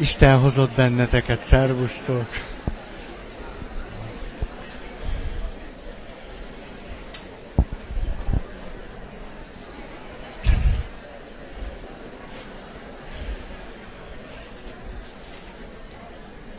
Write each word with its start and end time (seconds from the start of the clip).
Isten 0.00 0.38
hozott 0.38 0.74
benneteket, 0.74 1.42
szervusztok! 1.42 2.26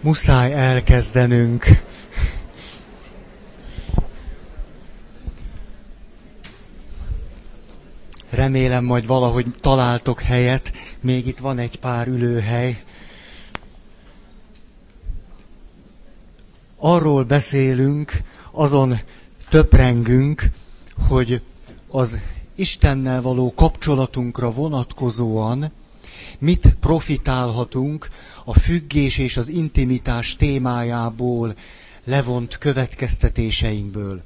Muszáj 0.01 0.53
elkezdenünk. 0.53 1.65
Remélem 8.29 8.83
majd 8.83 9.05
valahogy 9.07 9.45
találtok 9.61 10.21
helyet, 10.21 10.71
még 10.99 11.27
itt 11.27 11.37
van 11.37 11.59
egy 11.59 11.79
pár 11.79 12.07
ülőhely. 12.07 12.83
Arról 16.83 17.23
beszélünk, 17.23 18.11
azon 18.51 18.99
töprengünk, 19.49 20.49
hogy 21.07 21.41
az 21.87 22.19
Istennel 22.55 23.21
való 23.21 23.53
kapcsolatunkra 23.53 24.51
vonatkozóan 24.51 25.71
mit 26.39 26.75
profitálhatunk 26.79 28.07
a 28.45 28.53
függés 28.59 29.17
és 29.17 29.37
az 29.37 29.47
intimitás 29.49 30.35
témájából 30.35 31.55
levont 32.03 32.57
következtetéseinkből. 32.57 34.21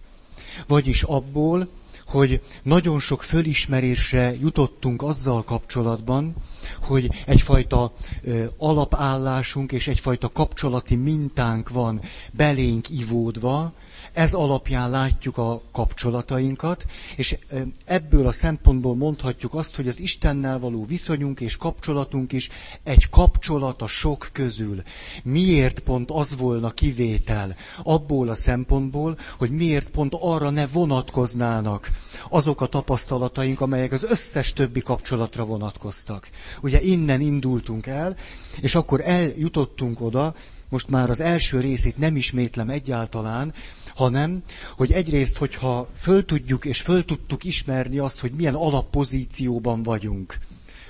Vagyis 0.67 1.03
abból, 1.03 1.67
hogy 2.07 2.41
nagyon 2.63 2.99
sok 2.99 3.23
fölismerésre 3.23 4.35
jutottunk 4.41 5.01
azzal 5.01 5.43
kapcsolatban, 5.43 6.33
hogy 6.81 7.09
egyfajta 7.25 7.93
ö, 8.23 8.43
alapállásunk 8.57 9.71
és 9.71 9.87
egyfajta 9.87 10.29
kapcsolati 10.31 10.95
mintánk 10.95 11.69
van 11.69 12.01
belénk 12.31 12.89
ivódva, 12.89 13.73
ez 14.15 14.33
alapján 14.33 14.89
látjuk 14.89 15.37
a 15.37 15.61
kapcsolatainkat, 15.71 16.85
és 17.15 17.37
ebből 17.85 18.27
a 18.27 18.31
szempontból 18.31 18.95
mondhatjuk 18.95 19.53
azt, 19.53 19.75
hogy 19.75 19.87
az 19.87 19.99
Istennel 19.99 20.59
való 20.59 20.85
viszonyunk 20.85 21.39
és 21.39 21.57
kapcsolatunk 21.57 22.31
is 22.31 22.49
egy 22.83 23.09
kapcsolat 23.09 23.81
a 23.81 23.87
sok 23.87 24.29
közül. 24.33 24.81
Miért 25.23 25.79
pont 25.79 26.11
az 26.11 26.37
volna 26.37 26.69
kivétel? 26.71 27.55
Abból 27.83 28.29
a 28.29 28.35
szempontból, 28.35 29.17
hogy 29.37 29.49
miért 29.49 29.89
pont 29.89 30.13
arra 30.19 30.49
ne 30.49 30.67
vonatkoznának 30.67 31.91
azok 32.29 32.61
a 32.61 32.67
tapasztalataink, 32.67 33.61
amelyek 33.61 33.91
az 33.91 34.03
összes 34.03 34.53
többi 34.53 34.79
kapcsolatra 34.81 35.43
vonatkoztak. 35.43 36.29
Ugye 36.61 36.81
innen 36.81 37.21
indultunk 37.21 37.87
el, 37.87 38.15
és 38.61 38.75
akkor 38.75 39.01
eljutottunk 39.05 40.01
oda, 40.01 40.35
most 40.69 40.89
már 40.89 41.09
az 41.09 41.21
első 41.21 41.59
részét 41.59 41.97
nem 41.97 42.15
ismétlem 42.15 42.69
egyáltalán, 42.69 43.53
hanem, 43.95 44.43
hogy 44.75 44.91
egyrészt, 44.91 45.37
hogyha 45.37 45.89
föl 45.97 46.25
tudjuk 46.25 46.65
és 46.65 46.81
föl 46.81 47.05
tudtuk 47.05 47.43
ismerni 47.43 47.97
azt, 47.97 48.19
hogy 48.19 48.31
milyen 48.31 48.55
alappozícióban 48.55 49.83
vagyunk. 49.83 50.37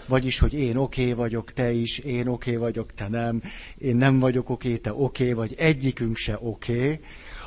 Vagyis, 0.07 0.39
hogy 0.39 0.53
én 0.53 0.75
oké 0.75 1.01
okay 1.01 1.13
vagyok, 1.13 1.53
te 1.53 1.71
is, 1.71 1.97
én 1.97 2.27
oké 2.27 2.49
okay 2.49 2.55
vagyok, 2.55 2.93
te 2.93 3.07
nem, 3.07 3.41
én 3.77 3.95
nem 3.95 4.19
vagyok 4.19 4.49
oké, 4.49 4.67
okay, 4.67 4.79
te 4.79 4.93
oké 4.93 5.23
okay, 5.23 5.33
vagy, 5.33 5.55
egyikünk 5.57 6.17
se 6.17 6.37
oké, 6.41 6.73
okay, 6.73 6.99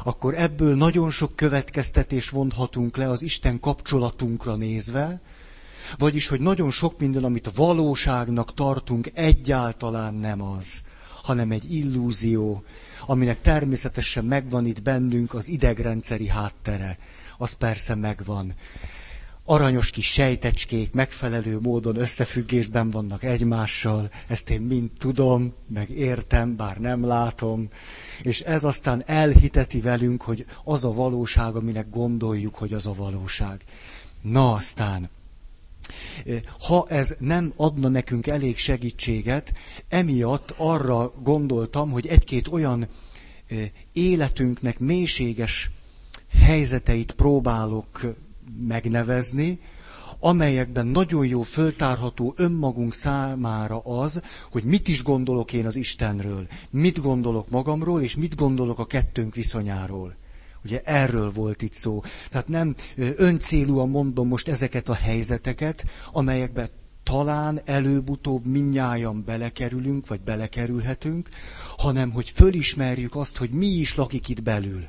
akkor 0.04 0.34
ebből 0.34 0.76
nagyon 0.76 1.10
sok 1.10 1.36
következtetés 1.36 2.28
vonhatunk 2.28 2.96
le 2.96 3.08
az 3.08 3.22
Isten 3.22 3.60
kapcsolatunkra 3.60 4.56
nézve, 4.56 5.20
vagyis, 5.98 6.28
hogy 6.28 6.40
nagyon 6.40 6.70
sok 6.70 6.98
minden, 6.98 7.24
amit 7.24 7.50
valóságnak 7.54 8.54
tartunk, 8.54 9.10
egyáltalán 9.14 10.14
nem 10.14 10.42
az, 10.42 10.82
hanem 11.22 11.50
egy 11.50 11.74
illúzió, 11.74 12.64
aminek 13.06 13.40
természetesen 13.40 14.24
megvan 14.24 14.66
itt 14.66 14.82
bennünk 14.82 15.34
az 15.34 15.48
idegrendszeri 15.48 16.28
háttere. 16.28 16.98
Az 17.38 17.52
persze 17.52 17.94
megvan. 17.94 18.54
Aranyos 19.44 19.90
kis 19.90 20.06
sejtecskék 20.12 20.92
megfelelő 20.92 21.58
módon 21.60 21.96
összefüggésben 21.96 22.90
vannak 22.90 23.22
egymással, 23.22 24.10
ezt 24.26 24.50
én 24.50 24.60
mind 24.60 24.90
tudom, 24.98 25.54
meg 25.74 25.90
értem, 25.90 26.56
bár 26.56 26.76
nem 26.78 27.04
látom, 27.06 27.68
és 28.22 28.40
ez 28.40 28.64
aztán 28.64 29.02
elhiteti 29.06 29.80
velünk, 29.80 30.22
hogy 30.22 30.44
az 30.64 30.84
a 30.84 30.92
valóság, 30.92 31.56
aminek 31.56 31.90
gondoljuk, 31.90 32.54
hogy 32.54 32.72
az 32.72 32.86
a 32.86 32.92
valóság. 32.92 33.60
Na 34.20 34.52
aztán, 34.52 35.08
ha 36.60 36.86
ez 36.88 37.16
nem 37.18 37.52
adna 37.56 37.88
nekünk 37.88 38.26
elég 38.26 38.56
segítséget, 38.58 39.52
emiatt 39.88 40.54
arra 40.56 41.12
gondoltam, 41.22 41.90
hogy 41.90 42.06
egy-két 42.06 42.48
olyan 42.48 42.88
életünknek 43.92 44.78
mélységes 44.78 45.70
helyzeteit 46.40 47.12
próbálok 47.12 48.14
megnevezni, 48.66 49.60
amelyekben 50.20 50.86
nagyon 50.86 51.26
jó 51.26 51.42
föltárható 51.42 52.34
önmagunk 52.36 52.94
számára 52.94 53.78
az, 53.78 54.22
hogy 54.50 54.64
mit 54.64 54.88
is 54.88 55.02
gondolok 55.02 55.52
én 55.52 55.66
az 55.66 55.76
Istenről, 55.76 56.46
mit 56.70 57.00
gondolok 57.00 57.48
magamról, 57.50 58.02
és 58.02 58.16
mit 58.16 58.34
gondolok 58.36 58.78
a 58.78 58.86
kettőnk 58.86 59.34
viszonyáról. 59.34 60.14
Ugye 60.68 60.82
erről 60.84 61.32
volt 61.32 61.62
itt 61.62 61.72
szó. 61.72 62.02
Tehát 62.30 62.48
nem 62.48 62.74
öncélúan 63.16 63.88
mondom 63.88 64.28
most 64.28 64.48
ezeket 64.48 64.88
a 64.88 64.94
helyzeteket, 64.94 65.84
amelyekben 66.12 66.68
talán 67.02 67.60
előbb-utóbb 67.64 68.46
minnyáján 68.46 69.24
belekerülünk, 69.24 70.06
vagy 70.06 70.20
belekerülhetünk, 70.20 71.28
hanem 71.76 72.10
hogy 72.10 72.30
fölismerjük 72.30 73.16
azt, 73.16 73.36
hogy 73.36 73.50
mi 73.50 73.66
is 73.66 73.94
lakik 73.94 74.28
itt 74.28 74.42
belül. 74.42 74.88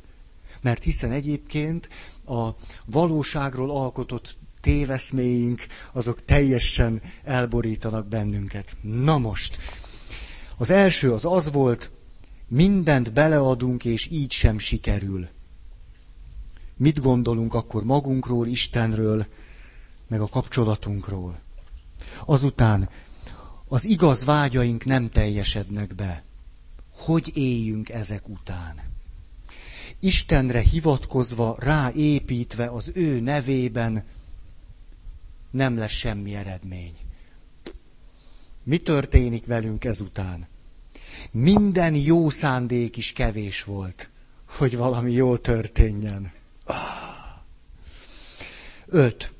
Mert 0.62 0.84
hiszen 0.84 1.12
egyébként 1.12 1.90
a 2.26 2.50
valóságról 2.86 3.72
alkotott 3.72 4.38
téveszméink, 4.62 5.66
azok 5.92 6.26
teljesen 6.26 7.02
elborítanak 7.24 8.08
bennünket. 8.08 8.76
Na 8.82 9.18
most, 9.18 9.58
az 10.58 10.70
első 10.70 11.14
az 11.14 11.26
az 11.26 11.52
volt, 11.52 11.92
mindent 12.48 13.14
beleadunk, 13.14 13.86
és 13.86 14.08
így 14.12 14.32
sem 14.32 14.58
sikerül 14.58 15.28
mit 16.80 17.02
gondolunk 17.02 17.54
akkor 17.54 17.84
magunkról, 17.84 18.48
Istenről, 18.48 19.26
meg 20.08 20.22
a 20.22 20.28
kapcsolatunkról. 20.28 21.40
Azután 22.26 22.90
az 23.68 23.86
igaz 23.86 24.24
vágyaink 24.24 24.86
nem 24.86 25.10
teljesednek 25.10 25.96
be. 25.96 26.24
Hogy 26.94 27.32
éljünk 27.38 27.90
ezek 27.90 28.30
után? 28.30 28.76
Istenre 30.00 30.60
hivatkozva, 30.60 31.56
ráépítve 31.60 32.68
az 32.70 32.92
ő 32.96 33.20
nevében 33.20 34.04
nem 35.52 35.78
lesz 35.78 35.92
semmi 35.92 36.36
eredmény. 36.36 36.94
Mi 38.64 38.78
történik 38.78 39.46
velünk 39.46 39.84
ezután? 39.86 40.48
Minden 41.32 41.96
jó 41.96 42.30
szándék 42.30 42.98
is 42.98 43.14
kevés 43.14 43.64
volt, 43.64 44.10
hogy 44.46 44.78
valami 44.78 45.12
jó 45.12 45.38
történjen. 45.38 46.32
Öt. 48.86 49.34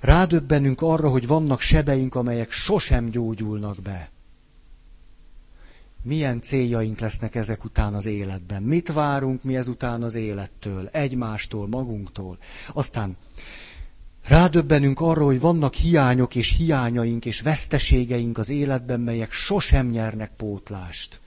Rádöbbenünk 0.00 0.80
arra, 0.80 1.08
hogy 1.08 1.26
vannak 1.26 1.60
sebeink, 1.60 2.14
amelyek 2.14 2.50
sosem 2.50 3.08
gyógyulnak 3.08 3.82
be. 3.82 4.10
Milyen 6.02 6.40
céljaink 6.40 6.98
lesznek 6.98 7.34
ezek 7.34 7.64
után 7.64 7.94
az 7.94 8.06
életben? 8.06 8.62
Mit 8.62 8.92
várunk 8.92 9.42
mi 9.42 9.56
ezután 9.56 10.02
az 10.02 10.14
élettől, 10.14 10.88
egymástól, 10.92 11.68
magunktól? 11.68 12.38
Aztán 12.72 13.16
rádöbbenünk 14.24 15.00
arra, 15.00 15.24
hogy 15.24 15.40
vannak 15.40 15.74
hiányok 15.74 16.34
és 16.34 16.56
hiányaink 16.56 17.24
és 17.24 17.40
veszteségeink 17.40 18.38
az 18.38 18.50
életben, 18.50 19.00
melyek 19.00 19.32
sosem 19.32 19.88
nyernek 19.88 20.30
pótlást. 20.36 21.20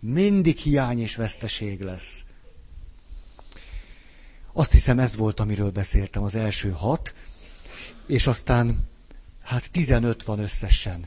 Mindig 0.00 0.56
hiány 0.56 1.00
és 1.00 1.16
veszteség 1.16 1.80
lesz. 1.80 2.24
Azt 4.58 4.72
hiszem 4.72 4.98
ez 4.98 5.16
volt, 5.16 5.40
amiről 5.40 5.70
beszéltem, 5.70 6.22
az 6.22 6.34
első 6.34 6.70
hat, 6.70 7.14
és 8.06 8.26
aztán 8.26 8.88
hát 9.42 9.70
15 9.70 10.22
van 10.22 10.38
összesen. 10.38 11.04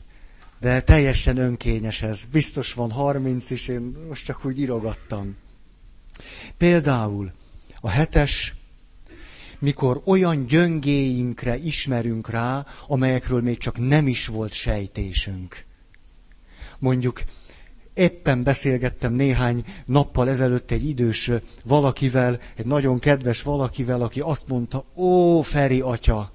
De 0.60 0.82
teljesen 0.82 1.36
önkényes 1.36 2.02
ez. 2.02 2.24
Biztos 2.24 2.72
van 2.74 2.90
30 2.90 3.50
is, 3.50 3.68
én 3.68 3.96
most 4.08 4.24
csak 4.24 4.44
úgy 4.44 4.58
irogattam. 4.60 5.36
Például 6.56 7.32
a 7.80 7.88
hetes, 7.88 8.54
mikor 9.58 10.02
olyan 10.04 10.46
gyöngéinkre 10.46 11.56
ismerünk 11.56 12.28
rá, 12.30 12.66
amelyekről 12.86 13.42
még 13.42 13.58
csak 13.58 13.78
nem 13.78 14.08
is 14.08 14.26
volt 14.26 14.52
sejtésünk. 14.52 15.64
Mondjuk 16.78 17.22
Éppen 17.94 18.42
beszélgettem 18.42 19.12
néhány 19.12 19.64
nappal 19.84 20.28
ezelőtt 20.28 20.70
egy 20.70 20.88
idős 20.88 21.30
valakivel, 21.64 22.38
egy 22.56 22.66
nagyon 22.66 22.98
kedves 22.98 23.42
valakivel, 23.42 24.02
aki 24.02 24.20
azt 24.20 24.48
mondta, 24.48 24.84
ó, 24.94 25.40
Feri 25.42 25.80
atya, 25.80 26.32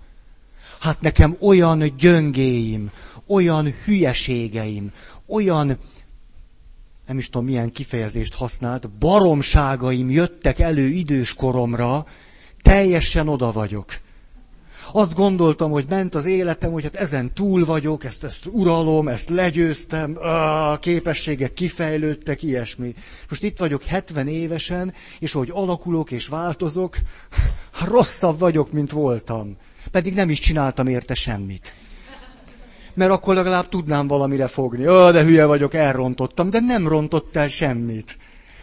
hát 0.79 1.01
nekem 1.01 1.37
olyan 1.41 1.95
gyöngéim, 1.97 2.91
olyan 3.27 3.73
hülyeségeim, 3.85 4.91
olyan 5.27 5.77
nem 7.07 7.17
is 7.17 7.29
tudom 7.29 7.47
milyen 7.47 7.71
kifejezést 7.71 8.33
használt, 8.33 8.89
baromságaim 8.89 10.09
jöttek 10.09 10.59
elő 10.59 10.87
idős 10.87 11.33
koromra, 11.33 12.05
teljesen 12.61 13.27
oda 13.27 13.51
vagyok. 13.51 13.99
Azt 14.91 15.15
gondoltam, 15.15 15.71
hogy 15.71 15.85
ment 15.89 16.15
az 16.15 16.25
életem, 16.25 16.71
hogy 16.71 16.83
hát 16.83 16.95
ezen 16.95 17.33
túl 17.33 17.65
vagyok, 17.65 18.03
ezt, 18.03 18.23
ezt 18.23 18.45
uralom, 18.51 19.07
ezt 19.07 19.29
legyőztem, 19.29 20.17
a 20.17 20.77
képességek 20.77 21.53
kifejlődtek, 21.53 22.43
ilyesmi. 22.43 22.93
Most 23.29 23.43
itt 23.43 23.57
vagyok 23.57 23.83
70 23.83 24.27
évesen, 24.27 24.93
és 25.19 25.31
hogy 25.31 25.49
alakulok 25.53 26.11
és 26.11 26.27
változok, 26.27 26.97
rosszabb 27.91 28.39
vagyok, 28.39 28.71
mint 28.71 28.91
voltam. 28.91 29.57
Pedig 29.91 30.13
nem 30.13 30.29
is 30.29 30.39
csináltam 30.39 30.87
érte 30.87 31.13
semmit. 31.13 31.73
Mert 32.93 33.11
akkor 33.11 33.35
legalább 33.35 33.69
tudnám 33.69 34.07
valamire 34.07 34.47
fogni. 34.47 34.87
Ó, 34.87 35.11
de 35.11 35.23
hülye 35.23 35.45
vagyok, 35.45 35.73
elrontottam, 35.73 36.49
de 36.49 36.59
nem 36.59 36.87
rontott 36.87 37.35
el 37.35 37.47
semmit. 37.47 38.17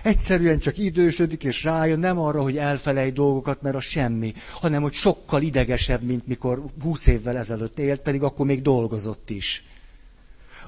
Egyszerűen 0.04 0.58
csak 0.58 0.78
idősödik, 0.78 1.44
és 1.44 1.64
rájön 1.64 1.98
nem 1.98 2.18
arra, 2.18 2.42
hogy 2.42 2.56
elfelej 2.56 3.10
dolgokat, 3.10 3.62
mert 3.62 3.74
a 3.76 3.80
semmi, 3.80 4.32
hanem 4.52 4.82
hogy 4.82 4.92
sokkal 4.92 5.42
idegesebb, 5.42 6.02
mint 6.02 6.26
mikor 6.26 6.62
húsz 6.82 7.06
évvel 7.06 7.36
ezelőtt 7.36 7.78
élt, 7.78 8.00
pedig 8.00 8.22
akkor 8.22 8.46
még 8.46 8.62
dolgozott 8.62 9.30
is. 9.30 9.64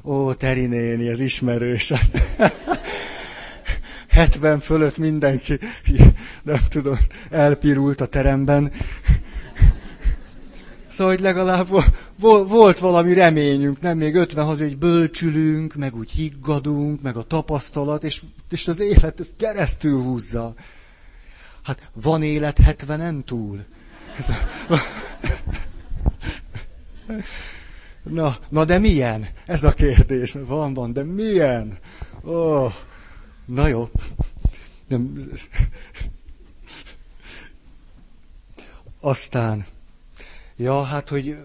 Ó, 0.02 0.32
Teri 0.34 0.66
néni, 0.66 1.08
ez 1.08 1.20
ismerős. 1.20 1.92
70 4.08 4.60
fölött 4.60 4.98
mindenki, 4.98 5.58
nem 6.42 6.60
tudom, 6.68 6.98
elpirult 7.30 8.00
a 8.00 8.06
teremben. 8.06 8.72
Szóval, 10.96 11.14
hogy 11.14 11.22
legalább 11.22 11.68
volt 12.48 12.78
valami 12.78 13.14
reményünk, 13.14 13.80
nem 13.80 13.96
még 13.96 14.14
56, 14.14 14.58
hogy 14.58 14.78
bölcsülünk, 14.78 15.74
meg 15.74 15.96
úgy 15.96 16.10
higgadunk, 16.10 17.02
meg 17.02 17.16
a 17.16 17.22
tapasztalat, 17.22 18.04
és, 18.04 18.22
és 18.50 18.68
az 18.68 18.80
élet 18.80 19.20
ezt 19.20 19.34
keresztül 19.36 20.02
húzza. 20.02 20.54
Hát 21.62 21.90
van 21.92 22.22
élet 22.22 22.58
70-en 22.62 23.24
túl? 23.24 23.64
Na, 28.02 28.36
na 28.48 28.64
de 28.64 28.78
milyen? 28.78 29.28
Ez 29.46 29.64
a 29.64 29.72
kérdés. 29.72 30.36
Van, 30.46 30.74
van, 30.74 30.92
de 30.92 31.02
milyen? 31.02 31.78
Oh, 32.22 32.72
na 33.46 33.66
jó. 33.66 33.90
Aztán 39.00 39.66
Ja, 40.56 40.82
hát, 40.82 41.08
hogy 41.08 41.36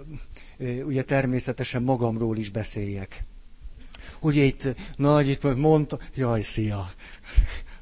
ugye 0.84 1.04
természetesen 1.04 1.84
magamról 1.84 2.38
is 2.38 2.50
beszéljek. 2.50 3.24
Ugye 4.20 4.44
itt, 4.44 4.68
nagy, 4.96 5.28
itt 5.28 5.56
mondta, 5.56 6.00
jaj, 6.16 6.42
szia. 6.42 6.94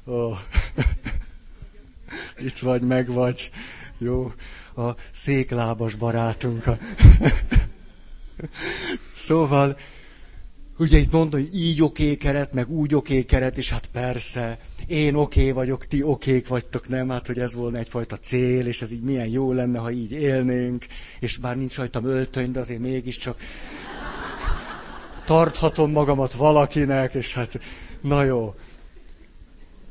Oh. 0.04 0.38
Itt 2.38 2.58
vagy, 2.58 2.82
meg 2.82 3.08
vagy. 3.12 3.50
Jó, 3.98 4.32
a 4.76 4.90
széklábas 5.10 5.94
barátunk. 5.94 6.64
szóval, 9.16 9.76
Ugye 10.80 10.98
itt 10.98 11.12
mondta, 11.12 11.36
hogy 11.36 11.54
így 11.54 11.82
oké 11.82 12.16
keret, 12.16 12.52
meg 12.52 12.70
úgy 12.70 12.94
oké 12.94 13.24
keret, 13.24 13.58
és 13.58 13.70
hát 13.70 13.86
persze, 13.92 14.58
én 14.86 15.14
oké 15.14 15.50
vagyok, 15.50 15.86
ti 15.86 16.02
okék 16.02 16.48
vagytok, 16.48 16.88
nem? 16.88 17.08
Hát, 17.08 17.26
hogy 17.26 17.38
ez 17.38 17.54
volna 17.54 17.78
egyfajta 17.78 18.16
cél, 18.16 18.66
és 18.66 18.82
ez 18.82 18.92
így 18.92 19.02
milyen 19.02 19.26
jó 19.26 19.52
lenne, 19.52 19.78
ha 19.78 19.90
így 19.90 20.12
élnénk, 20.12 20.86
és 21.18 21.36
bár 21.36 21.56
nincs 21.56 21.76
rajtam 21.76 22.04
öltöny, 22.04 22.52
de 22.52 22.58
azért 22.58 22.80
mégiscsak 22.80 23.40
tarthatom 25.24 25.90
magamat 25.90 26.32
valakinek, 26.32 27.14
és 27.14 27.34
hát, 27.34 27.60
na 28.00 28.24
jó. 28.24 28.54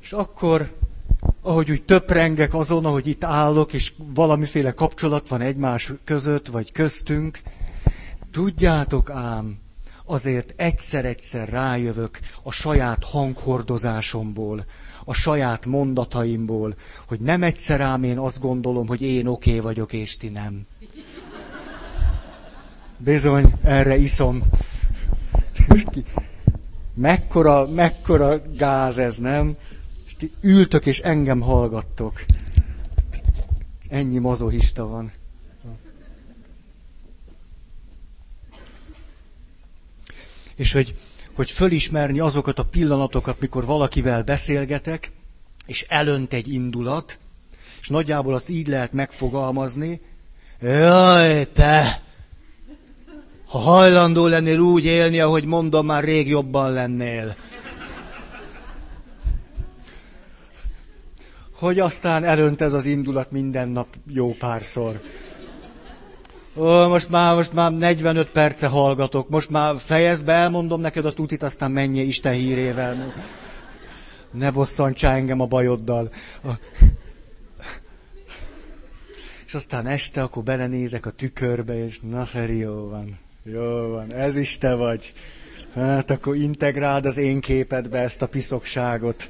És 0.02 0.12
akkor, 0.12 0.70
ahogy 1.42 1.72
úgy 1.72 1.84
töprengek 1.84 2.54
azon, 2.54 2.86
ahogy 2.86 3.08
itt 3.08 3.24
állok, 3.24 3.74
és 3.74 3.94
valamiféle 3.98 4.72
kapcsolat 4.72 5.28
van 5.28 5.42
egymás 5.42 5.94
között, 6.04 6.48
vagy 6.48 6.72
köztünk, 6.72 7.40
tudjátok 8.32 9.10
ám, 9.10 9.68
azért 10.10 10.54
egyszer-egyszer 10.56 11.50
rájövök 11.50 12.20
a 12.44 12.52
saját 12.52 13.04
hanghordozásomból, 13.04 14.66
a 15.06 15.14
saját 15.14 15.66
mondataimból, 15.66 16.76
hogy 17.08 17.20
nem 17.20 17.44
egyszer 17.44 17.82
ám 17.82 18.04
én 18.04 18.18
azt 18.18 18.40
gondolom, 18.40 18.88
hogy 18.88 19.02
én 19.02 19.28
oké 19.28 19.50
okay 19.50 19.62
vagyok, 19.62 19.94
és 19.94 20.18
ti 20.18 20.30
nem. 20.30 20.66
Bizony, 22.98 23.54
erre 23.64 23.98
iszom. 23.98 24.44
Mekkora, 26.94 27.68
mekkora 27.68 28.42
gáz 28.58 28.98
ez, 28.98 29.18
nem? 29.18 29.56
És 30.06 30.16
ti 30.16 30.32
ültök 30.42 30.86
és 30.86 31.00
engem 31.00 31.42
hallgattok. 31.42 32.24
Ennyi 33.90 34.20
mazohista 34.20 34.88
van. 34.88 35.12
És 40.60 40.72
hogy, 40.72 40.96
hogy 41.36 41.52
fölismerni 41.52 42.20
azokat 42.20 42.60
a 42.60 42.64
pillanatokat, 42.64 43.40
mikor 43.40 43.66
valakivel 43.66 44.24
beszélgetek, 44.24 45.12
és 45.66 45.86
elönt 45.90 46.34
egy 46.34 46.54
indulat, 46.54 47.20
és 47.82 47.88
nagyjából 47.88 48.34
azt 48.34 48.50
így 48.50 48.68
lehet 48.68 48.94
megfogalmazni, 48.94 50.02
jaj, 50.62 51.46
te! 51.46 52.02
Ha 53.46 53.58
hajlandó 53.58 54.28
lennél 54.28 54.60
úgy 54.60 54.86
élni, 54.86 55.20
ahogy 55.20 55.46
mondom, 55.46 55.86
már 55.86 56.04
rég 56.04 56.28
jobban 56.28 56.72
lennél. 56.72 57.36
Hogy 61.56 61.80
aztán 61.80 62.24
elönt 62.24 62.62
ez 62.62 62.74
az 62.74 62.86
indulat 62.86 63.32
minden 63.32 63.70
nap 63.70 63.88
jó 64.08 64.34
párszor. 64.34 65.02
Ó, 66.56 66.88
most 66.88 67.10
már, 67.10 67.36
most 67.36 67.54
már 67.54 67.72
45 67.72 68.28
perce 68.28 68.68
hallgatok, 68.68 69.30
most 69.30 69.50
már 69.50 69.76
fejezd 69.78 70.26
be, 70.26 70.34
elmondom 70.34 70.82
neked 70.82 71.06
a 71.06 71.14
tutit, 71.14 71.44
aztán 71.44 71.72
menjél 71.72 72.08
Isten 72.08 72.34
hírével. 72.34 73.14
Ne 74.32 74.52
bosszantsál 74.52 75.16
engem 75.16 75.40
a 75.40 75.46
bajoddal. 75.46 76.12
És 79.46 79.54
aztán 79.54 79.88
este 79.88 80.22
akkor 80.22 80.44
belenézek 80.44 81.06
a 81.06 81.12
tükörbe, 81.12 81.86
és 81.86 82.00
na 82.10 82.26
Feri, 82.26 82.58
jó 82.58 82.90
van, 82.90 83.20
jó 83.44 83.88
van, 83.88 84.14
ez 84.14 84.36
is 84.36 84.58
te 84.58 84.74
vagy. 84.74 85.14
Hát 85.74 86.10
akkor 86.10 86.36
integráld 86.36 87.06
az 87.06 87.18
én 87.18 87.40
képedbe 87.40 88.00
ezt 88.00 88.22
a 88.22 88.28
piszokságot. 88.28 89.30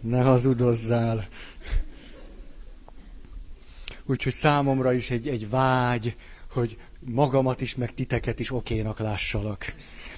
Ne 0.00 0.22
hazudozzál. 0.22 1.26
Úgyhogy 4.06 4.32
számomra 4.32 4.92
is 4.92 5.10
egy, 5.10 5.28
egy 5.28 5.50
vágy, 5.50 6.16
hogy 6.52 6.76
magamat 7.00 7.60
is, 7.60 7.74
meg 7.74 7.94
titeket 7.94 8.40
is 8.40 8.52
okénak 8.52 8.98
lássalak. 8.98 9.74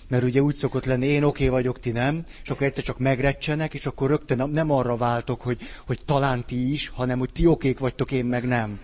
Mert 0.08 0.22
ugye 0.22 0.42
úgy 0.42 0.56
szokott 0.56 0.84
lenni, 0.84 1.06
én 1.06 1.22
oké 1.22 1.48
vagyok, 1.48 1.80
ti 1.80 1.90
nem, 1.90 2.24
és 2.42 2.50
akkor 2.50 2.66
egyszer 2.66 2.84
csak 2.84 2.98
megrecsenek, 2.98 3.74
és 3.74 3.86
akkor 3.86 4.08
rögtön 4.08 4.50
nem 4.50 4.70
arra 4.70 4.96
váltok, 4.96 5.42
hogy, 5.42 5.60
hogy 5.86 6.00
talán 6.04 6.44
ti 6.44 6.72
is, 6.72 6.88
hanem 6.88 7.18
hogy 7.18 7.32
ti 7.32 7.46
okék 7.46 7.78
vagytok, 7.78 8.12
én 8.12 8.24
meg 8.24 8.46
nem. 8.46 8.80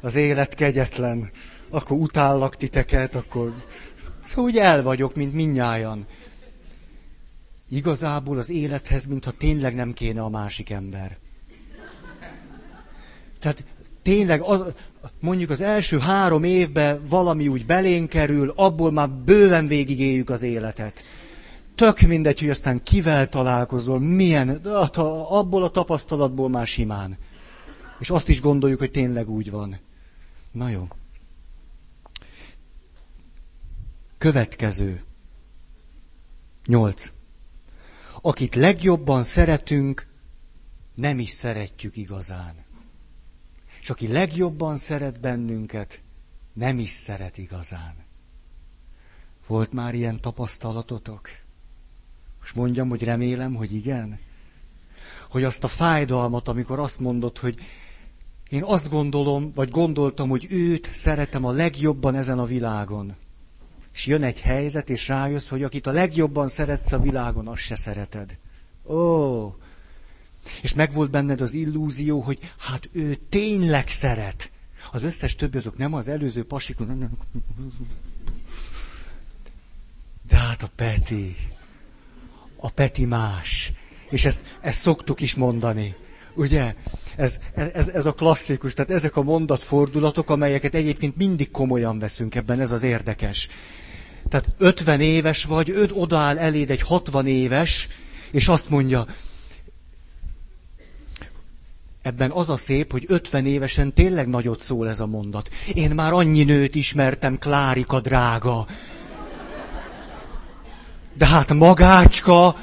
Az 0.00 0.14
élet 0.14 0.54
kegyetlen. 0.54 1.30
Akkor 1.68 1.98
utállak 1.98 2.56
titeket, 2.56 3.14
akkor... 3.14 3.54
Szóval 4.22 4.44
úgy 4.44 4.56
el 4.56 4.82
vagyok, 4.82 5.14
mint 5.14 5.34
minnyájan. 5.34 6.06
Igazából 7.68 8.38
az 8.38 8.50
élethez, 8.50 9.06
mintha 9.06 9.30
tényleg 9.30 9.74
nem 9.74 9.92
kéne 9.92 10.22
a 10.22 10.28
másik 10.28 10.70
ember. 10.70 11.18
Tehát 13.38 13.64
tényleg 14.04 14.40
az, 14.40 14.64
mondjuk 15.20 15.50
az 15.50 15.60
első 15.60 15.98
három 15.98 16.44
évben 16.44 17.02
valami 17.08 17.48
úgy 17.48 17.66
belénk 17.66 18.08
kerül, 18.08 18.52
abból 18.56 18.92
már 18.92 19.10
bőven 19.10 19.66
végigéljük 19.66 20.30
az 20.30 20.42
életet. 20.42 21.04
Tök 21.74 22.00
mindegy, 22.00 22.40
hogy 22.40 22.48
aztán 22.48 22.82
kivel 22.82 23.28
találkozol, 23.28 24.00
milyen, 24.00 24.48
abból 25.28 25.64
a 25.64 25.70
tapasztalatból 25.70 26.48
már 26.48 26.66
simán. 26.66 27.18
És 27.98 28.10
azt 28.10 28.28
is 28.28 28.40
gondoljuk, 28.40 28.78
hogy 28.78 28.90
tényleg 28.90 29.28
úgy 29.28 29.50
van. 29.50 29.78
Na 30.52 30.68
jó. 30.68 30.88
Következő. 34.18 35.04
Nyolc. 36.66 37.12
Akit 38.20 38.54
legjobban 38.54 39.22
szeretünk, 39.22 40.06
nem 40.94 41.18
is 41.18 41.30
szeretjük 41.30 41.96
igazán. 41.96 42.63
És 43.84 43.90
aki 43.90 44.08
legjobban 44.08 44.76
szeret 44.76 45.20
bennünket, 45.20 46.02
nem 46.52 46.78
is 46.78 46.88
szeret 46.88 47.38
igazán. 47.38 47.94
Volt 49.46 49.72
már 49.72 49.94
ilyen 49.94 50.20
tapasztalatotok? 50.20 51.28
Most 52.40 52.54
mondjam, 52.54 52.88
hogy 52.88 53.04
remélem, 53.04 53.54
hogy 53.54 53.72
igen. 53.72 54.18
Hogy 55.30 55.44
azt 55.44 55.64
a 55.64 55.68
fájdalmat, 55.68 56.48
amikor 56.48 56.78
azt 56.78 57.00
mondod, 57.00 57.38
hogy 57.38 57.58
én 58.48 58.62
azt 58.62 58.88
gondolom, 58.88 59.52
vagy 59.54 59.70
gondoltam, 59.70 60.28
hogy 60.28 60.46
őt 60.50 60.94
szeretem 60.94 61.44
a 61.44 61.50
legjobban 61.50 62.14
ezen 62.14 62.38
a 62.38 62.44
világon. 62.44 63.14
és 63.92 64.06
jön 64.06 64.22
egy 64.22 64.40
helyzet, 64.40 64.90
és 64.90 65.08
rájössz, 65.08 65.48
hogy 65.48 65.62
akit 65.62 65.86
a 65.86 65.92
legjobban 65.92 66.48
szeretsz 66.48 66.92
a 66.92 66.98
világon, 67.00 67.48
azt 67.48 67.62
se 67.62 67.74
szereted. 67.74 68.38
Ó! 68.86 69.54
És 70.62 70.74
megvolt 70.74 71.10
benned 71.10 71.40
az 71.40 71.54
illúzió, 71.54 72.20
hogy 72.20 72.38
hát 72.58 72.88
ő 72.92 73.14
tényleg 73.28 73.88
szeret. 73.88 74.50
Az 74.92 75.02
összes 75.02 75.34
többi 75.34 75.56
azok 75.56 75.76
nem 75.76 75.94
az 75.94 76.08
előző 76.08 76.44
pasikon. 76.44 77.10
De 80.28 80.36
hát 80.36 80.62
a 80.62 80.70
Peti, 80.76 81.36
a 82.56 82.70
Peti 82.70 83.04
más. 83.04 83.72
És 84.10 84.24
ezt, 84.24 84.56
ezt 84.60 84.80
szoktuk 84.80 85.20
is 85.20 85.34
mondani. 85.34 85.94
Ugye? 86.34 86.74
Ez, 87.16 87.40
ez, 87.54 87.88
ez 87.88 88.06
a 88.06 88.12
klasszikus, 88.12 88.74
tehát 88.74 88.90
ezek 88.90 89.16
a 89.16 89.22
mondatfordulatok, 89.22 90.30
amelyeket 90.30 90.74
egyébként 90.74 91.16
mindig 91.16 91.50
komolyan 91.50 91.98
veszünk 91.98 92.34
ebben, 92.34 92.60
ez 92.60 92.72
az 92.72 92.82
érdekes. 92.82 93.48
Tehát 94.28 94.54
50 94.58 95.00
éves 95.00 95.44
vagy, 95.44 95.70
öt 95.70 95.90
odaáll 95.94 96.38
eléd 96.38 96.70
egy 96.70 96.80
60 96.80 97.26
éves, 97.26 97.88
és 98.30 98.48
azt 98.48 98.70
mondja, 98.70 99.06
ebben 102.04 102.30
az 102.30 102.50
a 102.50 102.56
szép, 102.56 102.92
hogy 102.92 103.04
50 103.06 103.46
évesen 103.46 103.92
tényleg 103.92 104.28
nagyot 104.28 104.60
szól 104.60 104.88
ez 104.88 105.00
a 105.00 105.06
mondat. 105.06 105.48
Én 105.74 105.90
már 105.90 106.12
annyi 106.12 106.44
nőt 106.44 106.74
ismertem, 106.74 107.38
Klárika 107.38 108.00
drága. 108.00 108.66
De 111.14 111.26
hát 111.26 111.52
magácska, 111.52 112.56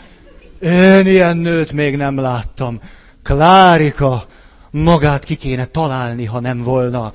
én 0.62 1.07
ilyen 1.07 1.38
nőt 1.38 1.71
még 1.71 1.95
nem 1.95 2.17
láttam. 2.17 2.79
Klárika, 3.24 4.25
magát 4.71 5.24
ki 5.24 5.36
kéne 5.36 5.65
találni, 5.65 6.25
ha 6.25 6.39
nem 6.39 6.62
volna 6.63 7.13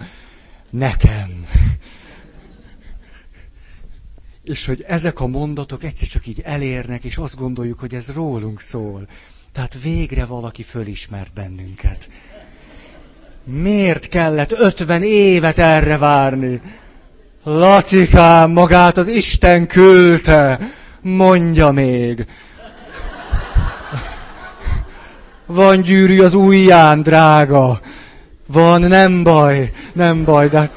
nekem. 0.70 1.46
És 4.42 4.66
hogy 4.66 4.84
ezek 4.86 5.20
a 5.20 5.26
mondatok 5.26 5.84
egyszer 5.84 6.08
csak 6.08 6.26
így 6.26 6.40
elérnek, 6.44 7.04
és 7.04 7.16
azt 7.16 7.36
gondoljuk, 7.36 7.78
hogy 7.78 7.94
ez 7.94 8.12
rólunk 8.12 8.60
szól. 8.60 9.06
Tehát 9.56 9.76
végre 9.82 10.24
valaki 10.24 10.62
fölismert 10.62 11.32
bennünket. 11.32 12.08
Miért 13.44 14.08
kellett 14.08 14.52
ötven 14.52 15.02
évet 15.02 15.58
erre 15.58 15.98
várni? 15.98 16.60
Lacikám, 17.42 18.50
magát 18.50 18.96
az 18.96 19.06
Isten 19.06 19.66
küldte, 19.66 20.58
mondja 21.00 21.70
még. 21.70 22.26
Van 25.46 25.80
gyűrű 25.82 26.20
az 26.20 26.34
ujján, 26.34 27.02
drága. 27.02 27.80
Van, 28.46 28.80
nem 28.80 29.22
baj, 29.22 29.72
nem 29.92 30.24
baj, 30.24 30.48
de... 30.48 30.70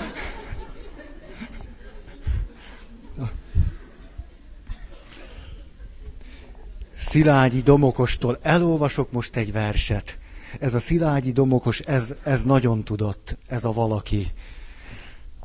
Szilágyi 7.00 7.62
Domokostól 7.62 8.40
elolvasok 8.42 9.12
most 9.12 9.36
egy 9.36 9.52
verset. 9.52 10.18
Ez 10.60 10.74
a 10.74 10.80
Szilágyi 10.80 11.32
Domokos, 11.32 11.80
ez, 11.80 12.16
ez 12.24 12.44
nagyon 12.44 12.84
tudott, 12.84 13.38
ez 13.48 13.66
a 13.66 13.72
valaki. 13.72 14.28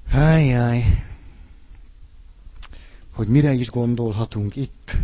Hájjáj, 0.08 1.04
hogy 3.12 3.28
mire 3.28 3.52
is 3.52 3.70
gondolhatunk 3.70 4.56
itt. 4.56 4.96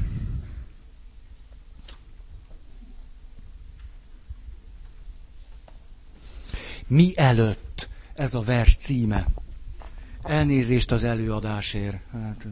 Mi 6.87 7.12
előtt 7.16 7.88
ez 8.14 8.35
a 8.35 8.40
vers 8.40 8.76
címe? 8.76 9.26
Elnézést 10.23 10.92
az 10.92 11.04
előadásért. 11.04 11.97
Hát, 12.12 12.47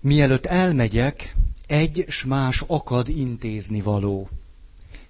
Mielőtt 0.00 0.46
elmegyek, 0.46 1.34
egy 1.66 2.04
s 2.08 2.24
más 2.24 2.64
akad 2.66 3.08
intézni 3.08 3.80
való. 3.80 4.28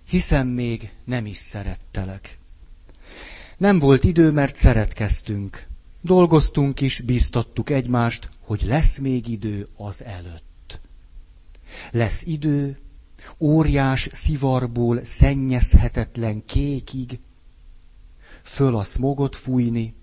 Hiszen 0.08 0.46
még 0.46 0.92
nem 1.04 1.26
is 1.26 1.36
szerettelek. 1.36 2.38
Nem 3.56 3.78
volt 3.78 4.04
idő, 4.04 4.30
mert 4.30 4.56
szeretkeztünk. 4.56 5.66
Dolgoztunk 6.00 6.80
is, 6.80 7.00
bíztattuk 7.00 7.70
egymást, 7.70 8.28
hogy 8.40 8.62
lesz 8.62 8.98
még 8.98 9.28
idő 9.28 9.66
az 9.76 10.04
előtt. 10.04 10.80
Lesz 11.90 12.22
idő, 12.22 12.78
óriás 13.40 14.08
szivarból 14.12 15.04
szennyezhetetlen 15.04 16.44
kékig, 16.44 17.18
föl 18.42 18.76
a 18.76 18.84
smogot 18.84 19.36
fújni, 19.36 19.94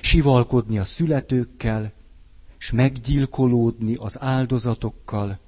sivalkodni 0.00 0.78
a 0.78 0.84
születőkkel, 0.84 1.92
s 2.58 2.70
meggyilkolódni 2.70 3.94
az 3.94 4.20
áldozatokkal, 4.20 5.38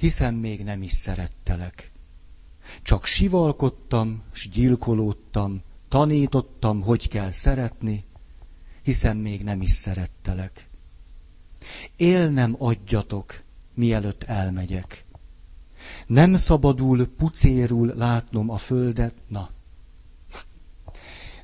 hiszen 0.00 0.34
még 0.34 0.64
nem 0.64 0.82
is 0.82 0.92
szerettelek. 0.92 1.90
Csak 2.82 3.04
sivalkodtam, 3.04 4.22
s 4.32 4.48
gyilkolódtam, 4.48 5.62
tanítottam, 5.88 6.80
hogy 6.80 7.08
kell 7.08 7.30
szeretni, 7.30 8.04
hiszen 8.82 9.16
még 9.16 9.44
nem 9.44 9.62
is 9.62 9.70
szerettelek. 9.70 10.68
Élnem 11.96 12.56
adjatok, 12.58 13.42
mielőtt 13.74 14.22
elmegyek. 14.22 15.04
Nem 16.06 16.34
szabadul 16.34 17.06
pucérul 17.06 17.94
látnom 17.96 18.50
a 18.50 18.56
földet, 18.56 19.14
na. 19.28 19.50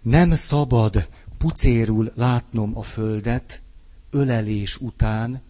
Nem 0.02 0.34
szabad 0.34 1.08
pucérul 1.38 2.12
látnom 2.14 2.78
a 2.78 2.82
földet, 2.82 3.62
ölelés 4.10 4.76
után, 4.76 5.42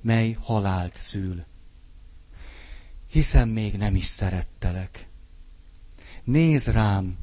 mely 0.00 0.36
halált 0.40 0.94
szül. 0.94 1.44
Hiszen 3.14 3.48
még 3.48 3.76
nem 3.76 3.94
is 3.94 4.04
szerettelek. 4.04 5.08
Nézd 6.24 6.68
rám, 6.68 7.18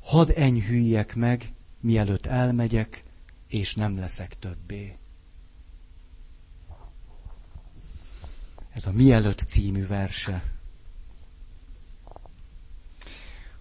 hadd 0.00 0.30
enyhüljek 0.30 1.14
meg, 1.14 1.52
mielőtt 1.80 2.26
elmegyek, 2.26 3.02
és 3.48 3.74
nem 3.74 3.96
leszek 3.98 4.38
többé. 4.38 4.96
Ez 8.72 8.86
a 8.86 8.92
Mielőtt 8.92 9.38
című 9.38 9.86
verse. 9.86 10.42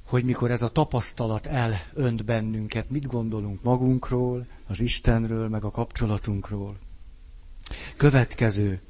Hogy 0.04 0.24
mikor 0.24 0.52
ez 0.52 0.62
a 0.62 0.70
tapasztalat 0.72 1.46
elönt 1.46 2.26
bennünket, 2.26 2.90
mit 2.90 3.08
gondolunk 3.08 3.64
magunkról, 3.64 4.46
az 4.68 4.80
Istenről, 4.80 5.48
meg 5.50 5.64
a 5.64 5.72
kapcsolatunkról. 5.72 6.78
Következő. 7.98 8.82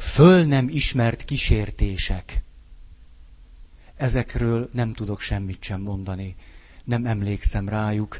Föl 0.00 0.44
nem 0.44 0.68
ismert 0.68 1.24
kísértések. 1.24 2.42
Ezekről 3.96 4.68
nem 4.72 4.92
tudok 4.92 5.20
semmit 5.20 5.62
sem 5.62 5.80
mondani. 5.80 6.36
Nem 6.84 7.06
emlékszem 7.06 7.68
rájuk. 7.68 8.18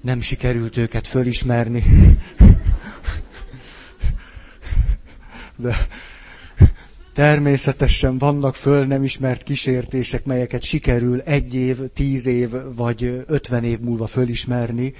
Nem 0.00 0.20
sikerült 0.20 0.76
őket 0.76 1.06
fölismerni. 1.06 1.84
De 5.56 5.76
természetesen 7.12 8.18
vannak 8.18 8.54
föl 8.54 8.86
nem 8.86 9.02
ismert 9.02 9.42
kísértések, 9.42 10.24
melyeket 10.24 10.62
sikerül 10.62 11.20
egy 11.20 11.54
év, 11.54 11.78
tíz 11.92 12.26
év 12.26 12.50
vagy 12.74 13.24
ötven 13.26 13.64
év 13.64 13.80
múlva 13.80 14.06
fölismerni, 14.06 14.94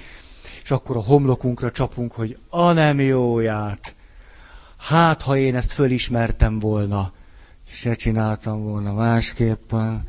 és 0.63 0.71
akkor 0.71 0.95
a 0.95 1.03
homlokunkra 1.03 1.71
csapunk, 1.71 2.11
hogy 2.11 2.37
a 2.49 2.71
nem 2.71 2.99
jóját. 2.99 3.95
Hát, 4.81 5.21
ha 5.21 5.37
én 5.37 5.55
ezt 5.55 5.71
fölismertem 5.71 6.59
volna, 6.59 7.13
se 7.67 7.95
csináltam 7.95 8.63
volna 8.63 8.93
másképpen. 8.93 10.07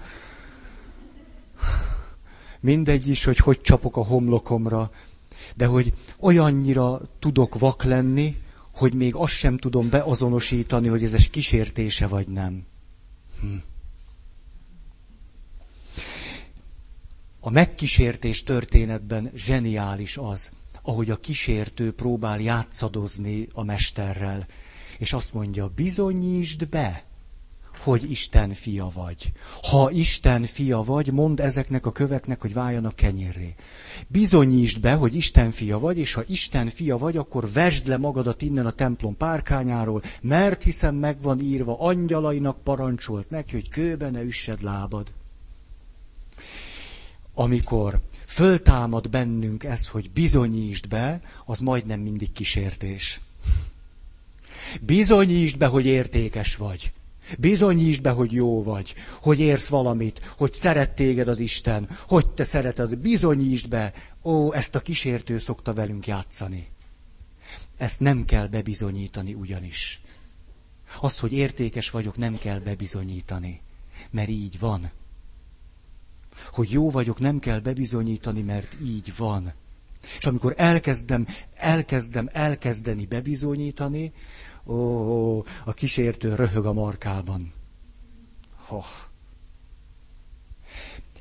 Mindegy 2.60 3.08
is, 3.08 3.24
hogy 3.24 3.36
hogy 3.36 3.60
csapok 3.60 3.96
a 3.96 4.04
homlokomra, 4.04 4.90
de 5.56 5.66
hogy 5.66 5.92
olyannyira 6.18 7.00
tudok 7.18 7.58
vak 7.58 7.84
lenni, 7.84 8.36
hogy 8.74 8.94
még 8.94 9.14
azt 9.14 9.32
sem 9.32 9.56
tudom 9.56 9.88
beazonosítani, 9.88 10.88
hogy 10.88 11.02
ez 11.02 11.14
egy 11.14 11.30
kísértése 11.30 12.06
vagy 12.06 12.28
nem. 12.28 12.66
Hm. 13.40 13.46
A 17.40 17.50
megkísértés 17.50 18.42
történetben 18.42 19.30
zseniális 19.34 20.16
az, 20.16 20.52
ahogy 20.82 21.10
a 21.10 21.16
kísértő 21.16 21.92
próbál 21.92 22.40
játszadozni 22.40 23.48
a 23.52 23.64
mesterrel, 23.64 24.46
és 24.98 25.12
azt 25.12 25.34
mondja, 25.34 25.68
bizonyítsd 25.68 26.68
be, 26.68 27.04
hogy 27.78 28.10
Isten 28.10 28.54
fia 28.54 28.88
vagy. 28.94 29.32
Ha 29.62 29.90
Isten 29.90 30.42
fia 30.44 30.82
vagy, 30.82 31.12
mondd 31.12 31.40
ezeknek 31.40 31.86
a 31.86 31.92
köveknek, 31.92 32.40
hogy 32.40 32.52
váljanak 32.52 32.96
kenyérré. 32.96 33.54
Bizonyítsd 34.08 34.80
be, 34.80 34.94
hogy 34.94 35.14
Isten 35.14 35.50
fia 35.50 35.78
vagy, 35.78 35.98
és 35.98 36.14
ha 36.14 36.22
Isten 36.26 36.68
fia 36.68 36.96
vagy, 36.96 37.16
akkor 37.16 37.50
vesd 37.52 37.86
le 37.88 37.96
magadat 37.96 38.42
innen 38.42 38.66
a 38.66 38.70
templom 38.70 39.16
párkányáról, 39.16 40.02
mert 40.20 40.62
hiszen 40.62 40.94
meg 40.94 41.22
van 41.22 41.40
írva, 41.40 41.80
angyalainak 41.80 42.62
parancsolt 42.62 43.30
neki, 43.30 43.52
hogy 43.52 43.68
kőbe 43.68 44.10
ne 44.10 44.22
üssed 44.22 44.62
lábad. 44.62 45.12
amikor 47.34 48.00
föltámad 48.32 49.10
bennünk 49.10 49.64
ez, 49.64 49.88
hogy 49.88 50.10
bizonyítsd 50.10 50.88
be, 50.88 51.20
az 51.44 51.60
majdnem 51.60 52.00
mindig 52.00 52.32
kísértés. 52.32 53.20
Bizonyítsd 54.80 55.58
be, 55.58 55.66
hogy 55.66 55.86
értékes 55.86 56.56
vagy. 56.56 56.92
Bizonyítsd 57.38 58.02
be, 58.02 58.10
hogy 58.10 58.32
jó 58.32 58.62
vagy, 58.62 58.94
hogy 59.20 59.40
érsz 59.40 59.68
valamit, 59.68 60.20
hogy 60.36 60.52
szeret 60.52 60.90
téged 60.94 61.28
az 61.28 61.38
Isten, 61.38 61.88
hogy 62.08 62.28
te 62.28 62.44
szereted, 62.44 62.96
bizonyítsd 62.96 63.68
be. 63.68 63.92
Ó, 64.22 64.52
ezt 64.54 64.74
a 64.74 64.80
kísértő 64.80 65.38
szokta 65.38 65.72
velünk 65.72 66.06
játszani. 66.06 66.68
Ezt 67.76 68.00
nem 68.00 68.24
kell 68.24 68.46
bebizonyítani 68.46 69.34
ugyanis. 69.34 70.00
Az, 71.00 71.18
hogy 71.18 71.32
értékes 71.32 71.90
vagyok, 71.90 72.16
nem 72.16 72.38
kell 72.38 72.58
bebizonyítani, 72.58 73.60
mert 74.10 74.28
így 74.28 74.58
van. 74.58 74.90
Hogy 76.52 76.70
jó 76.70 76.90
vagyok, 76.90 77.18
nem 77.18 77.38
kell 77.38 77.58
bebizonyítani, 77.58 78.40
mert 78.40 78.76
így 78.82 79.16
van. 79.16 79.52
És 80.18 80.26
amikor 80.26 80.54
elkezdem, 80.56 81.26
elkezdem, 81.54 82.28
elkezdeni 82.32 83.06
bebizonyítani, 83.06 84.12
ó, 84.66 85.38
a 85.64 85.72
kísértő 85.74 86.34
röhög 86.34 86.66
a 86.66 86.72
markában. 86.72 87.52
Oh. 88.68 88.84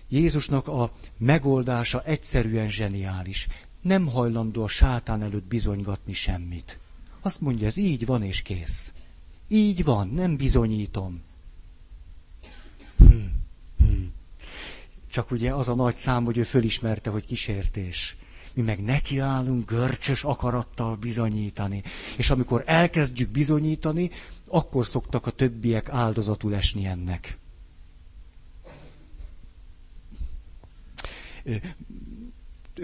Jézusnak 0.09 0.67
a 0.67 0.91
megoldása 1.17 2.03
egyszerűen 2.03 2.69
zseniális. 2.69 3.47
Nem 3.81 4.07
hajlandó 4.07 4.63
a 4.63 4.67
sátán 4.67 5.21
előtt 5.23 5.45
bizonygatni 5.45 6.13
semmit. 6.13 6.79
Azt 7.21 7.41
mondja, 7.41 7.67
ez 7.67 7.77
így 7.77 8.05
van 8.05 8.23
és 8.23 8.41
kész. 8.41 8.93
Így 9.47 9.83
van, 9.83 10.07
nem 10.07 10.35
bizonyítom. 10.37 11.21
Hm, 12.97 13.05
hm. 13.77 14.03
Csak 15.11 15.31
ugye 15.31 15.53
az 15.53 15.67
a 15.69 15.75
nagy 15.75 15.95
szám, 15.97 16.23
hogy 16.25 16.37
ő 16.37 16.43
fölismerte, 16.43 17.09
hogy 17.09 17.25
kísértés. 17.25 18.15
Mi 18.53 18.61
meg 18.61 18.83
nekiállunk 18.83 19.69
görcsös 19.69 20.23
akarattal 20.23 20.95
bizonyítani. 20.95 21.83
És 22.17 22.29
amikor 22.29 22.63
elkezdjük 22.65 23.29
bizonyítani, 23.29 24.09
akkor 24.47 24.85
szoktak 24.85 25.25
a 25.25 25.31
többiek 25.31 25.89
áldozatul 25.89 26.55
esni 26.55 26.85
ennek. 26.85 27.37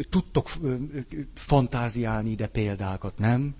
Tudtok 0.09 0.49
fantáziálni 1.33 2.29
ide 2.29 2.47
példákat, 2.47 3.17
nem? 3.17 3.55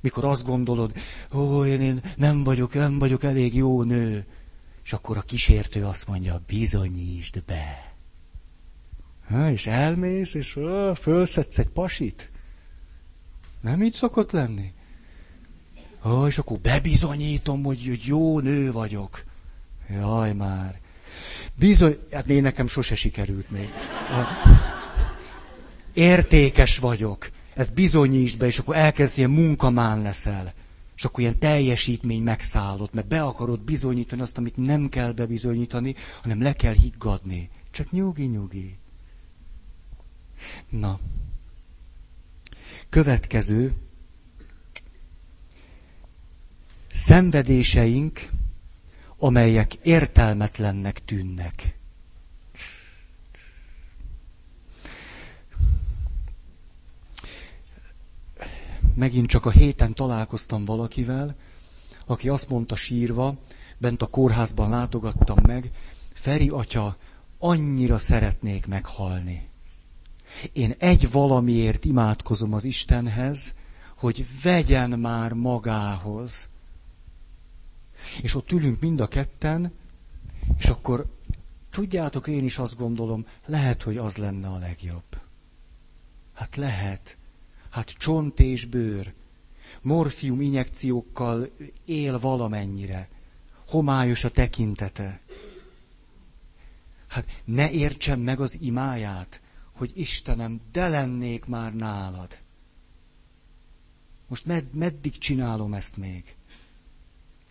Mikor 0.00 0.24
azt 0.24 0.44
gondolod, 0.44 0.92
ó, 1.34 1.64
én, 1.64 1.80
én 1.80 2.00
nem 2.16 2.44
vagyok, 2.44 2.74
nem 2.74 2.98
vagyok 2.98 3.22
elég 3.24 3.54
jó 3.54 3.82
nő. 3.82 4.26
És 4.84 4.92
akkor 4.92 5.16
a 5.16 5.22
kísértő 5.22 5.84
azt 5.84 6.06
mondja, 6.06 6.42
bizonyítsd 6.46 7.42
be. 7.44 7.89
Ha, 9.30 9.50
és 9.50 9.66
elmész, 9.66 10.34
és 10.34 10.56
ó, 10.56 10.94
fölszedsz 10.94 11.58
egy 11.58 11.68
pasit. 11.68 12.30
Nem 13.60 13.82
így 13.82 13.92
szokott 13.92 14.30
lenni? 14.30 14.72
Ó, 16.06 16.26
és 16.26 16.38
akkor 16.38 16.58
bebizonyítom, 16.58 17.62
hogy, 17.62 17.86
hogy 17.86 18.02
jó 18.04 18.40
nő 18.40 18.72
vagyok. 18.72 19.24
Jaj 19.88 20.32
már. 20.32 20.80
Bizony, 21.54 21.98
hát 22.12 22.26
én 22.26 22.42
nekem 22.42 22.68
sose 22.68 22.94
sikerült 22.94 23.50
még. 23.50 23.68
Értékes 25.92 26.78
vagyok 26.78 27.30
ezt 27.54 27.74
bizonyítsd 27.74 28.38
be, 28.38 28.46
és 28.46 28.58
akkor 28.58 28.76
elkezd 28.76 29.18
ilyen 29.18 29.30
munkamán 29.30 30.02
leszel. 30.02 30.54
És 30.96 31.04
akkor 31.04 31.20
ilyen 31.20 31.38
teljesítmény 31.38 32.22
megszállott, 32.22 32.92
mert 32.92 33.06
be 33.06 33.22
akarod 33.22 33.60
bizonyítani 33.60 34.22
azt, 34.22 34.38
amit 34.38 34.56
nem 34.56 34.88
kell 34.88 35.12
bebizonyítani, 35.12 35.94
hanem 36.22 36.42
le 36.42 36.52
kell 36.52 36.74
higgadni. 36.74 37.50
Csak 37.70 37.90
nyugi-nyugi. 37.90 38.79
Na. 40.68 40.98
Következő. 42.88 43.74
Szenvedéseink, 46.90 48.28
amelyek 49.18 49.74
értelmetlennek 49.74 51.04
tűnnek. 51.04 51.78
megint 59.00 59.26
csak 59.26 59.46
a 59.46 59.50
héten 59.50 59.94
találkoztam 59.94 60.64
valakivel, 60.64 61.34
aki 62.06 62.28
azt 62.28 62.48
mondta 62.48 62.76
sírva, 62.76 63.34
bent 63.78 64.02
a 64.02 64.06
kórházban 64.06 64.68
látogattam 64.70 65.38
meg, 65.42 65.70
Feri 66.12 66.48
atya, 66.48 66.96
annyira 67.38 67.98
szeretnék 67.98 68.66
meghalni. 68.66 69.49
Én 70.52 70.74
egy 70.78 71.10
valamiért 71.10 71.84
imádkozom 71.84 72.52
az 72.52 72.64
Istenhez, 72.64 73.54
hogy 73.96 74.26
vegyen 74.42 74.90
már 74.90 75.32
magához. 75.32 76.48
És 78.22 78.34
ott 78.34 78.52
ülünk 78.52 78.80
mind 78.80 79.00
a 79.00 79.08
ketten, 79.08 79.72
és 80.58 80.66
akkor 80.66 81.06
tudjátok, 81.70 82.26
én 82.26 82.44
is 82.44 82.58
azt 82.58 82.76
gondolom, 82.76 83.26
lehet, 83.46 83.82
hogy 83.82 83.96
az 83.96 84.16
lenne 84.16 84.48
a 84.48 84.58
legjobb. 84.58 85.20
Hát 86.32 86.56
lehet. 86.56 87.16
Hát 87.70 87.90
csont 87.90 88.40
és 88.40 88.64
bőr. 88.64 89.12
Morfium 89.82 90.40
injekciókkal 90.40 91.50
él 91.84 92.18
valamennyire. 92.18 93.08
Homályos 93.68 94.24
a 94.24 94.30
tekintete. 94.30 95.20
Hát 97.06 97.42
ne 97.44 97.70
értsem 97.70 98.20
meg 98.20 98.40
az 98.40 98.58
imáját, 98.60 99.40
hogy 99.80 99.90
Istenem, 99.94 100.60
de 100.72 100.88
lennék 100.88 101.44
már 101.46 101.74
nálad. 101.74 102.28
Most 104.28 104.46
med, 104.46 104.64
meddig 104.74 105.18
csinálom 105.18 105.74
ezt 105.74 105.96
még? 105.96 106.24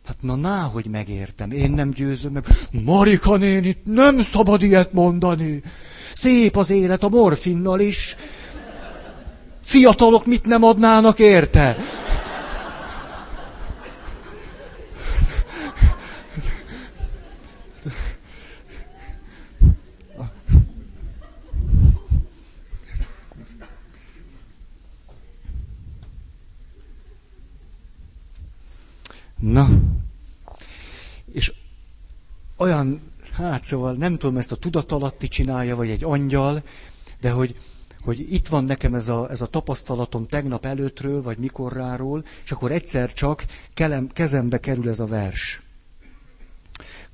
Hát 0.05 0.21
na, 0.21 0.35
ná, 0.35 0.61
hogy 0.61 0.85
megértem, 0.85 1.51
én 1.51 1.71
nem 1.71 1.89
győzöm 1.89 2.31
meg. 2.31 2.45
Marika 2.71 3.37
néni, 3.37 3.77
nem 3.83 4.21
szabad 4.21 4.61
ilyet 4.61 4.93
mondani. 4.93 5.63
Szép 6.13 6.57
az 6.57 6.69
élet 6.69 7.03
a 7.03 7.09
morfinnal 7.09 7.79
is. 7.79 8.15
Fiatalok 9.61 10.25
mit 10.25 10.45
nem 10.45 10.63
adnának 10.63 11.19
érte? 11.19 11.77
Na, 29.39 29.69
és 31.31 31.53
olyan, 32.57 33.01
hát 33.31 33.63
szóval 33.63 33.93
nem 33.93 34.17
tudom, 34.17 34.37
ezt 34.37 34.51
a 34.51 34.55
tudatalatti 34.55 35.27
csinálja, 35.27 35.75
vagy 35.75 35.89
egy 35.89 36.03
angyal, 36.03 36.63
de 37.19 37.31
hogy 37.31 37.55
hogy 38.03 38.33
itt 38.33 38.47
van 38.47 38.63
nekem 38.63 38.93
ez 38.93 39.09
a, 39.09 39.29
ez 39.29 39.41
a 39.41 39.47
tapasztalatom 39.47 40.27
tegnap 40.27 40.65
előttről, 40.65 41.21
vagy 41.21 41.37
mikorráról, 41.37 42.25
és 42.43 42.51
akkor 42.51 42.71
egyszer 42.71 43.13
csak 43.13 43.45
kelem, 43.73 44.07
kezembe 44.07 44.59
kerül 44.59 44.89
ez 44.89 44.99
a 44.99 45.05
vers. 45.05 45.61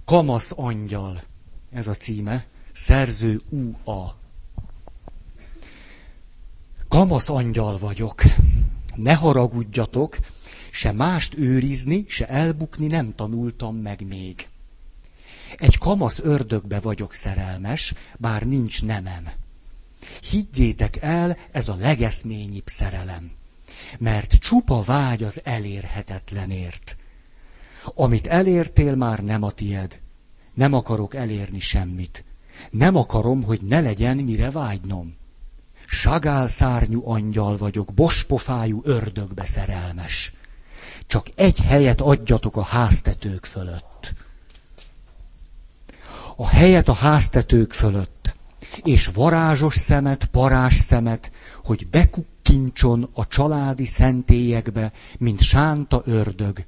Kamasz 0.06 0.54
angyal, 0.56 1.24
ez 1.72 1.88
a 1.88 1.94
címe, 1.94 2.46
szerző 2.72 3.42
U.A. 3.50 4.16
Kamasz 6.88 7.30
angyal 7.30 7.78
vagyok, 7.78 8.22
ne 8.96 9.14
haragudjatok, 9.14 10.18
se 10.76 10.92
mást 10.92 11.38
őrizni, 11.38 12.06
se 12.08 12.28
elbukni 12.28 12.88
nem 12.88 13.16
tanultam 13.16 13.76
meg 13.76 14.08
még. 14.08 14.48
Egy 15.58 15.78
kamasz 15.78 16.20
ördögbe 16.20 16.80
vagyok 16.80 17.14
szerelmes, 17.14 17.94
bár 18.18 18.44
nincs 18.44 18.84
nemem. 18.84 19.30
Higgyétek 20.30 21.02
el, 21.02 21.38
ez 21.52 21.68
a 21.68 21.76
legeszményibb 21.76 22.68
szerelem. 22.68 23.32
Mert 24.00 24.34
csupa 24.34 24.82
vágy 24.82 25.24
az 25.24 25.42
elérhetetlenért. 25.44 26.98
Amit 27.84 28.28
elértél, 28.28 28.96
már 28.96 29.20
nem 29.20 29.44
a 29.44 29.52
tied. 29.52 30.00
Nem 30.54 30.74
akarok 30.74 31.16
elérni 31.16 31.60
semmit. 31.60 32.24
Nem 32.70 32.96
akarom, 32.96 33.44
hogy 33.44 33.62
ne 33.62 33.82
legyen, 33.82 34.18
mire 34.18 34.52
vágynom. 34.52 35.16
Sagál 35.88 36.48
szárnyú 36.48 37.10
angyal 37.10 37.58
vagyok, 37.58 37.94
bospofájú 37.94 38.82
ördögbe 38.84 39.46
szerelmes. 39.46 40.34
Csak 41.08 41.28
egy 41.36 41.60
helyet 41.60 42.02
adjatok 42.02 42.58
a 42.58 42.64
háztetők 42.64 43.46
fölött. 43.46 44.14
A 46.36 46.48
helyet 46.48 46.88
a 46.88 46.94
háztetők 46.94 47.74
fölött 47.74 48.36
és 48.84 49.08
varázsos 49.08 49.76
szemet, 49.76 50.26
parás 50.26 50.76
szemet, 50.76 51.32
hogy 51.64 51.88
bekukkincson 51.88 53.10
a 53.14 53.28
családi 53.28 53.86
szentélyekbe, 53.86 54.92
mint 55.18 55.42
sánta 55.42 56.02
ördög, 56.06 56.66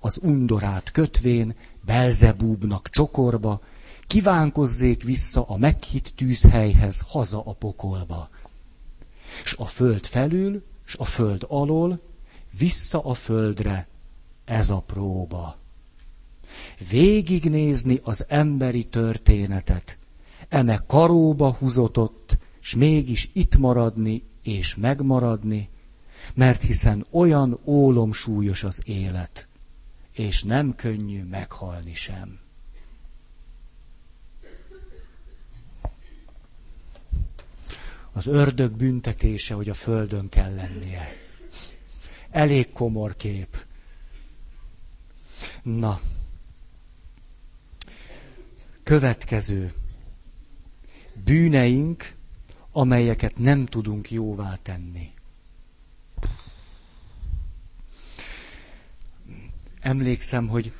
az 0.00 0.18
undorát 0.22 0.90
kötvén, 0.90 1.54
Belzebúbnak 1.84 2.88
csokorba, 2.90 3.60
kívánkozzék 4.06 5.02
vissza 5.02 5.44
a 5.48 5.56
meghitt 5.56 6.12
tűzhelyhez, 6.16 7.04
haza 7.08 7.42
a 7.44 7.52
pokolba. 7.52 8.28
És 9.44 9.54
a 9.58 9.66
föld 9.66 10.06
felül, 10.06 10.64
és 10.86 10.94
a 10.98 11.04
föld 11.04 11.44
alól, 11.48 12.00
vissza 12.58 13.04
a 13.04 13.14
földre, 13.14 13.88
ez 14.44 14.70
a 14.70 14.80
próba. 14.80 15.58
Végignézni 16.90 18.00
az 18.02 18.24
emberi 18.28 18.84
történetet, 18.84 19.98
eme 20.48 20.84
karóba 20.86 21.52
húzotott, 21.52 22.38
s 22.60 22.74
mégis 22.74 23.30
itt 23.32 23.56
maradni 23.56 24.22
és 24.42 24.74
megmaradni, 24.74 25.68
mert 26.34 26.62
hiszen 26.62 27.06
olyan 27.10 27.58
ólomsúlyos 27.64 28.64
az 28.64 28.82
élet, 28.84 29.48
és 30.12 30.42
nem 30.42 30.74
könnyű 30.74 31.24
meghalni 31.24 31.94
sem. 31.94 32.38
Az 38.12 38.26
ördög 38.26 38.72
büntetése, 38.72 39.54
hogy 39.54 39.68
a 39.68 39.74
földön 39.74 40.28
kell 40.28 40.54
lennie. 40.54 41.29
Elég 42.30 42.72
komor 42.72 43.16
kép. 43.16 43.64
Na. 45.62 46.00
Következő. 48.82 49.72
Bűneink, 51.24 52.14
amelyeket 52.72 53.38
nem 53.38 53.66
tudunk 53.66 54.10
jóvá 54.10 54.54
tenni. 54.62 55.10
Emlékszem, 59.80 60.48
hogy 60.48 60.72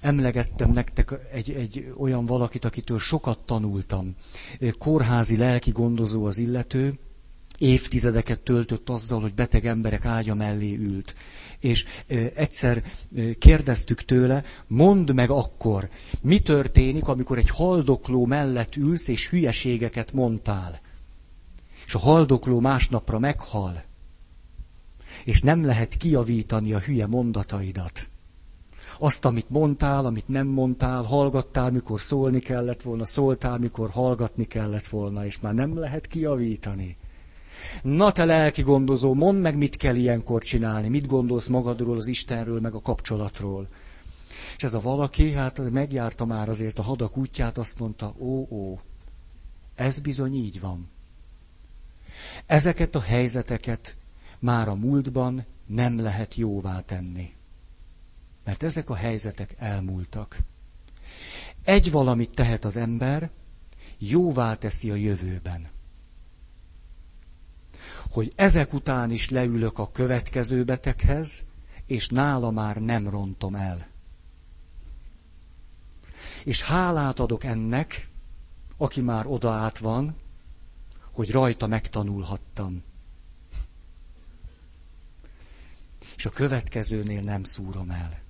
emlegettem 0.00 0.70
nektek 0.70 1.14
egy, 1.32 1.50
egy 1.50 1.92
olyan 1.96 2.26
valakit, 2.26 2.64
akitől 2.64 2.98
sokat 2.98 3.38
tanultam. 3.38 4.14
Kórházi 4.78 5.36
lelki 5.36 5.70
gondozó 5.70 6.24
az 6.24 6.38
illető, 6.38 6.98
évtizedeket 7.58 8.40
töltött 8.40 8.88
azzal, 8.88 9.20
hogy 9.20 9.34
beteg 9.34 9.66
emberek 9.66 10.04
ágya 10.04 10.34
mellé 10.34 10.74
ült. 10.74 11.14
És 11.58 11.84
egyszer 12.34 12.82
kérdeztük 13.38 14.02
tőle, 14.02 14.44
mondd 14.66 15.14
meg 15.14 15.30
akkor, 15.30 15.88
mi 16.20 16.38
történik, 16.38 17.08
amikor 17.08 17.38
egy 17.38 17.50
haldokló 17.50 18.26
mellett 18.26 18.76
ülsz, 18.76 19.08
és 19.08 19.28
hülyeségeket 19.28 20.12
mondtál. 20.12 20.80
És 21.86 21.94
a 21.94 21.98
haldokló 21.98 22.60
másnapra 22.60 23.18
meghal. 23.18 23.82
És 25.24 25.40
nem 25.40 25.64
lehet 25.64 25.96
kiavítani 25.96 26.72
a 26.72 26.78
hülye 26.78 27.06
mondataidat 27.06 28.08
azt, 28.98 29.24
amit 29.24 29.50
mondtál, 29.50 30.04
amit 30.06 30.28
nem 30.28 30.46
mondtál, 30.46 31.02
hallgattál, 31.02 31.70
mikor 31.70 32.00
szólni 32.00 32.38
kellett 32.38 32.82
volna, 32.82 33.04
szóltál, 33.04 33.58
mikor 33.58 33.90
hallgatni 33.90 34.44
kellett 34.44 34.86
volna, 34.86 35.26
és 35.26 35.40
már 35.40 35.54
nem 35.54 35.78
lehet 35.78 36.06
kiavítani. 36.06 36.96
Na 37.82 38.12
te 38.12 38.24
lelki 38.24 38.62
gondozó, 38.62 39.14
mondd 39.14 39.38
meg, 39.38 39.56
mit 39.56 39.76
kell 39.76 39.94
ilyenkor 39.94 40.42
csinálni, 40.42 40.88
mit 40.88 41.06
gondolsz 41.06 41.46
magadról, 41.46 41.96
az 41.96 42.06
Istenről, 42.06 42.60
meg 42.60 42.74
a 42.74 42.80
kapcsolatról. 42.80 43.68
És 44.56 44.62
ez 44.62 44.74
a 44.74 44.80
valaki, 44.80 45.32
hát 45.32 45.70
megjárta 45.70 46.24
már 46.24 46.48
azért 46.48 46.78
a 46.78 46.82
hadak 46.82 47.16
útját, 47.16 47.58
azt 47.58 47.78
mondta, 47.78 48.14
ó, 48.18 48.46
ó, 48.50 48.80
ez 49.74 49.98
bizony 49.98 50.34
így 50.34 50.60
van. 50.60 50.88
Ezeket 52.46 52.94
a 52.94 53.00
helyzeteket 53.00 53.96
már 54.38 54.68
a 54.68 54.74
múltban 54.74 55.44
nem 55.66 56.00
lehet 56.00 56.34
jóvá 56.34 56.80
tenni. 56.80 57.32
Mert 58.44 58.62
ezek 58.62 58.90
a 58.90 58.94
helyzetek 58.94 59.54
elmúltak. 59.58 60.38
Egy 61.64 61.90
valamit 61.90 62.30
tehet 62.30 62.64
az 62.64 62.76
ember, 62.76 63.30
jóvá 63.98 64.54
teszi 64.54 64.90
a 64.90 64.94
jövőben. 64.94 65.68
Hogy 68.10 68.32
ezek 68.36 68.72
után 68.72 69.10
is 69.10 69.28
leülök 69.30 69.78
a 69.78 69.90
következő 69.90 70.64
beteghez, 70.64 71.44
és 71.86 72.08
nála 72.08 72.50
már 72.50 72.76
nem 72.76 73.08
rontom 73.08 73.54
el. 73.54 73.86
És 76.44 76.62
hálát 76.62 77.20
adok 77.20 77.44
ennek, 77.44 78.08
aki 78.76 79.00
már 79.00 79.26
oda 79.26 79.50
át 79.50 79.78
van, 79.78 80.16
hogy 81.12 81.30
rajta 81.30 81.66
megtanulhattam. 81.66 82.82
És 86.16 86.26
a 86.26 86.30
következőnél 86.30 87.20
nem 87.20 87.42
szúrom 87.42 87.90
el 87.90 88.26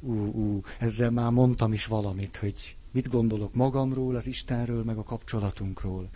ú, 0.00 0.12
ú, 0.32 0.62
ezzel 0.78 1.10
már 1.10 1.30
mondtam 1.30 1.72
is 1.72 1.86
valamit, 1.86 2.36
hogy 2.36 2.76
mit 2.90 3.08
gondolok 3.10 3.54
magamról, 3.54 4.14
az 4.14 4.26
Istenről, 4.26 4.84
meg 4.84 4.96
a 4.98 5.02
kapcsolatunkról. 5.02 6.08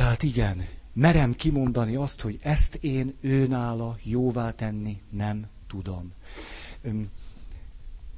Tehát 0.00 0.22
igen, 0.22 0.66
merem 0.92 1.34
kimondani 1.34 1.96
azt, 1.96 2.20
hogy 2.20 2.38
ezt 2.42 2.74
én 2.74 3.14
őnála 3.20 3.96
jóvá 4.02 4.50
tenni 4.50 5.00
nem 5.10 5.46
tudom. 5.66 6.12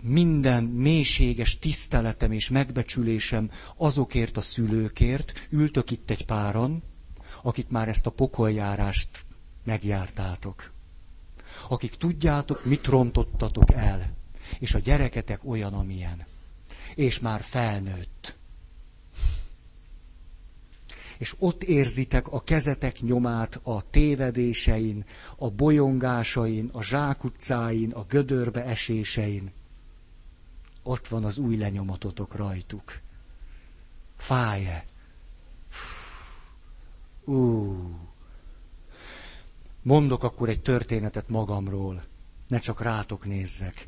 Minden 0.00 0.64
mélységes 0.64 1.58
tiszteletem 1.58 2.32
és 2.32 2.48
megbecsülésem 2.50 3.50
azokért 3.76 4.36
a 4.36 4.40
szülőkért, 4.40 5.46
ültök 5.50 5.90
itt 5.90 6.10
egy 6.10 6.24
páran, 6.24 6.82
akik 7.42 7.68
már 7.68 7.88
ezt 7.88 8.06
a 8.06 8.10
pokoljárást 8.10 9.24
megjártátok 9.64 10.72
akik 11.68 11.94
tudjátok, 11.96 12.64
mit 12.64 12.86
rontottatok 12.86 13.72
el. 13.72 14.12
És 14.58 14.74
a 14.74 14.78
gyereketek 14.78 15.40
olyan, 15.44 15.72
amilyen. 15.74 16.26
És 16.94 17.18
már 17.20 17.40
felnőtt. 17.40 18.36
És 21.22 21.34
ott 21.38 21.62
érzitek 21.62 22.32
a 22.32 22.40
kezetek 22.40 23.00
nyomát 23.00 23.60
a 23.62 23.90
tévedésein, 23.90 25.04
a 25.36 25.50
bolyongásain, 25.50 26.68
a 26.72 26.82
zsákutcáin, 26.82 27.90
a 27.90 28.04
gödörbe 28.04 28.64
esésein. 28.64 29.52
Ott 30.82 31.08
van 31.08 31.24
az 31.24 31.38
új 31.38 31.56
lenyomatotok 31.56 32.34
rajtuk. 32.36 33.00
Fáj-e? 34.16 34.84
Uh. 37.24 37.76
Mondok 39.82 40.22
akkor 40.22 40.48
egy 40.48 40.60
történetet 40.62 41.28
magamról. 41.28 42.02
Ne 42.48 42.58
csak 42.58 42.80
rátok 42.80 43.24
nézzek. 43.24 43.86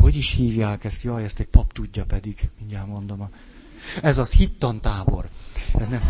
Hogy 0.00 0.16
is 0.16 0.32
hívják 0.32 0.84
ezt? 0.84 1.02
Jaj, 1.02 1.24
ezt 1.24 1.40
egy 1.40 1.48
pap 1.48 1.72
tudja 1.72 2.04
pedig. 2.04 2.50
Mindjárt 2.58 2.86
mondom. 2.86 3.28
Ez 4.02 4.18
az 4.18 4.32
hittantábor. 4.32 5.24
Nem. 5.88 6.02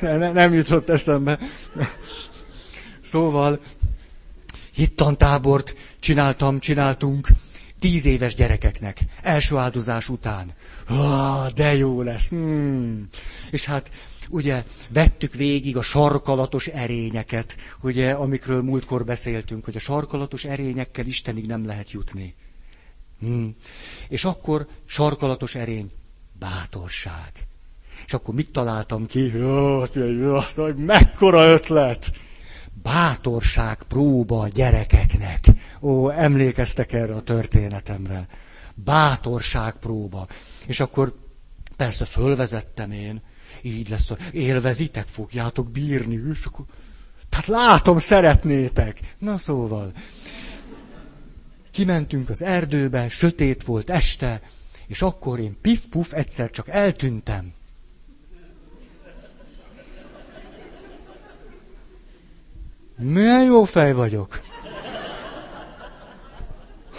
Nem, 0.00 0.32
nem 0.32 0.52
jutott 0.52 0.88
eszembe. 0.88 1.38
Szóval 3.02 3.60
hittantábort 4.72 5.74
csináltam, 6.00 6.58
csináltunk 6.58 7.28
tíz 7.78 8.04
éves 8.06 8.34
gyerekeknek, 8.34 9.00
első 9.22 9.56
áldozás 9.56 10.08
után. 10.08 10.52
Ah, 10.88 11.50
de 11.50 11.74
jó 11.74 12.02
lesz. 12.02 12.28
Hmm. 12.28 13.08
És 13.50 13.64
hát 13.64 13.90
ugye 14.30 14.64
vettük 14.88 15.34
végig 15.34 15.76
a 15.76 15.82
sarkalatos 15.82 16.66
erényeket, 16.66 17.56
ugye, 17.80 18.10
amikről 18.10 18.62
múltkor 18.62 19.04
beszéltünk, 19.04 19.64
hogy 19.64 19.76
a 19.76 19.80
sarkalatos 19.80 20.44
erényekkel 20.44 21.06
Istenig 21.06 21.46
nem 21.46 21.66
lehet 21.66 21.90
jutni. 21.90 22.34
Hmm. 23.20 23.56
És 24.08 24.24
akkor 24.24 24.66
sarkalatos 24.86 25.54
erény, 25.54 25.90
bátorság. 26.38 27.32
És 28.06 28.12
akkor 28.12 28.34
mit 28.34 28.50
találtam 28.50 29.06
ki? 29.06 29.32
Jó, 29.36 29.84
jó, 29.94 30.38
mekkora 30.76 31.46
ötlet! 31.46 32.12
bátorság 32.84 33.82
próba 33.88 34.40
a 34.40 34.48
gyerekeknek. 34.48 35.44
Ó, 35.80 36.10
emlékeztek 36.10 36.92
erre 36.92 37.14
a 37.14 37.22
történetemre. 37.22 38.26
Bátorság 38.74 39.74
próba. 39.74 40.26
És 40.66 40.80
akkor 40.80 41.14
persze 41.76 42.04
fölvezettem 42.04 42.92
én, 42.92 43.22
így 43.62 43.88
lesz, 43.88 44.12
élvezitek, 44.32 45.06
fogjátok 45.06 45.70
bírni, 45.70 46.20
és 46.30 46.44
akkor, 46.44 46.64
tehát 47.28 47.46
látom, 47.46 47.98
szeretnétek. 47.98 49.00
Na 49.18 49.36
szóval, 49.36 49.92
kimentünk 51.74 52.30
az 52.30 52.42
erdőbe, 52.42 53.08
sötét 53.08 53.64
volt 53.64 53.90
este, 53.90 54.40
és 54.86 55.02
akkor 55.02 55.38
én 55.38 55.56
pif-puf 55.60 56.12
egyszer 56.12 56.50
csak 56.50 56.68
eltűntem. 56.68 57.52
Milyen 62.98 63.44
jó 63.44 63.64
fej 63.64 63.92
vagyok. 63.92 64.40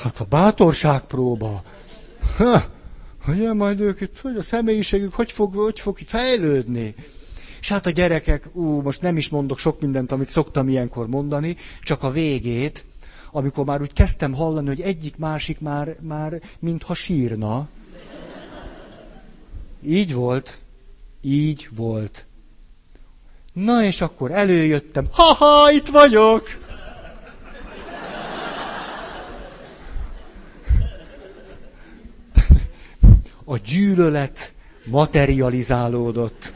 Hát 0.02 0.20
a 0.20 0.24
bátorságpróba. 0.24 1.64
Ha, 2.38 2.64
hogy 3.26 3.54
majd 3.54 3.80
ők 3.80 4.02
itt, 4.02 4.20
hogy 4.20 4.38
a 4.38 4.42
személyiségük 4.42 5.14
hogy 5.14 5.32
fog, 5.32 5.56
hogy 5.56 5.80
fog 5.80 5.98
fejlődni. 5.98 6.96
És 7.60 7.70
hát 7.70 7.86
a 7.86 7.90
gyerekek, 7.90 8.50
ú, 8.54 8.82
most 8.82 9.02
nem 9.02 9.18
is 9.18 9.30
mondok 9.30 9.58
sok 9.60 9.82
mindent, 9.82 10.12
amit 10.12 10.30
szoktam 10.30 10.70
ilyenkor 10.70 11.08
mondani, 11.08 11.56
csak 11.82 12.04
a 12.04 12.12
végét, 12.12 12.86
amikor 13.36 13.66
már 13.66 13.82
úgy 13.82 13.94
kezdtem 13.94 14.34
hallani, 14.34 14.68
hogy 14.68 14.82
egyik-másik 14.82 15.60
már, 15.60 15.96
már 16.02 16.42
mintha 16.60 16.94
sírna. 16.94 17.68
Így 19.84 20.14
volt, 20.14 20.60
így 21.22 21.68
volt. 21.76 22.26
Na 23.54 23.84
és 23.84 24.02
akkor 24.02 24.32
előjöttem, 24.32 25.08
ha-ha, 25.12 25.72
itt 25.72 25.88
vagyok! 25.88 26.64
A 33.44 33.58
gyűlölet 33.58 34.54
materializálódott. 34.86 36.54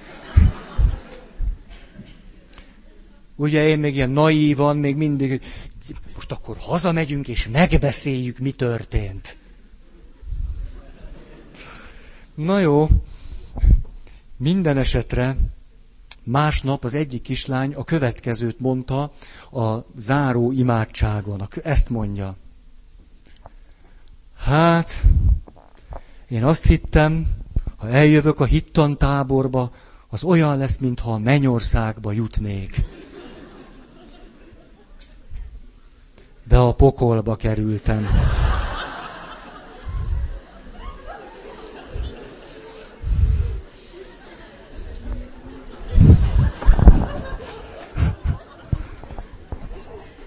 Ugye 3.35 3.67
én 3.67 3.79
még 3.79 3.95
ilyen 3.95 4.09
naívan, 4.09 4.77
még 4.77 4.95
mindig, 4.95 5.41
most 6.15 6.31
akkor 6.31 6.57
hazamegyünk 6.57 7.27
és 7.27 7.47
megbeszéljük, 7.47 8.37
mi 8.37 8.51
történt. 8.51 9.37
Na 12.35 12.59
jó, 12.59 12.87
minden 14.37 14.77
esetre 14.77 15.35
másnap 16.23 16.83
az 16.83 16.93
egyik 16.93 17.21
kislány 17.21 17.73
a 17.73 17.83
következőt 17.83 18.59
mondta 18.59 19.11
a 19.51 19.77
záró 19.97 20.51
imádságon. 20.51 21.47
Ezt 21.63 21.89
mondja. 21.89 22.35
Hát, 24.37 25.03
én 26.29 26.43
azt 26.43 26.65
hittem, 26.65 27.27
ha 27.77 27.89
eljövök 27.89 28.39
a 28.39 28.45
hittantáborba, 28.45 29.71
az 30.09 30.23
olyan 30.23 30.57
lesz, 30.57 30.77
mintha 30.77 31.13
a 31.13 31.17
mennyországba 31.17 32.11
jutnék. 32.11 32.83
De 36.49 36.57
a 36.57 36.71
pokolba 36.71 37.35
kerültem. 37.35 38.07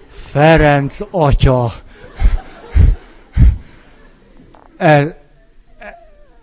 Ferenc 0.09 0.99
atya. 1.11 1.71
E, 4.77 4.85
e, 4.87 5.15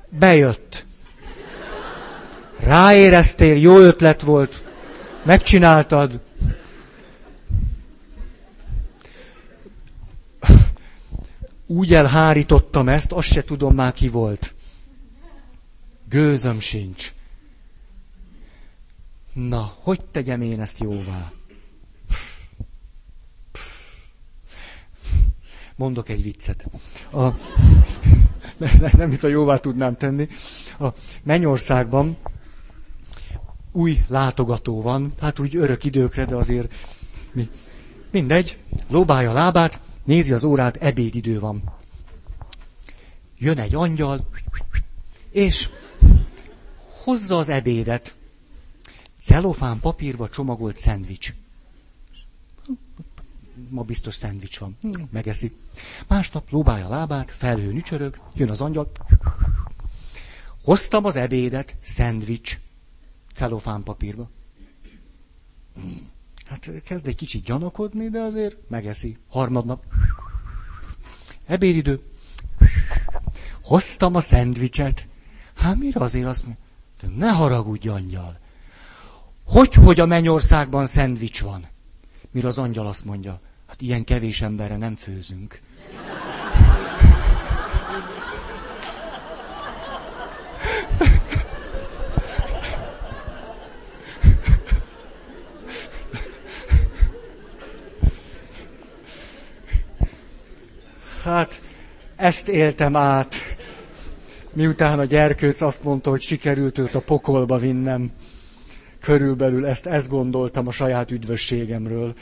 bejött. 0.08 0.86
Ráéreztél, 2.58 3.56
jó 3.56 3.78
ötlet 3.78 4.20
volt, 4.20 4.64
megcsináltad. 5.22 6.20
Úgy 11.70 11.94
elhárítottam 11.94 12.88
ezt, 12.88 13.12
azt 13.12 13.32
se 13.32 13.44
tudom 13.44 13.74
már 13.74 13.92
ki 13.92 14.08
volt. 14.08 14.54
Gőzöm 16.08 16.60
sincs. 16.60 17.12
Na, 19.32 19.74
hogy 19.78 20.04
tegyem 20.04 20.42
én 20.42 20.60
ezt 20.60 20.78
jóvá? 20.78 21.32
Mondok 25.76 26.08
egy 26.08 26.22
viccet. 26.22 26.66
A, 27.12 27.20
nem, 28.56 28.70
nem 28.96 29.12
itt 29.12 29.22
a 29.22 29.28
jóvá 29.28 29.56
tudnám 29.56 29.96
tenni. 29.96 30.28
A 30.78 30.88
Mennyországban 31.22 32.16
új 33.72 34.04
látogató 34.08 34.82
van, 34.82 35.12
hát 35.20 35.38
úgy 35.38 35.56
örök 35.56 35.84
időkre, 35.84 36.24
de 36.24 36.34
azért 36.34 36.72
mi. 37.32 37.48
Mindegy, 38.10 38.58
lóbálja 38.88 39.30
a 39.30 39.32
lábát, 39.32 39.80
nézi 40.10 40.32
az 40.32 40.44
órát, 40.44 40.76
ebédidő 40.76 41.40
van. 41.40 41.62
Jön 43.38 43.58
egy 43.58 43.74
angyal, 43.74 44.28
és 45.30 45.68
hozza 47.04 47.36
az 47.36 47.48
ebédet. 47.48 48.14
Celofán 49.18 49.80
papírba 49.80 50.28
csomagolt 50.28 50.76
szendvics 50.76 51.34
ma 53.68 53.82
biztos 53.82 54.14
szendvics 54.14 54.58
van. 54.58 54.76
Megeszi. 55.10 55.56
Másnap 56.08 56.50
lóbálja 56.50 56.86
a 56.86 56.88
lábát, 56.88 57.30
felhő 57.30 57.72
nücsörög, 57.72 58.20
jön 58.34 58.50
az 58.50 58.60
angyal. 58.60 58.90
Hoztam 60.62 61.04
az 61.04 61.16
ebédet, 61.16 61.76
szendvics, 61.80 62.60
celofán 63.32 63.82
papírba. 63.82 64.30
Hát 66.50 66.70
kezd 66.84 67.06
egy 67.06 67.14
kicsit 67.14 67.44
gyanakodni, 67.44 68.08
de 68.08 68.20
azért 68.20 68.56
megeszi. 68.68 69.18
Harmadnap. 69.28 69.84
Ebédidő. 71.46 72.00
Hoztam 73.62 74.14
a 74.14 74.20
szendvicset. 74.20 75.06
Hát 75.56 75.76
mire 75.76 76.00
azért 76.00 76.26
azt 76.26 76.44
mondja? 76.46 77.26
Ne 77.26 77.32
haragudj, 77.32 77.88
angyal. 77.88 78.38
Hogy, 79.44 79.74
hogy 79.74 80.00
a 80.00 80.06
mennyországban 80.06 80.86
szendvics 80.86 81.42
van? 81.42 81.66
Mire 82.30 82.46
az 82.46 82.58
angyal 82.58 82.86
azt 82.86 83.04
mondja, 83.04 83.40
Hát 83.70 83.82
ilyen 83.82 84.04
kevés 84.04 84.40
emberre 84.42 84.76
nem 84.76 84.94
főzünk. 84.94 85.60
Hát, 101.30 101.60
ezt 102.16 102.48
éltem 102.48 102.96
át, 102.96 103.34
miután 104.52 104.98
a 104.98 105.04
gyerkőc 105.04 105.60
azt 105.60 105.82
mondta, 105.84 106.10
hogy 106.10 106.20
sikerült 106.20 106.78
őt 106.78 106.94
a 106.94 107.00
pokolba 107.00 107.58
vinnem. 107.58 108.12
Körülbelül 109.00 109.66
ezt, 109.66 109.86
ezt 109.86 110.08
gondoltam 110.08 110.66
a 110.66 110.70
saját 110.72 111.10
üdvösségemről. 111.10 112.14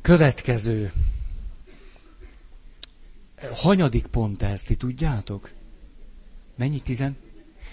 Következő. 0.00 0.92
Hanyadik 3.54 4.06
pont 4.06 4.42
ez, 4.42 4.62
ti 4.62 4.74
tudjátok? 4.74 5.50
Mennyi? 6.56 6.80
Tizen? 6.80 7.16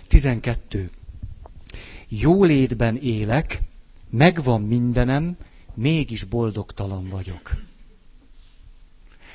Tizenkettő. 0.08 0.90
Jólétben 2.08 2.98
élek, 2.98 3.62
megvan 4.10 4.62
mindenem, 4.62 5.38
mégis 5.74 6.24
boldogtalan 6.24 7.08
vagyok. 7.10 7.52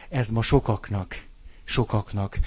Ez 0.08 0.28
ma 0.28 0.42
sokaknak, 0.42 1.24
sokaknak. 1.64 2.38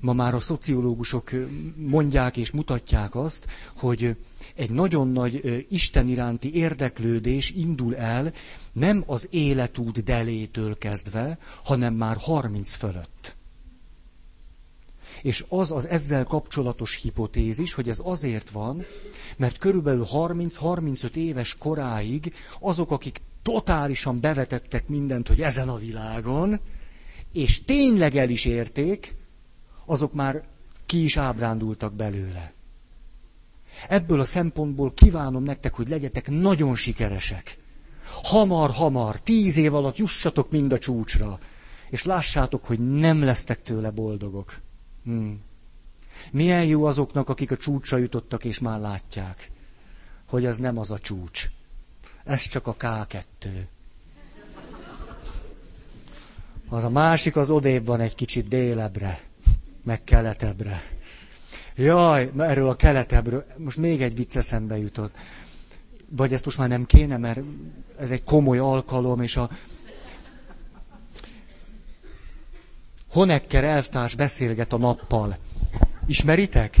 Ma 0.00 0.12
már 0.12 0.34
a 0.34 0.40
szociológusok 0.40 1.30
mondják 1.76 2.36
és 2.36 2.50
mutatják 2.50 3.14
azt, 3.14 3.46
hogy 3.76 4.16
egy 4.54 4.70
nagyon 4.70 5.08
nagy 5.12 5.66
Isten 5.70 6.08
iránti 6.08 6.54
érdeklődés 6.54 7.50
indul 7.50 7.96
el, 7.96 8.32
nem 8.72 9.02
az 9.06 9.28
életút 9.30 10.02
delétől 10.04 10.78
kezdve, 10.78 11.38
hanem 11.64 11.94
már 11.94 12.16
30 12.16 12.74
fölött. 12.74 13.36
És 15.22 15.44
az 15.48 15.72
az 15.72 15.88
ezzel 15.88 16.24
kapcsolatos 16.24 16.94
hipotézis, 16.94 17.74
hogy 17.74 17.88
ez 17.88 18.00
azért 18.04 18.50
van, 18.50 18.84
mert 19.36 19.58
körülbelül 19.58 20.06
30-35 20.12 21.14
éves 21.14 21.56
koráig 21.58 22.34
azok, 22.60 22.90
akik 22.90 23.20
totálisan 23.42 24.20
bevetettek 24.20 24.88
mindent, 24.88 25.28
hogy 25.28 25.42
ezen 25.42 25.68
a 25.68 25.76
világon, 25.76 26.60
és 27.32 27.64
tényleg 27.64 28.16
el 28.16 28.30
is 28.30 28.44
érték, 28.44 29.14
azok 29.84 30.12
már 30.12 30.44
ki 30.86 31.04
is 31.04 31.16
ábrándultak 31.16 31.94
belőle. 31.94 32.52
Ebből 33.88 34.20
a 34.20 34.24
szempontból 34.24 34.92
kívánom 34.94 35.42
nektek, 35.42 35.74
hogy 35.74 35.88
legyetek 35.88 36.30
nagyon 36.30 36.74
sikeresek. 36.74 37.58
Hamar, 38.22 38.70
hamar, 38.70 39.20
tíz 39.20 39.56
év 39.56 39.74
alatt 39.74 39.96
jussatok 39.96 40.50
mind 40.50 40.72
a 40.72 40.78
csúcsra, 40.78 41.38
és 41.90 42.04
lássátok, 42.04 42.64
hogy 42.64 42.78
nem 42.78 43.22
lesztek 43.22 43.62
tőle 43.62 43.90
boldogok. 43.90 44.60
Hmm. 45.04 45.40
Milyen 46.32 46.64
jó 46.64 46.84
azoknak, 46.84 47.28
akik 47.28 47.50
a 47.50 47.56
csúcsra 47.56 47.96
jutottak, 47.96 48.44
és 48.44 48.58
már 48.58 48.80
látják, 48.80 49.50
hogy 50.28 50.44
ez 50.44 50.58
nem 50.58 50.78
az 50.78 50.90
a 50.90 50.98
csúcs. 50.98 51.50
Ez 52.24 52.42
csak 52.42 52.66
a 52.66 52.76
K2. 52.76 53.46
Az 56.68 56.84
a 56.84 56.90
másik 56.90 57.36
az 57.36 57.50
odébb 57.50 57.86
van 57.86 58.00
egy 58.00 58.14
kicsit 58.14 58.48
délebre, 58.48 59.20
meg 59.84 60.04
keletebbre. 60.04 60.82
Jaj, 61.74 62.30
erről 62.38 62.68
a 62.68 62.76
keletebbről, 62.76 63.46
most 63.58 63.76
még 63.76 64.02
egy 64.02 64.14
vicc 64.14 64.36
eszembe 64.36 64.78
jutott. 64.78 65.16
Vagy 66.08 66.32
ezt 66.32 66.44
most 66.44 66.58
már 66.58 66.68
nem 66.68 66.86
kéne, 66.86 67.16
mert 67.16 67.40
ez 67.98 68.10
egy 68.10 68.24
komoly 68.24 68.58
alkalom, 68.58 69.20
és 69.20 69.36
a 69.36 69.50
Honecker 73.10 73.64
elvtárs 73.64 74.14
beszélget 74.14 74.72
a 74.72 74.78
nappal. 74.78 75.36
Ismeritek? 76.06 76.76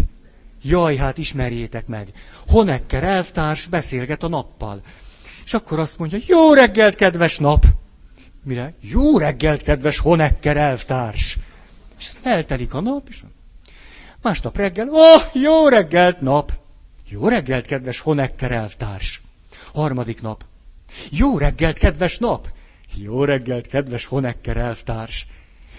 Jaj, 0.62 0.96
hát 0.96 1.18
ismerjétek 1.18 1.86
meg. 1.86 2.12
Honecker 2.48 3.02
elvtárs 3.02 3.66
beszélget 3.66 4.22
a 4.22 4.28
nappal. 4.28 4.82
És 5.44 5.54
akkor 5.54 5.78
azt 5.78 5.98
mondja, 5.98 6.18
jó 6.26 6.52
reggelt, 6.52 6.94
kedves 6.94 7.38
nap! 7.38 7.66
Mire? 8.42 8.74
Jó 8.80 9.18
reggelt, 9.18 9.62
kedves 9.62 9.98
Honecker 9.98 10.56
elvtárs! 10.56 11.38
És 11.98 12.08
feltelik 12.08 12.74
a 12.74 12.80
nap, 12.80 13.08
és 13.08 13.22
másnap 14.22 14.56
reggel, 14.56 14.88
ó, 14.88 14.92
oh, 14.92 15.22
jó 15.32 15.68
reggelt, 15.68 16.20
nap! 16.20 16.52
Jó 17.08 17.28
reggelt, 17.28 17.66
kedves 17.66 18.00
Honecker 18.00 18.52
elvtárs! 18.52 19.20
Harmadik 19.72 20.22
nap. 20.22 20.44
Jó 21.10 21.38
reggelt, 21.38 21.78
kedves 21.78 22.18
nap! 22.18 22.48
Jó 22.94 23.24
reggelt, 23.24 23.66
kedves 23.66 24.04
Honecker 24.04 24.56
elvtárs! 24.56 25.26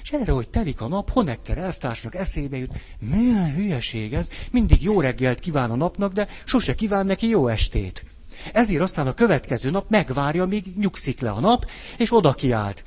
És 0.04 0.12
erre, 0.12 0.32
hogy 0.32 0.50
telik 0.50 0.82
a 0.82 0.88
nap, 0.88 1.12
Honecker 1.12 1.58
elvtársnak 1.58 2.16
eszébe 2.16 2.58
jut, 2.58 2.74
milyen 3.00 3.54
hülyeség 3.54 4.14
ez, 4.14 4.30
mindig 4.52 4.82
jó 4.82 5.02
reggelt 5.02 5.40
kíván 5.40 5.72
a 5.72 5.76
napnak, 5.76 6.14
de 6.14 6.28
sose 6.44 6.76
kíván 6.76 7.06
neki 7.06 7.28
jó 7.28 7.48
estét. 7.48 8.06
Ezért 8.54 8.82
aztán 8.82 9.08
a 9.08 9.14
következő 9.14 9.70
nap 9.70 9.90
megvárja, 9.90 10.46
míg 10.46 10.66
nyugszik 10.78 11.20
le 11.20 11.32
a 11.32 11.40
nap, 11.40 11.70
és 11.98 12.14
oda 12.14 12.34
kiált. 12.34 12.84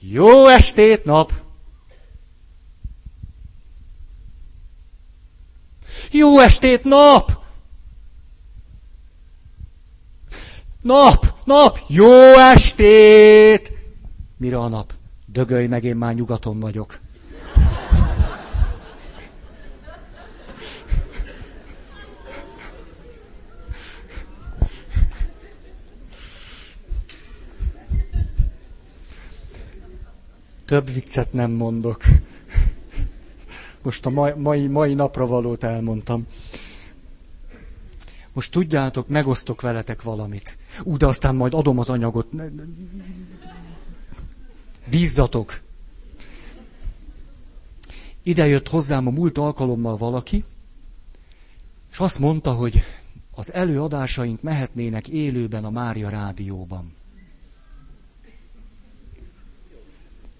Jó 0.00 0.46
estét, 0.46 1.04
nap! 1.04 1.32
Jó 6.10 6.38
estét, 6.38 6.84
nap! 6.84 7.44
Nap, 10.82 11.34
nap, 11.44 11.78
jó 11.88 12.38
estét! 12.38 13.72
Mire 14.36 14.58
a 14.58 14.68
nap? 14.68 14.95
Dögölj 15.36 15.66
meg, 15.66 15.84
én 15.84 15.96
már 15.96 16.14
nyugaton 16.14 16.60
vagyok. 16.60 17.00
Több 30.64 30.92
viccet 30.92 31.32
nem 31.32 31.50
mondok. 31.50 32.02
Most 33.82 34.06
a 34.06 34.10
mai, 34.10 34.32
mai, 34.36 34.66
mai 34.66 34.94
napra 34.94 35.26
valót 35.26 35.64
elmondtam. 35.64 36.26
Most 38.32 38.50
tudjátok, 38.50 39.08
megosztok 39.08 39.60
veletek 39.60 40.02
valamit. 40.02 40.56
Ú, 40.82 40.96
de 40.96 41.06
aztán 41.06 41.34
majd 41.36 41.54
adom 41.54 41.78
az 41.78 41.90
anyagot. 41.90 42.26
Bízzatok! 44.90 45.60
Ide 48.22 48.46
jött 48.46 48.68
hozzám 48.68 49.06
a 49.06 49.10
múlt 49.10 49.38
alkalommal 49.38 49.96
valaki, 49.96 50.44
és 51.90 51.98
azt 51.98 52.18
mondta, 52.18 52.52
hogy 52.52 52.82
az 53.34 53.52
előadásaink 53.52 54.42
mehetnének 54.42 55.08
élőben 55.08 55.64
a 55.64 55.70
Mária 55.70 56.08
rádióban. 56.08 56.94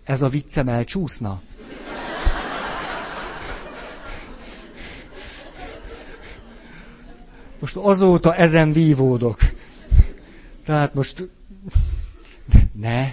Ez 0.04 0.22
a 0.22 0.28
viccem 0.28 0.68
elcsúszna? 0.68 1.42
Most 7.58 7.76
azóta 7.76 8.34
ezen 8.34 8.72
vívódok. 8.72 9.38
Tehát 10.64 10.94
most 10.94 11.28
ne, 12.72 13.12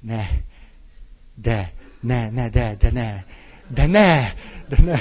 ne, 0.00 0.26
de, 1.34 1.72
ne, 2.00 2.30
ne, 2.30 2.48
de, 2.48 2.76
de 2.78 2.90
ne, 2.90 3.24
de 3.74 3.86
ne, 3.86 4.32
de 4.68 4.82
ne. 4.82 4.98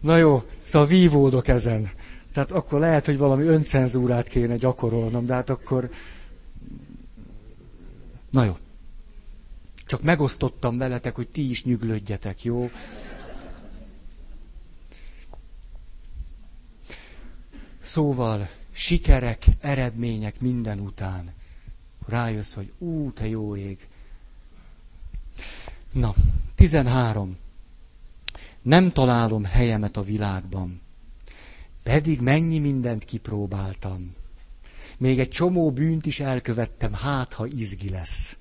Na 0.00 0.16
jó, 0.16 0.42
szóval 0.62 0.88
vívódok 0.88 1.48
ezen. 1.48 1.90
Tehát 2.32 2.50
akkor 2.50 2.78
lehet, 2.80 3.04
hogy 3.06 3.18
valami 3.18 3.44
öncenzúrát 3.44 4.28
kéne 4.28 4.56
gyakorolnom, 4.56 5.26
de 5.26 5.34
hát 5.34 5.50
akkor... 5.50 5.90
Na 8.30 8.44
jó. 8.44 8.56
Csak 9.86 10.02
megosztottam 10.02 10.78
veletek, 10.78 11.14
hogy 11.14 11.28
ti 11.28 11.50
is 11.50 11.64
nyüglődjetek, 11.64 12.44
jó? 12.44 12.70
Szóval 17.80 18.48
sikerek, 18.72 19.44
eredmények 19.60 20.40
minden 20.40 20.80
után. 20.80 21.32
Rájössz, 22.06 22.54
hogy 22.54 22.72
ú, 22.78 23.12
te 23.12 23.28
jó 23.28 23.56
ég. 23.56 23.88
Na, 25.92 26.14
13. 26.54 27.36
Nem 28.62 28.90
találom 28.90 29.44
helyemet 29.44 29.96
a 29.96 30.02
világban. 30.02 30.80
Pedig 31.82 32.20
mennyi 32.20 32.58
mindent 32.58 33.04
kipróbáltam. 33.04 34.14
Még 34.98 35.18
egy 35.18 35.28
csomó 35.28 35.70
bűnt 35.72 36.06
is 36.06 36.20
elkövettem, 36.20 36.92
hát 36.92 37.32
ha 37.32 37.46
izgi 37.46 37.90
lesz. 37.90 38.36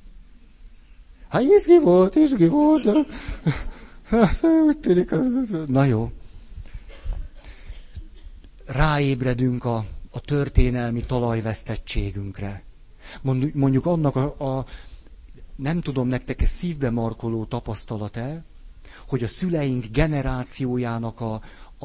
Hát 1.27 1.41
izgi 1.41 1.79
volt, 1.79 2.15
izgi 2.15 2.47
volt, 2.47 2.83
de... 2.83 2.91
Hát, 4.03 4.43
úgy 4.65 4.77
tűnik, 4.77 5.11
na 5.67 5.83
jó. 5.83 6.11
Ráébredünk 8.65 9.65
a, 9.65 9.85
a 10.09 10.19
történelmi 10.19 11.01
talajvesztettségünkre. 11.05 12.63
Mondjuk 13.53 13.85
annak 13.85 14.15
a, 14.15 14.57
a 14.57 14.65
nem 15.55 15.81
tudom 15.81 16.07
nektek, 16.07 16.41
ez 16.41 16.49
szívbe 16.49 16.89
markoló 16.89 17.45
tapasztalat-e, 17.45 18.43
hogy 19.07 19.23
a 19.23 19.27
szüleink 19.27 19.85
generációjának 19.91 21.21
a, 21.21 21.33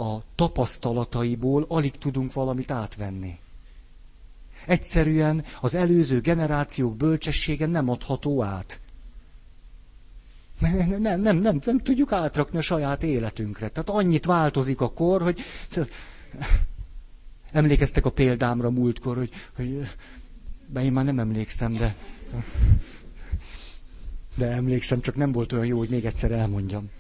a 0.01 0.23
tapasztalataiból 0.35 1.65
alig 1.69 1.99
tudunk 1.99 2.33
valamit 2.33 2.71
átvenni. 2.71 3.39
Egyszerűen 4.67 5.45
az 5.61 5.75
előző 5.75 6.21
generációk 6.21 6.97
bölcsessége 6.97 7.67
nem 7.67 7.89
adható 7.89 8.43
át. 8.43 8.81
Nem, 10.61 11.01
nem, 11.01 11.21
nem, 11.21 11.37
nem, 11.37 11.61
nem 11.65 11.79
tudjuk 11.79 12.13
átrakni 12.13 12.59
a 12.59 12.61
saját 12.61 13.03
életünkre. 13.03 13.69
Tehát 13.69 13.89
annyit 13.91 14.25
változik 14.25 14.81
a 14.81 14.93
kor, 14.93 15.23
hogy 15.23 15.41
emlékeztek 17.53 18.05
a 18.05 18.11
példámra 18.11 18.71
múltkor, 18.71 19.17
hogy, 19.17 19.31
hogy 19.57 19.89
be 20.67 20.83
én 20.83 20.93
már 20.93 21.05
nem 21.05 21.19
emlékszem, 21.19 21.73
de 21.73 21.97
de 24.37 24.47
emlékszem, 24.47 25.01
csak 25.01 25.15
nem 25.17 25.33
volt 25.33 25.53
olyan 25.53 25.67
jó, 25.67 25.79
hogy 25.79 25.89
még 25.89 26.05
egyszer 26.05 26.31
elmondjam. 26.31 26.91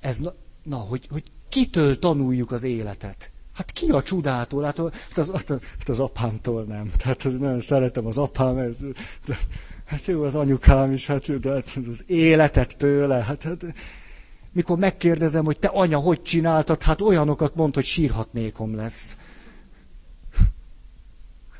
Ez, 0.00 0.18
na, 0.18 0.34
na 0.62 0.76
hogy, 0.76 1.06
hogy 1.10 1.22
kitől 1.48 1.98
tanuljuk 1.98 2.50
az 2.50 2.64
életet? 2.64 3.30
Hát 3.54 3.70
ki 3.70 3.90
a 3.90 4.02
csodától? 4.02 4.62
Hát 4.62 4.78
az, 4.78 4.92
az, 5.14 5.44
hát 5.78 5.88
az 5.88 6.00
apámtól 6.00 6.64
nem. 6.64 6.90
Tehát 6.96 7.22
az, 7.22 7.38
nagyon 7.38 7.60
szeretem 7.60 8.06
az 8.06 8.18
apám, 8.18 8.58
ez, 8.58 8.74
de, 9.26 9.38
hát 9.84 10.06
jó 10.06 10.22
az 10.22 10.34
anyukám 10.34 10.92
is, 10.92 11.06
hát 11.06 11.40
de 11.40 11.50
hát 11.50 11.76
az 11.88 12.02
életet 12.06 12.76
tőle. 12.76 13.22
Hát, 13.22 13.42
hát, 13.42 13.74
mikor 14.52 14.78
megkérdezem, 14.78 15.44
hogy 15.44 15.58
te 15.58 15.68
anya, 15.68 15.98
hogy 15.98 16.22
csináltad, 16.22 16.82
hát 16.82 17.00
olyanokat 17.00 17.54
mond, 17.54 17.74
hogy 17.74 17.84
sírhatnékom 17.84 18.74
lesz. 18.76 19.16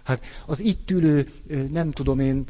Hát 0.05 0.25
az 0.47 0.61
itt 0.61 0.91
ülő, 0.91 1.29
nem 1.71 1.91
tudom 1.91 2.21
én, 2.21 2.45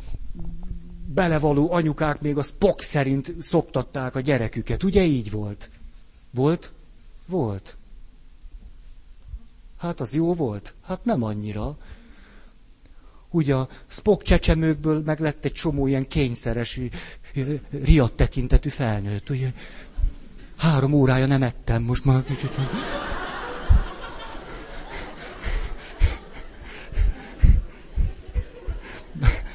belevaló 1.06 1.72
anyukák 1.72 2.20
még 2.20 2.36
a 2.36 2.42
Spock 2.42 2.80
szerint 2.80 3.34
szoptatták 3.40 4.14
a 4.14 4.20
gyereküket. 4.20 4.82
Ugye 4.82 5.02
így 5.02 5.30
volt? 5.30 5.70
Volt? 6.30 6.72
Volt. 7.26 7.76
Hát 9.78 10.00
az 10.00 10.14
jó 10.14 10.34
volt? 10.34 10.74
Hát 10.82 11.04
nem 11.04 11.22
annyira. 11.22 11.76
Ugye 13.30 13.54
a 13.54 13.68
Spock 13.86 14.22
csecsemőkből 14.22 15.02
meg 15.04 15.20
lett 15.20 15.44
egy 15.44 15.52
csomó 15.52 15.86
ilyen 15.86 16.08
kényszeres, 16.08 16.80
riadt 17.70 18.16
tekintetű 18.16 18.68
felnőtt. 18.68 19.30
Ugye 19.30 19.52
három 20.56 20.92
órája 20.92 21.26
nem 21.26 21.42
ettem, 21.42 21.82
most 21.82 22.04
már 22.04 22.24
kicsit... 22.24 22.50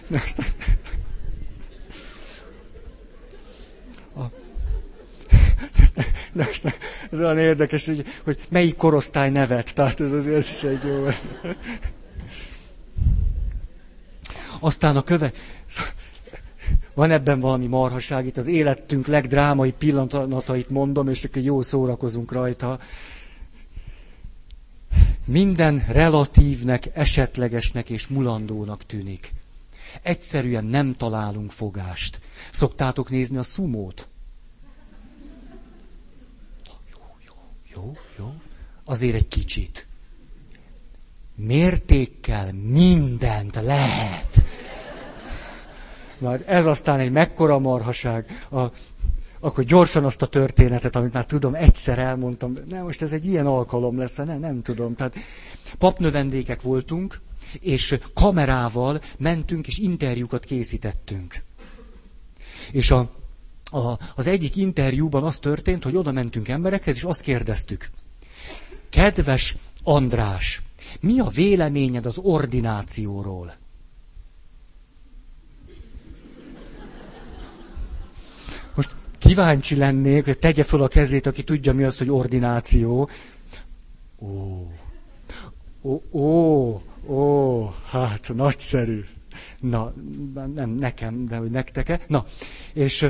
De 0.10 0.22
ez 7.12 7.20
olyan 7.20 7.38
érdekes, 7.38 7.86
hogy, 7.86 8.06
hogy 8.24 8.40
melyik 8.50 8.76
korosztály 8.76 9.30
nevet, 9.30 9.76
tehát 9.76 10.00
ez 10.00 10.12
azért 10.12 10.50
is 10.50 10.64
egy 10.64 10.84
jó. 10.84 11.08
Aztán 14.60 14.98
a 14.98 15.04
köve... 15.04 15.32
Van 16.94 17.12
ebben 17.12 17.40
valami 17.40 17.68
marhaság, 17.68 18.26
itt 18.26 18.38
az 18.38 18.48
életünk 18.48 19.08
legdrámai 19.08 19.72
pillanatait 19.72 20.70
mondom, 20.70 21.10
és 21.10 21.24
egy 21.24 21.46
jó 21.46 21.62
szórakozunk 21.62 22.32
rajta. 22.32 22.80
Minden 25.26 25.86
relatívnek, 25.88 26.90
esetlegesnek 26.94 27.90
és 27.90 28.08
mulandónak 28.08 28.86
tűnik. 28.86 29.32
Egyszerűen 30.02 30.66
nem 30.66 30.96
találunk 30.98 31.52
fogást. 31.52 32.20
Szoktátok 32.52 33.10
nézni 33.10 33.38
a 33.38 33.44
szumót? 33.44 34.08
jó, 37.74 37.98
jó, 38.18 38.34
azért 38.86 39.16
egy 39.16 39.28
kicsit. 39.28 39.88
Mértékkel 41.36 42.54
mindent 42.54 43.56
lehet. 43.56 44.44
Hát 46.24 46.42
ez 46.48 46.66
aztán 46.66 47.00
egy 47.00 47.12
mekkora 47.12 47.60
marhaság. 47.60 48.48
A, 48.52 48.64
akkor 49.40 49.64
gyorsan 49.64 50.06
azt 50.06 50.22
a 50.22 50.26
történetet, 50.26 50.96
amit 50.96 51.14
már 51.14 51.26
tudom, 51.26 51.56
egyszer 51.56 52.00
elmondtam, 52.00 52.58
nem, 52.68 52.84
most 52.84 53.02
ez 53.02 53.12
egy 53.12 53.26
ilyen 53.26 53.46
alkalom 53.46 53.98
lesz, 53.98 54.16
nem, 54.16 54.40
nem 54.40 54.62
tudom. 54.62 54.96
Tehát 54.96 55.16
papnövendékek 55.78 56.62
voltunk, 56.62 57.20
és 57.60 57.98
kamerával 58.14 59.02
mentünk, 59.18 59.68
és 59.68 59.78
interjúkat 59.78 60.46
készítettünk. 60.46 61.42
És 62.72 62.92
a, 62.92 63.00
a, 63.72 64.00
az 64.16 64.28
egyik 64.28 64.56
interjúban 64.56 65.24
az 65.24 65.40
történt, 65.40 65.84
hogy 65.84 65.96
oda 65.96 66.12
mentünk 66.12 66.48
emberekhez, 66.48 66.96
és 66.96 67.04
azt 67.04 67.22
kérdeztük. 67.22 67.90
Kedves 68.90 69.56
András, 69.84 70.62
mi 71.00 71.20
a 71.20 71.28
véleményed 71.28 72.06
az 72.06 72.18
ordinációról? 72.18 73.56
Most 78.76 78.96
kíváncsi 79.18 79.76
lennék, 79.76 80.24
hogy 80.26 80.40
tegye 80.40 80.64
fel 80.64 80.82
a 80.82 80.88
kezét, 80.88 81.26
aki 81.26 81.44
tudja 81.44 81.74
mi 81.74 81.84
az, 81.84 81.98
hogy 81.98 82.10
ordináció. 82.10 83.10
Ó, 84.20 84.68
ó, 85.84 86.02
ó, 86.20 86.82
ó, 87.08 87.66
hát 87.90 88.32
nagyszerű. 88.36 89.04
Na, 89.60 89.94
nem 90.54 90.70
nekem, 90.70 91.26
de 91.26 91.38
hogy 91.38 91.50
nektek-e. 91.50 92.00
Na, 92.08 92.26
és 92.74 93.08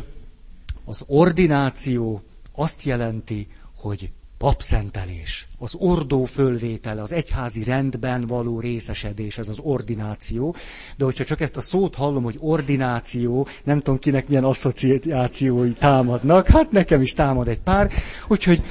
az 0.85 1.03
ordináció 1.07 2.21
azt 2.55 2.83
jelenti, 2.83 3.47
hogy 3.77 4.11
papszentelés, 4.39 5.47
az 5.57 5.75
ordó 5.77 6.23
fölvétele, 6.23 7.01
az 7.01 7.11
egyházi 7.11 7.63
rendben 7.63 8.25
való 8.27 8.59
részesedés, 8.59 9.37
ez 9.37 9.47
az 9.49 9.59
ordináció. 9.61 10.55
De 10.97 11.03
hogyha 11.05 11.23
csak 11.23 11.41
ezt 11.41 11.57
a 11.57 11.61
szót 11.61 11.95
hallom, 11.95 12.23
hogy 12.23 12.35
ordináció, 12.39 13.47
nem 13.63 13.77
tudom 13.79 13.99
kinek 13.99 14.27
milyen 14.27 14.43
asszociációi 14.43 15.73
támadnak, 15.73 16.47
hát 16.47 16.71
nekem 16.71 17.01
is 17.01 17.13
támad 17.13 17.47
egy 17.47 17.59
pár, 17.59 17.91
úgyhogy 18.27 18.63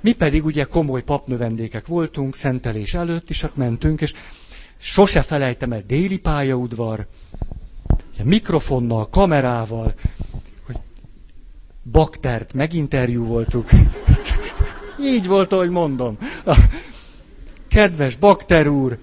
mi 0.00 0.12
pedig 0.12 0.44
ugye 0.44 0.64
komoly 0.64 1.02
papnövendékek 1.02 1.86
voltunk, 1.86 2.34
szentelés 2.34 2.94
előtt, 2.94 3.30
és 3.30 3.40
hát 3.40 3.56
mentünk, 3.56 4.00
és 4.00 4.12
sose 4.78 5.22
felejtem 5.22 5.72
el 5.72 5.82
déli 5.86 6.18
pályaudvar, 6.18 7.06
mikrofonnal, 8.22 9.08
kamerával, 9.08 9.94
hogy 10.66 10.76
baktert 11.90 12.52
meginterjú 12.54 13.24
voltuk. 13.24 13.68
Így 15.14 15.26
volt, 15.26 15.52
ahogy 15.52 15.70
mondom. 15.70 16.18
Kedves 17.68 18.16
bakter 18.16 18.68
úr, 18.68 18.98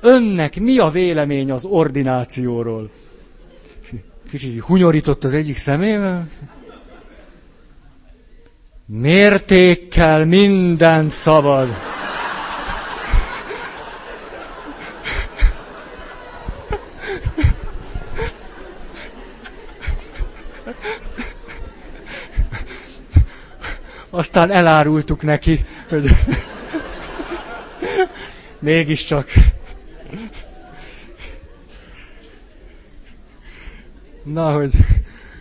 önnek 0.00 0.60
mi 0.60 0.78
a 0.78 0.90
vélemény 0.90 1.50
az 1.50 1.64
ordinációról? 1.64 2.90
Kicsit 4.30 4.60
hunyorított 4.62 5.24
az 5.24 5.34
egyik 5.34 5.56
szemével. 5.56 6.26
Mértékkel 8.94 10.24
mindent 10.24 11.10
szabad. 11.10 11.68
Aztán 24.10 24.50
elárultuk 24.50 25.22
neki, 25.22 25.64
hogy 25.88 26.10
mégiscsak. 28.58 29.30
Na, 34.22 34.52
hogy 34.52 34.72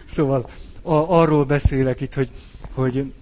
szóval 0.06 0.50
a, 0.82 0.94
arról 0.94 1.46
beszélek 1.46 2.02
itt, 2.02 2.14
hogy, 2.14 2.30
hogy, 2.74 3.14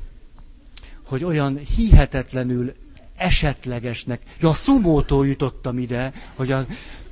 hogy 1.09 1.23
olyan 1.23 1.57
hihetetlenül 1.57 2.73
esetlegesnek. 3.15 4.21
Ja, 4.39 4.49
a 4.49 4.53
szumótól 4.53 5.27
jutottam 5.27 5.77
ide, 5.77 6.13
hogy 6.35 6.51
a, 6.51 6.65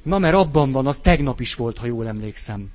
na 0.03 0.17
mert 0.17 0.35
abban 0.35 0.71
van, 0.71 0.87
az 0.87 0.99
tegnap 0.99 1.39
is 1.39 1.55
volt, 1.55 1.77
ha 1.77 1.85
jól 1.85 2.07
emlékszem. 2.07 2.71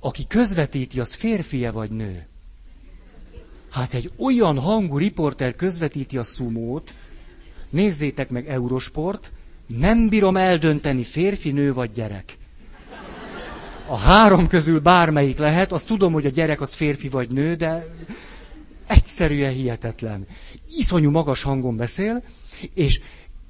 Aki 0.00 0.26
közvetíti, 0.26 1.00
az 1.00 1.14
férfie 1.14 1.70
vagy 1.70 1.90
nő? 1.90 2.26
Hát 3.70 3.94
egy 3.94 4.12
olyan 4.16 4.58
hangú 4.58 4.98
riporter 4.98 5.54
közvetíti 5.54 6.18
a 6.18 6.22
szumót, 6.22 6.94
nézzétek 7.70 8.30
meg 8.30 8.48
Eurosport, 8.48 9.32
nem 9.66 10.08
bírom 10.08 10.36
eldönteni 10.36 11.04
férfi, 11.04 11.50
nő 11.50 11.72
vagy 11.72 11.92
gyerek. 11.92 12.38
A 13.86 13.98
három 13.98 14.46
közül 14.46 14.80
bármelyik 14.80 15.38
lehet, 15.38 15.72
azt 15.72 15.86
tudom, 15.86 16.12
hogy 16.12 16.26
a 16.26 16.30
gyerek 16.30 16.60
az 16.60 16.72
férfi 16.72 17.08
vagy 17.08 17.30
nő, 17.30 17.54
de 17.54 17.86
egyszerűen 18.86 19.52
hihetetlen. 19.52 20.26
Iszonyú 20.76 21.10
magas 21.10 21.42
hangon 21.42 21.76
beszél, 21.76 22.22
és 22.74 23.00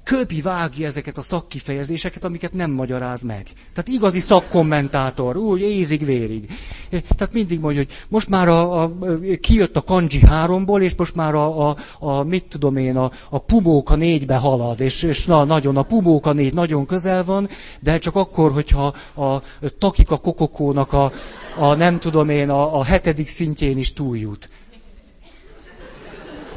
köpi 0.07 0.41
vágja 0.41 0.85
ezeket 0.85 1.17
a 1.17 1.21
szakkifejezéseket, 1.21 2.23
amiket 2.23 2.53
nem 2.53 2.71
magyaráz 2.71 3.21
meg. 3.21 3.47
Tehát 3.73 3.87
igazi 3.87 4.19
szakkommentátor, 4.19 5.37
úgy 5.37 5.61
ézig-vérig. 5.61 6.49
Tehát 6.89 7.33
mindig 7.33 7.59
mondja, 7.59 7.81
hogy 7.81 7.95
most 8.09 8.29
már 8.29 8.47
a, 8.47 8.81
a, 8.81 8.93
kijött 9.41 9.75
a 9.75 9.81
kanji 9.81 10.19
háromból, 10.25 10.81
és 10.81 10.95
most 10.95 11.15
már 11.15 11.35
a, 11.35 11.69
a, 11.69 11.75
a 11.99 12.23
mit 12.23 12.45
tudom 12.45 12.77
én, 12.77 12.97
a, 12.97 13.11
a 13.29 13.37
pumóka 13.37 13.95
négybe 13.95 14.35
halad, 14.35 14.79
és, 14.79 15.03
és 15.03 15.25
na, 15.25 15.43
nagyon, 15.43 15.77
a 15.77 15.81
pumóka 15.83 16.33
négy 16.33 16.53
nagyon 16.53 16.85
közel 16.85 17.23
van, 17.23 17.49
de 17.79 17.97
csak 17.97 18.15
akkor, 18.15 18.51
hogyha 18.51 18.85
a 19.15 19.41
takika 19.79 20.17
kokokónak 20.17 20.93
a, 20.93 21.11
a 21.57 21.73
nem 21.73 21.99
tudom 21.99 22.29
én, 22.29 22.49
a, 22.49 22.77
a 22.77 22.83
hetedik 22.83 23.27
szintjén 23.27 23.77
is 23.77 23.93
túljut. 23.93 24.49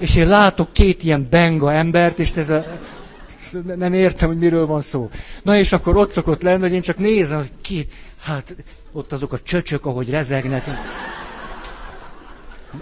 És 0.01 0.16
én 0.16 0.28
látok 0.28 0.72
két 0.72 1.05
ilyen 1.05 1.26
benga 1.30 1.72
embert, 1.72 2.18
és 2.18 2.32
ez 2.32 2.51
a, 2.51 2.64
nem 3.76 3.92
értem, 3.92 4.28
hogy 4.28 4.38
miről 4.38 4.66
van 4.66 4.80
szó. 4.80 5.11
Na 5.42 5.57
és 5.57 5.72
akkor 5.72 5.96
ott 5.96 6.11
szokott 6.11 6.42
lenni, 6.42 6.61
hogy 6.61 6.72
én 6.72 6.80
csak 6.80 6.98
nézem, 6.98 7.38
hogy 7.38 7.51
ki, 7.62 7.86
hát 8.22 8.57
ott 8.92 9.12
azok 9.12 9.32
a 9.32 9.40
csöcsök, 9.40 9.86
ahogy 9.86 10.11
rezegnek. 10.11 10.64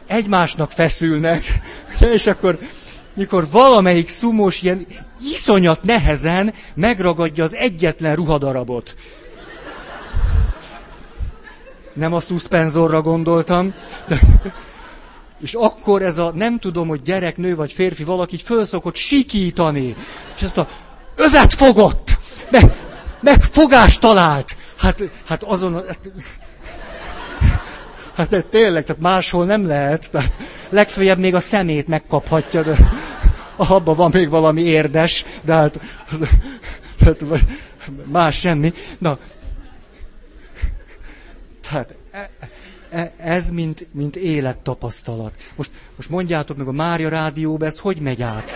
Egymásnak 0.06 0.70
feszülnek, 0.70 1.44
és 2.14 2.26
akkor 2.26 2.58
mikor 3.14 3.48
valamelyik 3.50 4.08
szumós 4.08 4.62
ilyen 4.62 4.86
iszonyat 5.32 5.82
nehezen 5.82 6.54
megragadja 6.74 7.44
az 7.44 7.54
egyetlen 7.54 8.14
ruhadarabot. 8.14 8.96
Nem 11.92 12.14
a 12.14 12.20
szuszpenzorra 12.20 13.02
gondoltam, 13.02 13.74
de 14.08 14.20
és 15.40 15.54
akkor 15.54 16.02
ez 16.02 16.18
a 16.18 16.32
nem 16.34 16.58
tudom, 16.58 16.88
hogy 16.88 17.02
gyerek, 17.02 17.36
nő 17.36 17.54
vagy 17.54 17.72
férfi 17.72 18.04
valaki 18.04 18.34
így 18.34 18.42
fölszokott 18.42 18.94
sikítani. 18.94 19.96
És 20.36 20.42
ezt 20.42 20.58
a 20.58 20.68
övet 21.16 21.54
fogott! 21.54 22.18
Meg, 22.50 22.72
meg 23.20 23.42
fogást 23.42 24.00
talált! 24.00 24.56
Hát, 24.78 25.10
hát 25.26 25.42
azon... 25.42 25.74
Hát, 25.74 25.98
hát 28.14 28.28
de 28.28 28.40
tényleg, 28.42 28.84
tehát 28.84 29.02
máshol 29.02 29.44
nem 29.44 29.66
lehet. 29.66 30.10
Tehát 30.10 30.32
legfőjebb 30.68 31.18
még 31.18 31.34
a 31.34 31.40
szemét 31.40 31.88
megkaphatja, 31.88 32.62
de 32.62 32.76
abban 33.56 33.96
van 33.96 34.10
még 34.12 34.28
valami 34.28 34.62
érdes, 34.62 35.24
de 35.44 35.52
hát 35.52 35.80
az, 36.10 36.28
tehát 36.98 37.24
más 38.04 38.38
semmi. 38.38 38.72
Na, 38.98 39.18
tehát 41.70 41.97
ez 43.16 43.50
mint, 43.50 43.86
mint 43.92 44.16
élettapasztalat. 44.16 45.34
Most, 45.56 45.70
most 45.96 46.08
mondjátok 46.08 46.56
meg 46.56 46.68
a 46.68 46.72
Mária 46.72 47.08
rádióba, 47.08 47.64
ez 47.64 47.78
hogy 47.78 48.00
megy 48.00 48.22
át? 48.22 48.54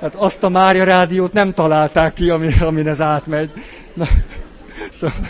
Hát 0.00 0.14
azt 0.14 0.42
a 0.42 0.48
Mária 0.48 0.84
rádiót 0.84 1.32
nem 1.32 1.54
találták 1.54 2.12
ki, 2.12 2.30
ami, 2.30 2.52
amin 2.60 2.88
ez 2.88 3.00
átmegy. 3.00 3.50
Na, 3.94 4.06
szóval, 4.92 5.26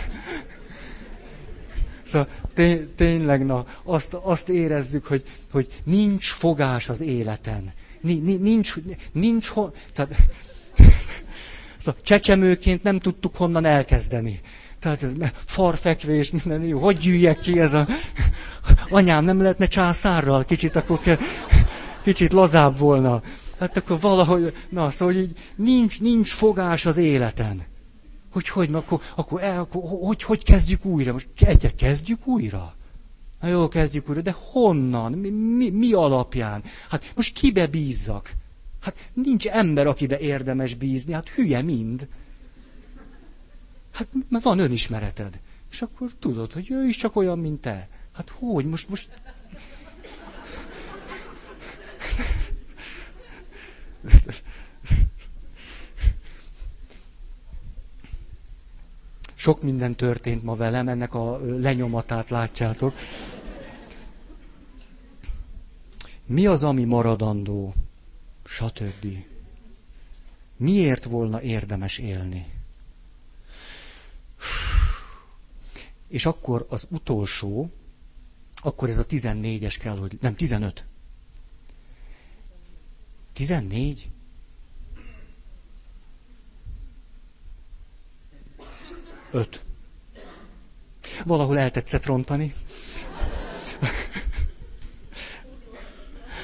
szóval 2.03 2.27
tény, 2.53 2.93
tényleg, 2.95 3.45
na, 3.45 3.65
azt, 3.83 4.13
azt 4.13 4.49
érezzük, 4.49 5.05
hogy, 5.05 5.23
hogy 5.51 5.67
nincs 5.83 6.31
fogás 6.31 6.89
az 6.89 7.01
életen. 7.01 7.73
Nincs, 8.01 8.39
nincs, 8.39 8.73
nincs 9.11 9.51
tehát, 9.93 10.15
szóval 11.77 12.01
csecsemőként 12.01 12.83
nem 12.83 12.99
tudtuk 12.99 13.35
honnan 13.35 13.65
elkezdeni. 13.65 14.39
Tehát 14.79 15.03
ez 15.03 15.11
farfekvés, 15.33 16.31
minden 16.31 16.63
jó. 16.63 16.79
Hogy 16.79 16.97
gyűjjek 16.97 17.39
ki 17.39 17.59
ez 17.59 17.73
a... 17.73 17.87
Anyám, 18.89 19.23
nem 19.23 19.41
lehetne 19.41 19.67
császárral? 19.67 20.45
Kicsit 20.45 20.75
akkor 20.75 20.99
kell... 20.99 21.17
Kicsit 22.03 22.33
lazább 22.33 22.77
volna. 22.77 23.21
Hát 23.59 23.77
akkor 23.77 23.99
valahogy... 23.99 24.53
Na, 24.69 24.91
szóval 24.91 25.15
így 25.15 25.37
nincs, 25.55 25.99
nincs 25.99 26.33
fogás 26.33 26.85
az 26.85 26.97
életen. 26.97 27.63
Hogy 28.31 28.49
hogy, 28.49 28.73
akkor, 28.73 29.01
akkor, 29.15 29.43
el, 29.43 29.59
akkor 29.59 29.81
hogy, 29.85 30.23
hogy 30.23 30.43
kezdjük 30.43 30.85
újra? 30.85 31.11
Most 31.11 31.27
egyet 31.39 31.75
kezdjük 31.75 32.27
újra? 32.27 32.73
Na 33.41 33.47
jó, 33.47 33.67
kezdjük 33.67 34.09
újra, 34.09 34.21
de 34.21 34.35
honnan? 34.51 35.11
Mi, 35.11 35.29
mi, 35.29 35.69
mi 35.69 35.93
alapján? 35.93 36.63
Hát 36.89 37.11
most 37.15 37.33
kibe 37.33 37.67
bízzak? 37.67 38.31
Hát 38.81 38.95
nincs 39.13 39.47
ember, 39.47 39.87
akibe 39.87 40.19
érdemes 40.19 40.73
bízni, 40.73 41.13
hát 41.13 41.29
hülye 41.29 41.61
mind. 41.61 42.07
Hát 43.99 44.07
mert 44.29 44.43
van 44.43 44.59
önismereted. 44.59 45.39
És 45.71 45.81
akkor 45.81 46.11
tudod, 46.19 46.53
hogy 46.53 46.71
ő 46.71 46.87
is 46.87 46.97
csak 46.97 47.15
olyan, 47.15 47.39
mint 47.39 47.61
te. 47.61 47.89
Hát 48.11 48.29
hogy, 48.29 48.65
most, 48.65 48.89
most... 48.89 49.09
Sok 59.33 59.61
minden 59.61 59.95
történt 59.95 60.43
ma 60.43 60.55
velem, 60.55 60.87
ennek 60.87 61.13
a 61.13 61.37
lenyomatát 61.37 62.29
látjátok. 62.29 62.95
Mi 66.25 66.45
az, 66.45 66.63
ami 66.63 66.83
maradandó? 66.83 67.73
Stb. 68.45 69.05
Miért 70.57 71.03
volna 71.03 71.41
érdemes 71.41 71.97
élni? 71.97 72.58
És 76.09 76.25
akkor 76.25 76.65
az 76.69 76.87
utolsó, 76.89 77.69
akkor 78.61 78.89
ez 78.89 78.97
a 78.97 79.05
14-es 79.05 79.75
kell, 79.79 79.97
hogy... 79.97 80.17
Nem, 80.21 80.35
15. 80.35 80.85
14? 83.33 84.09
Öt. 89.31 89.63
Valahol 91.25 91.57
eltetszett 91.59 92.05
rontani. 92.05 92.53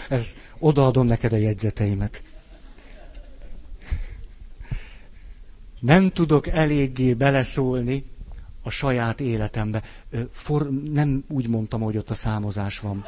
Ez, 0.10 0.36
odaadom 0.60 1.06
neked 1.08 1.34
a 1.34 1.36
jegyzeteimet. 1.38 2.24
Nem 5.80 6.10
tudok 6.10 6.48
eléggé 6.48 7.14
beleszólni 7.14 8.06
a 8.66 8.70
saját 8.70 9.20
életembe. 9.20 9.84
For, 10.32 10.70
nem 10.70 11.24
úgy 11.28 11.48
mondtam, 11.48 11.82
hogy 11.82 11.98
ott 11.98 12.10
a 12.10 12.14
számozás 12.14 12.80
van. 12.80 13.06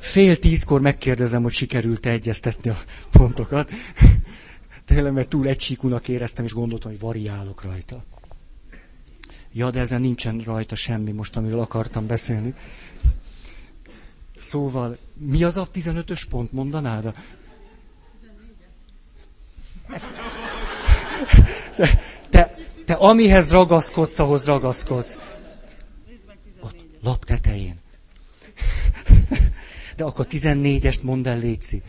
Fél 0.00 0.36
tízkor 0.36 0.80
megkérdezem, 0.80 1.42
hogy 1.42 1.52
sikerült-e 1.52 2.10
egyeztetni 2.10 2.70
a 2.70 2.78
pontokat. 3.10 3.70
Tényleg, 4.84 5.12
mert 5.12 5.28
túl 5.28 5.46
egysíkúnak 5.46 6.08
éreztem, 6.08 6.44
és 6.44 6.52
gondoltam, 6.52 6.90
hogy 6.90 7.00
variálok 7.00 7.62
rajta. 7.62 8.04
Ja, 9.52 9.70
de 9.70 9.80
ezen 9.80 10.00
nincsen 10.00 10.38
rajta 10.38 10.74
semmi 10.74 11.12
most, 11.12 11.36
amiről 11.36 11.60
akartam 11.60 12.06
beszélni. 12.06 12.54
Szóval, 14.38 14.98
mi 15.14 15.44
az 15.44 15.56
a 15.56 15.68
15-ös 15.74 16.22
pont, 16.28 16.52
mondanád? 16.52 17.14
Te, 21.76 22.00
te, 22.30 22.54
te 22.84 22.94
amihez 22.94 23.50
ragaszkodsz, 23.50 24.18
ahhoz 24.18 24.44
ragaszkodsz. 24.44 25.18
Ott, 26.60 26.76
lap 27.02 27.24
tetején. 27.24 27.78
De 29.96 30.04
akkor 30.04 30.26
14-est 30.30 31.02
mondd 31.02 31.28
el, 31.28 31.38
Léci. 31.38 31.82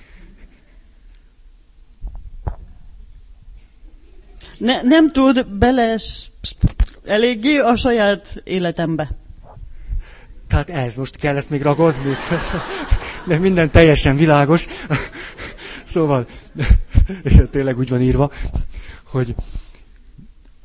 Ne, 4.58 4.82
nem 4.82 5.12
tud 5.12 5.48
bele 5.48 5.98
eléggé 7.06 7.58
a 7.58 7.76
saját 7.76 8.42
életembe. 8.44 9.10
Tehát 10.48 10.70
ez, 10.70 10.96
most 10.96 11.16
kell 11.16 11.36
ezt 11.36 11.50
még 11.50 11.62
ragozni. 11.62 12.16
De 13.26 13.38
minden 13.38 13.72
teljesen 13.72 14.16
világos. 14.16 14.68
Szóval, 15.86 16.28
tényleg 17.52 17.78
úgy 17.78 17.90
van 17.90 18.02
írva, 18.02 18.32
hogy 19.06 19.36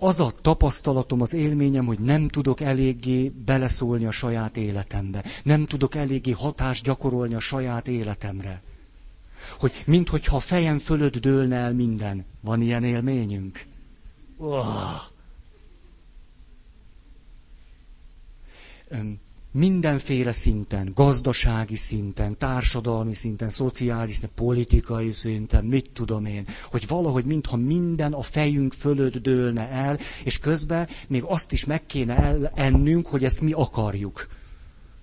az 0.03 0.21
a 0.21 0.33
tapasztalatom, 0.41 1.21
az 1.21 1.35
élményem, 1.35 1.87
hogy 1.87 1.99
nem 1.99 2.29
tudok 2.29 2.61
eléggé 2.61 3.29
beleszólni 3.29 4.07
a 4.07 4.11
saját 4.11 4.57
életembe. 4.57 5.25
Nem 5.43 5.67
tudok 5.67 5.95
eléggé 5.95 6.31
hatást 6.31 6.85
gyakorolni 6.85 7.35
a 7.35 7.39
saját 7.39 7.89
életemre. 7.89 8.63
Hogy 9.59 9.83
minthogyha 9.87 10.37
a 10.37 10.41
fejem 10.41 10.79
fölött 10.79 11.17
dőlne 11.17 11.57
el 11.57 11.73
minden. 11.73 12.25
Van 12.41 12.63
ilyen 12.63 12.85
élményünk? 12.85 13.65
Oh. 14.37 15.11
Mindenféle 19.53 20.33
szinten, 20.33 20.91
gazdasági 20.95 21.75
szinten, 21.75 22.39
társadalmi 22.39 23.15
szinten, 23.15 23.49
szociális 23.49 24.17
szinten, 24.17 24.35
politikai 24.45 25.11
szinten, 25.11 25.65
mit 25.65 25.91
tudom 25.91 26.25
én, 26.25 26.47
hogy 26.71 26.87
valahogy 26.87 27.25
mintha 27.25 27.57
minden 27.57 28.13
a 28.13 28.23
fejünk 28.23 28.73
fölött 28.73 29.17
dőlne 29.17 29.69
el, 29.69 29.99
és 30.25 30.39
közben 30.39 30.89
még 31.09 31.23
azt 31.27 31.53
is 31.53 31.65
meg 31.65 31.87
kéne 31.87 32.39
ennünk, 32.55 33.07
hogy 33.07 33.25
ezt 33.25 33.41
mi 33.41 33.53
akarjuk. 33.53 34.27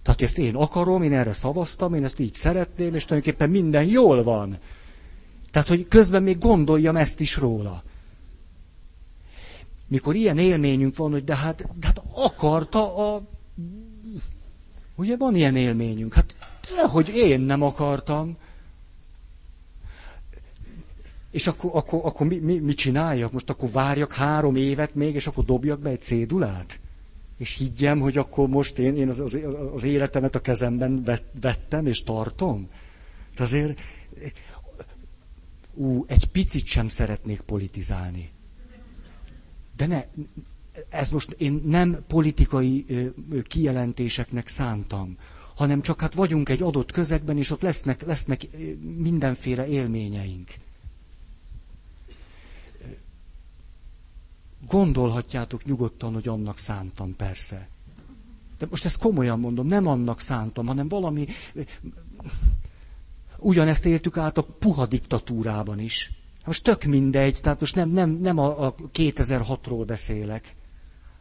Tehát 0.03 0.21
ezt 0.21 0.37
én 0.37 0.55
akarom, 0.55 1.03
én 1.03 1.13
erre 1.13 1.33
szavaztam, 1.33 1.93
én 1.93 2.03
ezt 2.03 2.19
így 2.19 2.33
szeretném, 2.33 2.95
és 2.95 3.05
tulajdonképpen 3.05 3.49
minden 3.49 3.83
jól 3.83 4.23
van. 4.23 4.57
Tehát, 5.51 5.67
hogy 5.67 5.87
közben 5.87 6.23
még 6.23 6.37
gondoljam 6.37 6.95
ezt 6.95 7.19
is 7.19 7.35
róla. 7.37 7.83
Mikor 9.87 10.15
ilyen 10.15 10.37
élményünk 10.37 10.95
van, 10.95 11.11
hogy 11.11 11.23
de 11.23 11.35
hát, 11.35 11.79
de 11.79 11.87
hát 11.87 12.01
akarta 12.15 13.13
a 13.13 13.21
Ugye 14.99 15.17
van 15.17 15.35
ilyen 15.35 15.55
élményünk? 15.55 16.13
Hát 16.13 16.35
hogy 16.89 17.09
én 17.15 17.41
nem 17.41 17.61
akartam. 17.61 18.37
És 21.31 21.47
akkor, 21.47 21.71
akkor, 21.73 21.99
akkor 22.03 22.27
mi, 22.27 22.37
mi, 22.37 22.57
mit 22.57 22.77
csináljak? 22.77 23.31
Most 23.31 23.49
akkor 23.49 23.71
várjak 23.71 24.13
három 24.13 24.55
évet 24.55 24.95
még, 24.95 25.15
és 25.15 25.27
akkor 25.27 25.45
dobjak 25.45 25.79
be 25.79 25.89
egy 25.89 26.01
cédulát? 26.01 26.79
És 27.37 27.55
higgyem, 27.57 27.99
hogy 27.99 28.17
akkor 28.17 28.47
most 28.47 28.77
én, 28.77 28.95
én 28.95 29.07
az, 29.07 29.19
az, 29.19 29.39
az 29.73 29.83
életemet 29.83 30.35
a 30.35 30.41
kezemben 30.41 31.03
vettem 31.41 31.87
és 31.87 32.03
tartom? 32.03 32.69
Tehát 33.33 33.39
azért, 33.39 33.79
ú, 35.73 36.05
egy 36.07 36.25
picit 36.25 36.65
sem 36.65 36.87
szeretnék 36.87 37.41
politizálni. 37.41 38.29
De 39.75 39.87
ne, 39.87 40.03
ez 40.89 41.09
most 41.09 41.31
én 41.31 41.61
nem 41.65 42.03
politikai 42.07 42.85
kijelentéseknek 43.47 44.47
szántam, 44.47 45.17
hanem 45.55 45.81
csak 45.81 46.01
hát 46.01 46.13
vagyunk 46.13 46.49
egy 46.49 46.61
adott 46.61 46.91
közegben, 46.91 47.37
és 47.37 47.51
ott 47.51 47.61
lesznek, 47.61 48.01
lesznek 48.01 48.47
mindenféle 48.97 49.67
élményeink. 49.67 50.47
Gondolhatjátok 54.67 55.65
nyugodtan, 55.65 56.13
hogy 56.13 56.27
annak 56.27 56.57
szántam, 56.57 57.15
persze. 57.15 57.67
De 58.57 58.67
most 58.69 58.85
ezt 58.85 58.99
komolyan 58.99 59.39
mondom, 59.39 59.67
nem 59.67 59.87
annak 59.87 60.21
szántam, 60.21 60.65
hanem 60.65 60.87
valami... 60.87 61.27
Ugyanezt 63.37 63.85
éltük 63.85 64.17
át 64.17 64.37
a 64.37 64.43
puha 64.43 64.85
diktatúrában 64.85 65.79
is. 65.79 66.11
Most 66.45 66.63
tök 66.63 66.83
mindegy, 66.83 67.39
tehát 67.41 67.59
most 67.59 67.75
nem, 67.75 67.89
nem, 67.89 68.09
nem 68.09 68.37
a, 68.37 68.65
a 68.65 68.75
2006-ról 68.75 69.83
beszélek. 69.85 70.55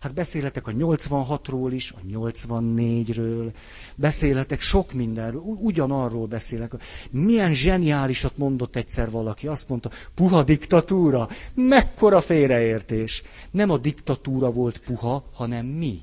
Hát 0.01 0.14
beszélhetek 0.14 0.66
a 0.66 0.70
86-ról 0.72 1.68
is, 1.72 1.92
a 1.92 2.01
84-ről, 2.11 3.53
beszélhetek 3.96 4.61
sok 4.61 4.92
mindenről, 4.92 5.40
ugyanarról 5.40 6.26
beszélek. 6.26 6.72
Milyen 7.11 7.55
zseniálisat 7.55 8.36
mondott 8.36 8.76
egyszer 8.76 9.11
valaki, 9.11 9.46
azt 9.46 9.68
mondta, 9.68 9.90
puha 10.14 10.44
diktatúra, 10.44 11.28
mekkora 11.55 12.20
félreértés. 12.20 13.22
Nem 13.51 13.70
a 13.70 13.78
diktatúra 13.78 14.51
volt 14.51 14.78
puha, 14.78 15.24
hanem 15.32 15.66
mi. 15.66 16.01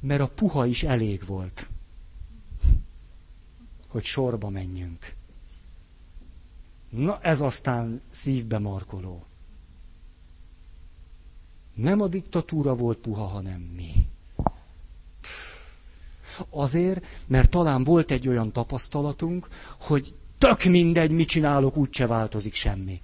Mert 0.00 0.20
a 0.20 0.28
puha 0.28 0.66
is 0.66 0.82
elég 0.82 1.26
volt, 1.26 1.66
hogy 3.88 4.04
sorba 4.04 4.48
menjünk. 4.50 5.14
Na 6.96 7.18
ez 7.22 7.40
aztán 7.40 8.00
szívbe 8.10 8.58
markoló. 8.58 9.24
Nem 11.74 12.00
a 12.00 12.06
diktatúra 12.06 12.74
volt 12.74 12.98
puha, 12.98 13.24
hanem 13.26 13.60
mi. 13.60 13.92
Azért, 16.50 17.06
mert 17.26 17.50
talán 17.50 17.84
volt 17.84 18.10
egy 18.10 18.28
olyan 18.28 18.52
tapasztalatunk, 18.52 19.48
hogy 19.80 20.14
tök 20.38 20.64
mindegy, 20.64 21.10
mit 21.10 21.28
csinálok, 21.28 21.76
úgyse 21.76 22.06
változik 22.06 22.54
semmi. 22.54 23.00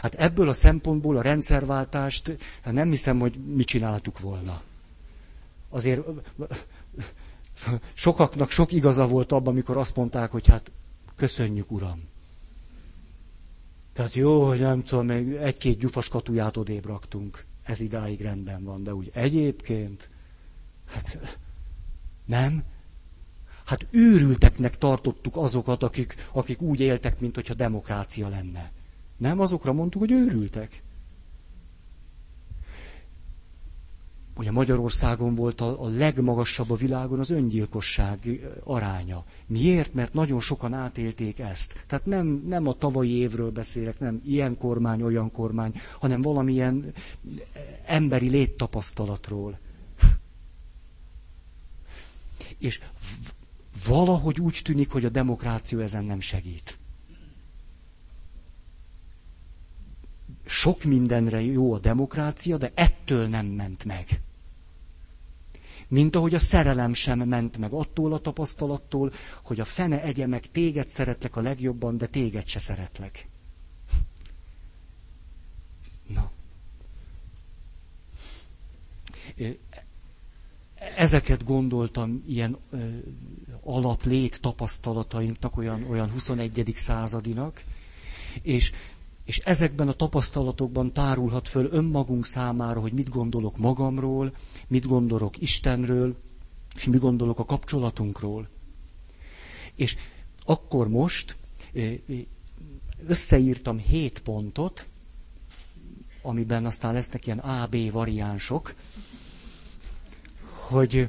Hát 0.00 0.14
ebből 0.14 0.48
a 0.48 0.52
szempontból 0.52 1.16
a 1.16 1.22
rendszerváltást 1.22 2.36
hát 2.62 2.74
nem 2.74 2.90
hiszem, 2.90 3.18
hogy 3.18 3.34
mit 3.54 3.66
csináltuk 3.66 4.18
volna. 4.18 4.62
Azért 5.68 6.00
sokaknak 7.92 8.50
sok 8.50 8.72
igaza 8.72 9.06
volt 9.06 9.32
abban, 9.32 9.52
amikor 9.52 9.76
azt 9.76 9.96
mondták, 9.96 10.30
hogy 10.30 10.46
hát 10.46 10.70
köszönjük, 11.16 11.70
Uram. 11.70 12.08
Tehát 13.92 14.14
jó, 14.14 14.46
hogy 14.46 14.60
nem 14.60 14.82
tudom, 14.82 15.06
még 15.06 15.32
egy-két 15.32 15.78
gyufas 15.78 16.08
katuját 16.08 16.56
odébb 16.56 16.86
raktunk. 16.86 17.46
Ez 17.62 17.80
idáig 17.80 18.20
rendben 18.20 18.64
van, 18.64 18.84
de 18.84 18.94
úgy 18.94 19.10
egyébként, 19.14 20.10
hát 20.86 21.38
nem. 22.24 22.64
Hát 23.64 23.86
őrülteknek 23.90 24.78
tartottuk 24.78 25.36
azokat, 25.36 25.82
akik, 25.82 26.14
akik 26.32 26.60
úgy 26.60 26.80
éltek, 26.80 27.20
mint 27.20 27.34
hogyha 27.34 27.54
demokrácia 27.54 28.28
lenne. 28.28 28.72
Nem 29.16 29.40
azokra 29.40 29.72
mondtuk, 29.72 30.00
hogy 30.00 30.12
őrültek. 30.12 30.82
Ugye 34.40 34.50
Magyarországon 34.50 35.34
volt 35.34 35.60
a, 35.60 35.82
a 35.82 35.88
legmagasabb 35.88 36.70
a 36.70 36.74
világon 36.74 37.18
az 37.18 37.30
öngyilkosság 37.30 38.40
aránya. 38.64 39.24
Miért? 39.46 39.94
Mert 39.94 40.14
nagyon 40.14 40.40
sokan 40.40 40.74
átélték 40.74 41.38
ezt. 41.38 41.84
Tehát 41.86 42.06
nem, 42.06 42.26
nem 42.46 42.66
a 42.66 42.72
tavalyi 42.72 43.10
évről 43.10 43.50
beszélek, 43.50 43.98
nem 43.98 44.22
ilyen 44.24 44.58
kormány, 44.58 45.02
olyan 45.02 45.30
kormány, 45.30 45.72
hanem 45.98 46.22
valamilyen 46.22 46.92
emberi 47.86 48.28
léttapasztalatról. 48.28 49.58
És 52.58 52.80
valahogy 53.86 54.40
úgy 54.40 54.60
tűnik, 54.64 54.90
hogy 54.90 55.04
a 55.04 55.08
demokrácia 55.08 55.82
ezen 55.82 56.04
nem 56.04 56.20
segít. 56.20 56.78
Sok 60.44 60.84
mindenre 60.84 61.40
jó 61.40 61.72
a 61.72 61.78
demokrácia, 61.78 62.56
de 62.56 62.70
ettől 62.74 63.26
nem 63.26 63.46
ment 63.46 63.84
meg. 63.84 64.20
Mint 65.90 66.16
ahogy 66.16 66.34
a 66.34 66.38
szerelem 66.38 66.94
sem 66.94 67.18
ment 67.18 67.58
meg 67.58 67.72
attól 67.72 68.12
a 68.12 68.18
tapasztalattól, 68.18 69.12
hogy 69.42 69.60
a 69.60 69.64
fene 69.64 70.02
egye 70.02 70.26
meg, 70.26 70.50
téged 70.50 70.88
szeretlek 70.88 71.36
a 71.36 71.40
legjobban, 71.40 71.96
de 71.98 72.06
téged 72.06 72.46
se 72.46 72.58
szeretlek. 72.58 73.28
Na. 76.06 76.30
Ezeket 80.96 81.44
gondoltam 81.44 82.22
ilyen 82.26 82.56
ö, 82.70 82.86
alaplét 83.62 84.40
tapasztalatainknak, 84.40 85.56
olyan, 85.56 85.84
olyan 85.90 86.10
21. 86.10 86.72
századinak, 86.76 87.64
és 88.42 88.72
és 89.24 89.38
ezekben 89.38 89.88
a 89.88 89.92
tapasztalatokban 89.92 90.92
tárulhat 90.92 91.48
föl 91.48 91.68
önmagunk 91.72 92.26
számára, 92.26 92.80
hogy 92.80 92.92
mit 92.92 93.08
gondolok 93.08 93.56
magamról, 93.56 94.32
mit 94.68 94.86
gondolok 94.86 95.40
Istenről, 95.40 96.16
és 96.76 96.84
mit 96.84 97.00
gondolok 97.00 97.38
a 97.38 97.44
kapcsolatunkról. 97.44 98.48
És 99.74 99.96
akkor 100.44 100.88
most 100.88 101.36
összeírtam 103.06 103.78
hét 103.78 104.18
pontot, 104.22 104.88
amiben 106.22 106.66
aztán 106.66 106.92
lesznek 106.94 107.26
ilyen 107.26 107.38
A-B 107.38 107.90
variánsok, 107.92 108.74
hogy 110.70 111.08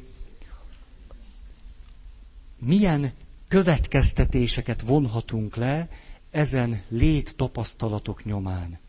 milyen 2.60 3.12
következtetéseket 3.48 4.82
vonhatunk 4.82 5.56
le 5.56 5.90
ezen 6.32 6.82
lét 6.88 7.36
tapasztalatok 7.36 8.26
nyomán. 8.26 8.80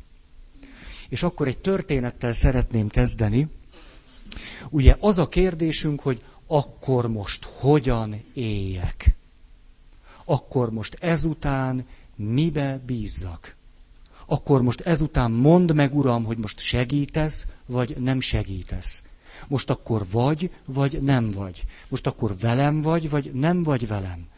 És 1.09 1.23
akkor 1.23 1.47
egy 1.47 1.59
történettel 1.59 2.33
szeretném 2.33 2.89
kezdeni. 2.89 3.49
Ugye 4.69 4.97
az 5.01 5.19
a 5.19 5.29
kérdésünk, 5.29 6.01
hogy 6.01 6.25
akkor 6.47 7.09
most 7.09 7.45
hogyan 7.45 8.23
éljek? 8.33 9.15
Akkor 10.25 10.71
most 10.71 10.95
ezután 11.01 11.87
mibe 12.17 12.81
bízzak? 12.87 13.57
Akkor 14.27 14.63
most 14.63 14.81
ezután 14.81 15.31
mondd 15.31 15.75
meg, 15.75 15.97
Uram, 15.97 16.25
hogy 16.25 16.39
most 16.39 16.59
segítesz, 16.59 17.47
vagy 17.67 17.97
nem 17.99 18.21
segítesz. 18.21 19.03
Most 19.49 19.71
akkor 19.71 20.07
vagy, 20.11 20.51
vagy 20.67 21.03
nem 21.03 21.29
vagy. 21.29 21.65
Most 21.89 22.07
akkor 22.07 22.37
velem 22.39 22.81
vagy, 22.81 23.11
vagy 23.11 23.33
nem 23.33 23.63
vagy 23.63 23.87
velem 23.87 24.31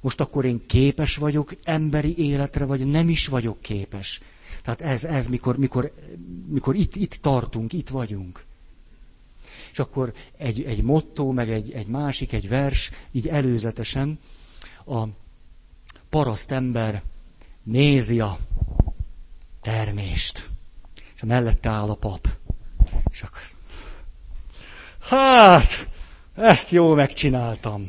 most 0.00 0.20
akkor 0.20 0.44
én 0.44 0.66
képes 0.66 1.16
vagyok 1.16 1.54
emberi 1.62 2.18
életre, 2.18 2.64
vagy 2.64 2.86
nem 2.86 3.08
is 3.08 3.26
vagyok 3.26 3.60
képes. 3.60 4.20
Tehát 4.62 4.80
ez, 4.80 5.04
ez 5.04 5.26
mikor, 5.26 5.56
mikor, 5.56 5.92
mikor 6.48 6.74
itt, 6.74 6.96
itt 6.96 7.14
tartunk, 7.14 7.72
itt 7.72 7.88
vagyunk. 7.88 8.44
És 9.72 9.78
akkor 9.78 10.12
egy, 10.36 10.62
egy 10.62 10.82
motto, 10.82 11.32
meg 11.32 11.50
egy, 11.50 11.72
egy 11.72 11.86
másik, 11.86 12.32
egy 12.32 12.48
vers, 12.48 12.90
így 13.12 13.28
előzetesen 13.28 14.18
a 14.86 15.04
paraszt 16.08 16.50
ember 16.50 17.02
nézi 17.62 18.20
a 18.20 18.38
termést. 19.60 20.48
És 21.14 21.22
a 21.22 21.26
mellette 21.26 21.68
áll 21.68 21.90
a 21.90 21.94
pap. 21.94 22.28
És 23.10 23.22
akkor 23.22 23.40
hát, 25.00 25.88
ezt 26.34 26.70
jó 26.70 26.94
megcsináltam. 26.94 27.88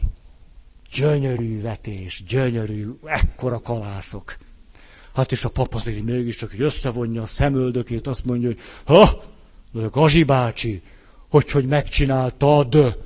Gyönyörű 0.93 1.61
vetés, 1.61 2.23
gyönyörű, 2.27 2.89
ekkora 3.03 3.59
kalászok. 3.59 4.37
Hát 5.13 5.31
és 5.31 5.43
a 5.43 5.49
pap 5.49 5.73
azért 5.73 6.03
mégiscsak 6.03 6.49
hogy 6.49 6.61
összevonja 6.61 7.21
a 7.21 7.25
szemöldökét, 7.25 8.07
azt 8.07 8.25
mondja, 8.25 8.47
hogy 8.47 8.59
ha, 8.83 9.23
Gazi 9.91 10.23
bácsi, 10.23 10.81
hogy, 11.29 11.51
hogy 11.51 11.65
megcsináltad, 11.65 12.97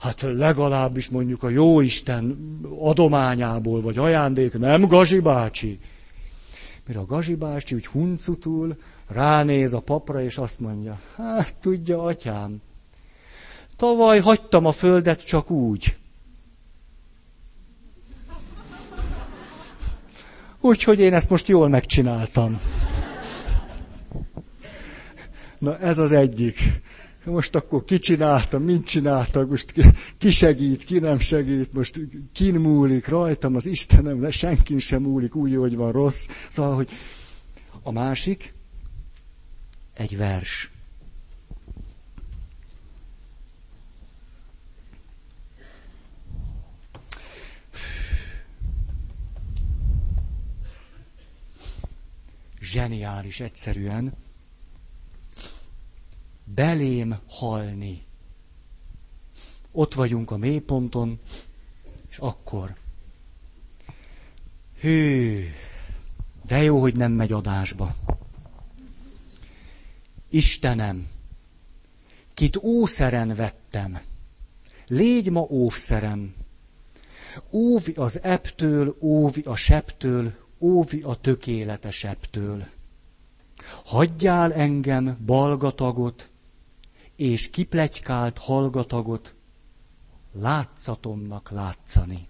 hát 0.00 0.20
legalábbis 0.22 1.08
mondjuk 1.08 1.42
a 1.42 1.48
jóisten 1.48 2.58
adományából, 2.78 3.80
vagy 3.80 3.98
ajándék, 3.98 4.58
nem 4.58 4.86
Gazi 4.86 5.20
bácsi. 5.20 5.78
Mire 6.86 6.98
a 6.98 7.06
Gazi 7.06 7.34
bácsi 7.34 7.74
úgy 7.74 7.86
huncutul, 7.86 8.76
ránéz 9.08 9.72
a 9.72 9.80
papra, 9.80 10.22
és 10.22 10.38
azt 10.38 10.60
mondja, 10.60 11.00
hát 11.16 11.54
tudja, 11.60 12.02
atyám, 12.02 12.62
tavaly 13.76 14.18
hagytam 14.18 14.66
a 14.66 14.72
földet 14.72 15.26
csak 15.26 15.50
úgy, 15.50 15.96
Úgyhogy 20.66 21.00
én 21.00 21.14
ezt 21.14 21.30
most 21.30 21.48
jól 21.48 21.68
megcsináltam. 21.68 22.60
Na 25.58 25.78
ez 25.78 25.98
az 25.98 26.12
egyik. 26.12 26.58
Most 27.24 27.54
akkor 27.54 27.84
ki 27.84 27.98
csináltam, 27.98 28.62
mint 28.62 28.86
csináltak, 28.86 29.48
most 29.48 29.72
ki, 29.72 29.82
ki 30.18 30.30
segít, 30.30 30.84
ki 30.84 30.98
nem 30.98 31.18
segít, 31.18 31.72
most 31.72 32.00
kin 32.32 32.54
múlik 32.54 33.08
rajtam, 33.08 33.54
az 33.54 33.66
Istenem, 33.66 34.30
senkin 34.30 34.78
sem 34.78 35.02
múlik 35.02 35.34
úgy, 35.34 35.54
hogy 35.56 35.76
van 35.76 35.92
rossz. 35.92 36.28
Szóval, 36.48 36.74
hogy 36.74 36.88
a 37.82 37.92
másik, 37.92 38.54
egy 39.94 40.16
vers. 40.16 40.70
Zseniális 52.66 53.40
egyszerűen, 53.40 54.14
belém 56.44 57.18
halni. 57.28 58.04
Ott 59.72 59.94
vagyunk 59.94 60.30
a 60.30 60.36
mélyponton, 60.36 61.20
és 62.08 62.18
akkor. 62.18 62.76
Hű, 64.80 65.44
de 66.46 66.62
jó, 66.62 66.80
hogy 66.80 66.96
nem 66.96 67.12
megy 67.12 67.32
adásba. 67.32 67.94
Istenem, 70.28 71.08
kit 72.34 72.56
ószeren 72.56 73.34
vettem, 73.34 74.00
légy 74.86 75.30
ma 75.30 75.40
óvszerem. 75.40 76.34
Óvi 77.50 77.92
az 77.92 78.22
eptől, 78.22 78.96
óvi 79.00 79.40
a 79.40 79.56
septől, 79.56 80.45
óvi 80.58 81.02
a 81.02 81.14
tökéletesebbtől. 81.14 82.66
Hagyjál 83.84 84.52
engem 84.52 85.18
balgatagot, 85.26 86.30
és 87.16 87.50
kiplegykált 87.50 88.38
hallgatagot 88.38 89.34
látszatomnak 90.32 91.50
látszani. 91.50 92.28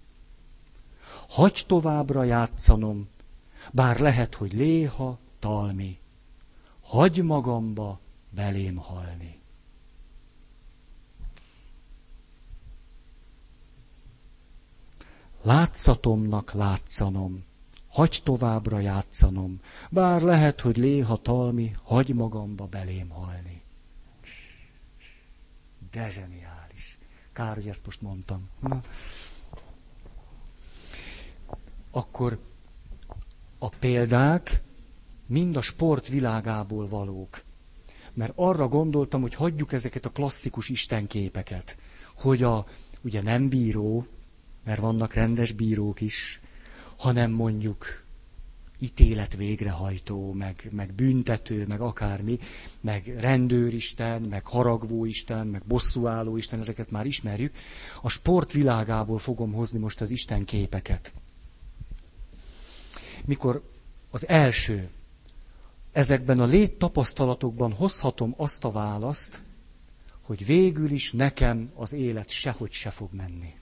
Hagy 1.29 1.63
továbbra 1.67 2.23
játszanom, 2.23 3.07
bár 3.73 3.99
lehet, 3.99 4.35
hogy 4.35 4.53
léha, 4.53 5.19
talmi. 5.39 5.99
Hagy 6.81 7.23
magamba 7.23 7.99
belém 8.29 8.75
halni. 8.75 9.39
Látszatomnak 15.41 16.51
látszanom, 16.51 17.43
hagy 17.97 18.21
továbbra 18.23 18.79
játszanom, 18.79 19.59
bár 19.89 20.21
lehet, 20.21 20.61
hogy 20.61 20.77
léha 20.77 21.17
talmi, 21.17 21.71
hagy 21.83 22.13
magamba 22.13 22.65
belém 22.65 23.09
halni. 23.09 23.61
De 25.91 26.09
zseniális. 26.09 26.97
Kár, 27.33 27.55
hogy 27.55 27.67
ezt 27.67 27.85
most 27.85 28.01
mondtam. 28.01 28.49
Na. 28.59 28.81
Akkor 31.91 32.39
a 33.57 33.69
példák, 33.69 34.61
mind 35.25 35.55
a 35.55 35.61
sport 35.61 36.07
világából 36.07 36.87
valók. 36.87 37.43
Mert 38.13 38.33
arra 38.35 38.67
gondoltam, 38.67 39.21
hogy 39.21 39.35
hagyjuk 39.35 39.73
ezeket 39.73 40.05
a 40.05 40.11
klasszikus 40.11 40.69
istenképeket, 40.69 41.77
hogy 42.15 42.43
a, 42.43 42.65
ugye 43.01 43.21
nem 43.21 43.49
bíró, 43.49 44.07
mert 44.63 44.79
vannak 44.79 45.13
rendes 45.13 45.51
bírók 45.51 46.01
is, 46.01 46.41
hanem 46.97 47.31
mondjuk 47.31 48.05
ítélet 48.79 49.35
végrehajtó, 49.35 50.31
meg, 50.31 50.69
meg 50.71 50.93
büntető, 50.93 51.65
meg 51.67 51.81
akármi, 51.81 52.39
meg 52.81 53.15
rendőristen, 53.19 54.21
meg 54.21 54.45
haragvóisten, 54.45 55.47
meg 55.47 55.63
bosszúálló 55.65 56.37
isten, 56.37 56.59
ezeket 56.59 56.91
már 56.91 57.05
ismerjük. 57.05 57.55
A 58.01 58.09
sport 58.09 58.51
világából 58.51 59.19
fogom 59.19 59.53
hozni 59.53 59.79
most 59.79 60.01
az 60.01 60.09
Isten 60.09 60.45
képeket. 60.45 61.13
Mikor 63.25 63.69
az 64.09 64.27
első, 64.27 64.89
ezekben 65.91 66.39
a 66.39 66.45
léttapasztalatokban 66.45 67.73
hozhatom 67.73 68.33
azt 68.37 68.63
a 68.63 68.71
választ, 68.71 69.41
hogy 70.21 70.45
végül 70.45 70.91
is 70.91 71.11
nekem 71.11 71.71
az 71.75 71.93
élet 71.93 72.29
sehogy 72.29 72.71
se 72.71 72.89
fog 72.89 73.13
menni. 73.13 73.53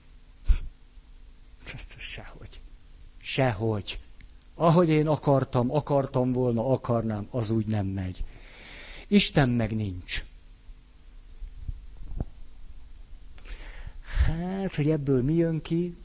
Sehogy. 1.96 2.55
Sehogy. 3.28 4.00
Ahogy 4.54 4.88
én 4.88 5.06
akartam, 5.06 5.70
akartam 5.70 6.32
volna, 6.32 6.68
akarnám, 6.68 7.26
az 7.30 7.50
úgy 7.50 7.66
nem 7.66 7.86
megy. 7.86 8.24
Isten 9.08 9.48
meg 9.48 9.74
nincs. 9.74 10.24
Hát, 14.26 14.74
hogy 14.74 14.90
ebből 14.90 15.22
mi 15.22 15.34
jön 15.34 15.62
ki, 15.62 15.96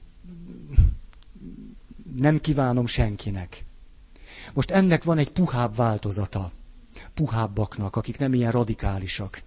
nem 2.15 2.41
kívánom 2.41 2.85
senkinek. 2.85 3.65
Most 4.53 4.71
ennek 4.71 5.03
van 5.03 5.17
egy 5.17 5.31
puhább 5.31 5.75
változata. 5.75 6.51
Puhábbaknak, 7.13 7.95
akik 7.95 8.17
nem 8.17 8.33
ilyen 8.33 8.51
radikálisak. 8.51 9.41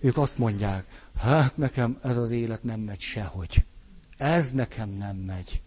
Ők 0.00 0.16
azt 0.16 0.38
mondják, 0.38 1.08
hát 1.16 1.56
nekem 1.56 1.98
ez 2.02 2.16
az 2.16 2.30
élet 2.30 2.62
nem 2.62 2.80
megy 2.80 3.00
sehogy. 3.00 3.64
Ez 4.16 4.52
nekem 4.52 4.90
nem 4.90 5.16
megy. 5.16 5.62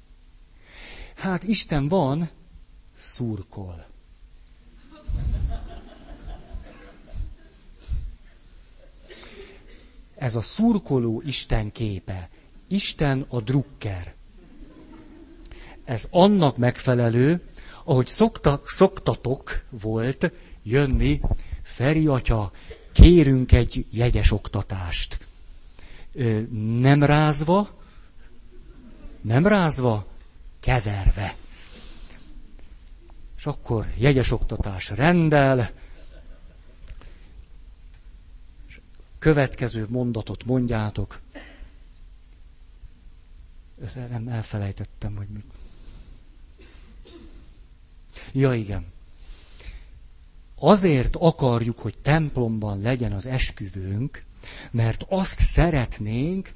Hát 1.21 1.43
Isten 1.43 1.87
van, 1.87 2.29
szurkol. 2.93 3.85
Ez 10.15 10.35
a 10.35 10.41
szurkoló 10.41 11.21
Isten 11.25 11.71
képe. 11.71 12.29
Isten 12.67 13.25
a 13.29 13.41
drukker. 13.41 14.13
Ez 15.83 16.07
annak 16.11 16.57
megfelelő, 16.57 17.41
ahogy 17.83 18.07
szokta, 18.07 18.61
szoktatok 18.65 19.63
volt 19.69 20.31
jönni, 20.63 21.21
Feri 21.63 22.07
atya, 22.07 22.51
kérünk 22.91 23.51
egy 23.51 23.85
jegyes 23.91 24.31
oktatást. 24.31 25.19
Nem 26.71 27.03
rázva, 27.03 27.69
nem 29.21 29.47
rázva, 29.47 30.10
keverve. 30.61 31.35
És 33.37 33.45
akkor 33.45 33.93
jegyes 33.97 34.31
oktatás 34.31 34.89
rendel, 34.89 35.71
és 38.67 38.79
következő 39.19 39.85
mondatot 39.89 40.43
mondjátok. 40.45 41.19
Ezt 43.85 43.95
nem 44.09 44.27
elfelejtettem, 44.27 45.15
hogy 45.15 45.27
mit. 45.27 45.53
Ja, 48.31 48.53
igen. 48.53 48.85
Azért 50.55 51.15
akarjuk, 51.15 51.79
hogy 51.79 51.97
templomban 51.97 52.81
legyen 52.81 53.11
az 53.11 53.25
esküvőnk, 53.25 54.23
mert 54.71 55.05
azt 55.09 55.39
szeretnénk, 55.39 56.53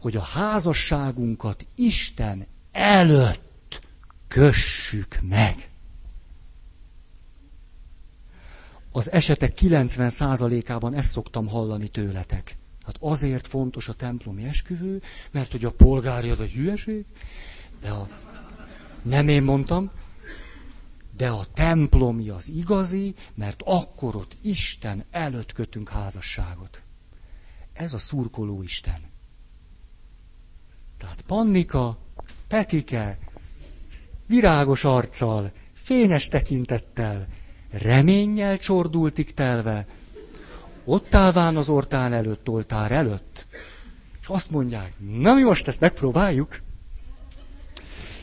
hogy 0.00 0.16
a 0.16 0.22
házasságunkat 0.22 1.66
Isten 1.74 2.46
előtt 2.72 3.47
kössük 4.28 5.18
meg. 5.22 5.70
Az 8.92 9.10
esetek 9.10 9.58
90%-ában 9.60 10.94
ezt 10.94 11.10
szoktam 11.10 11.46
hallani 11.48 11.88
tőletek. 11.88 12.56
Hát 12.84 12.96
azért 13.00 13.46
fontos 13.46 13.88
a 13.88 13.92
templomi 13.92 14.44
esküvő, 14.44 15.02
mert 15.30 15.52
hogy 15.52 15.64
a 15.64 15.72
polgári 15.72 16.30
az 16.30 16.40
a 16.40 16.46
hülyeség, 16.46 17.04
de 17.80 17.90
a... 17.90 18.08
nem 19.02 19.28
én 19.28 19.42
mondtam, 19.42 19.90
de 21.16 21.28
a 21.28 21.44
templomi 21.54 22.28
az 22.28 22.48
igazi, 22.48 23.14
mert 23.34 23.62
akkor 23.64 24.16
ott 24.16 24.36
Isten 24.42 25.04
előtt 25.10 25.52
kötünk 25.52 25.88
házasságot. 25.88 26.82
Ez 27.72 27.92
a 27.92 27.98
szurkoló 27.98 28.62
Isten. 28.62 29.00
Tehát 30.98 31.20
Pannika, 31.20 31.98
Petike, 32.48 33.18
virágos 34.28 34.84
arccal, 34.84 35.52
fényes 35.74 36.28
tekintettel, 36.28 37.26
reménnyel 37.70 38.58
csordultik 38.58 39.34
telve, 39.34 39.86
ott 40.84 41.14
állván 41.14 41.56
az 41.56 41.68
ortán 41.68 42.12
előtt, 42.12 42.48
oltár 42.48 42.92
előtt, 42.92 43.46
és 44.20 44.28
azt 44.28 44.50
mondják, 44.50 44.92
na 44.98 45.34
mi 45.34 45.42
most 45.42 45.68
ezt 45.68 45.80
megpróbáljuk. 45.80 46.60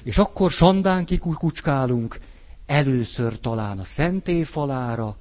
És 0.03 0.17
akkor 0.17 0.51
sandán 0.51 1.05
kikucskálunk, 1.05 2.19
először 2.65 3.39
talán 3.39 3.79
a 3.79 3.83
szentély 3.83 4.43
falára, 4.43 5.17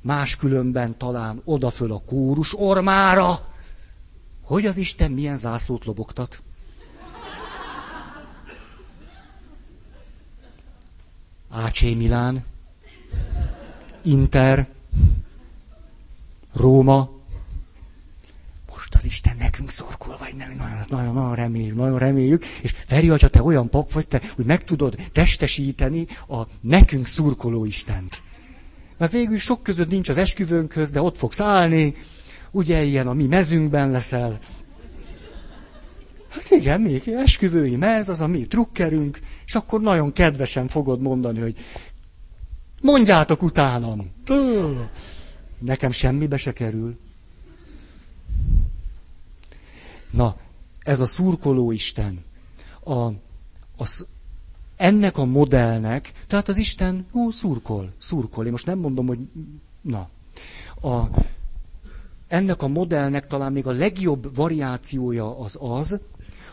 máskülönben 0.00 0.98
talán 0.98 1.40
odaföl 1.44 1.92
a 1.92 2.02
kórus 2.06 2.58
ormára, 2.58 3.48
hogy 4.44 4.66
az 4.66 4.76
Isten 4.76 5.10
milyen 5.10 5.36
zászlót 5.36 5.84
lobogtat. 5.84 6.42
AC 11.50 11.80
Milán, 11.80 12.44
Inter, 14.04 14.68
Róma. 16.52 17.10
Most 18.68 18.94
az 18.94 19.04
Isten 19.04 19.36
nekünk 19.38 19.70
szorkol, 19.70 20.16
vagy 20.18 20.34
nem, 20.34 20.54
nagyon, 20.56 20.78
nagyon, 20.88 21.14
nagyon 21.14 21.34
reméljük, 21.34 21.76
nagyon 21.76 21.98
reméljük. 21.98 22.44
És 22.44 22.74
Feri, 22.86 23.08
hogyha 23.08 23.28
te 23.28 23.42
olyan 23.42 23.70
pap 23.70 23.92
vagy, 23.92 24.08
te 24.08 24.20
hogy 24.34 24.44
meg 24.44 24.64
tudod 24.64 24.96
testesíteni 25.12 26.06
a 26.28 26.42
nekünk 26.60 27.06
szurkoló 27.06 27.64
Istent. 27.64 28.22
Mert 28.96 29.12
végül 29.12 29.38
sok 29.38 29.62
között 29.62 29.90
nincs 29.90 30.08
az 30.08 30.16
esküvőnkhöz, 30.16 30.90
de 30.90 31.02
ott 31.02 31.16
fogsz 31.16 31.40
állni, 31.40 31.94
ugye 32.50 32.82
ilyen 32.82 33.08
a 33.08 33.12
mi 33.12 33.26
mezünkben 33.26 33.90
leszel. 33.90 34.38
Hát 36.30 36.50
igen, 36.50 36.80
még 36.80 37.08
esküvői 37.08 37.76
mez, 37.76 38.08
az 38.08 38.20
a 38.20 38.26
mi 38.26 38.46
trukkerünk, 38.46 39.20
és 39.46 39.54
akkor 39.54 39.80
nagyon 39.80 40.12
kedvesen 40.12 40.68
fogod 40.68 41.00
mondani, 41.00 41.40
hogy 41.40 41.56
mondjátok 42.80 43.42
utánam. 43.42 44.10
Nekem 45.58 45.90
semmibe 45.90 46.36
se 46.36 46.52
kerül. 46.52 46.98
Na, 50.10 50.36
ez 50.78 51.00
a 51.00 51.04
szurkoló 51.04 51.70
Isten. 51.70 52.24
A, 52.84 52.94
a, 53.76 54.04
ennek 54.76 55.18
a 55.18 55.24
modellnek, 55.24 56.12
tehát 56.26 56.48
az 56.48 56.56
Isten, 56.56 57.06
ó, 57.14 57.30
szurkol, 57.30 57.92
szurkol. 57.98 58.44
Én 58.44 58.50
most 58.50 58.66
nem 58.66 58.78
mondom, 58.78 59.06
hogy, 59.06 59.18
na. 59.80 60.08
A, 60.82 61.00
ennek 62.28 62.62
a 62.62 62.68
modellnek 62.68 63.26
talán 63.26 63.52
még 63.52 63.66
a 63.66 63.70
legjobb 63.70 64.34
variációja 64.34 65.38
az 65.38 65.58
az, 65.60 66.00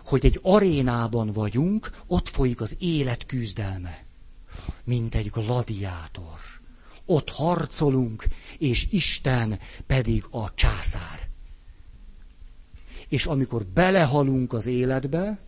hogy 0.08 0.26
egy 0.26 0.40
arénában 0.42 1.32
vagyunk, 1.32 1.92
ott 2.08 2.30
folyik 2.30 2.62
az 2.62 2.76
élet 2.80 3.26
küzdelme, 3.26 4.04
mint 4.84 5.16
egy 5.16 5.30
gladiátor. 5.30 6.40
Ott 7.06 7.30
harcolunk, 7.30 8.26
és 8.58 8.88
Isten 8.92 9.60
pedig 9.86 10.26
a 10.30 10.54
császár. 10.54 11.30
És 13.08 13.26
amikor 13.26 13.66
belehalunk 13.66 14.54
az 14.54 14.68
életbe, 14.68 15.40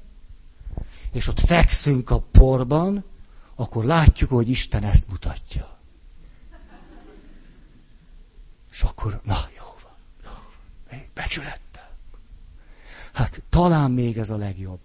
és 1.12 1.28
ott 1.28 1.40
fekszünk 1.40 2.10
a 2.10 2.20
porban, 2.20 3.04
akkor 3.56 3.86
látjuk, 3.86 4.30
hogy 4.30 4.50
Isten 4.50 4.84
ezt 4.84 5.10
mutatja. 5.10 5.80
És 8.72 8.82
akkor, 8.82 9.22
na 9.24 9.38
jó 9.58 9.64
jó 10.24 10.32
becsület. 11.14 11.69
Hát 13.20 13.44
talán 13.50 13.92
még 13.92 14.18
ez 14.18 14.30
a 14.30 14.38
legjobb. 14.38 14.80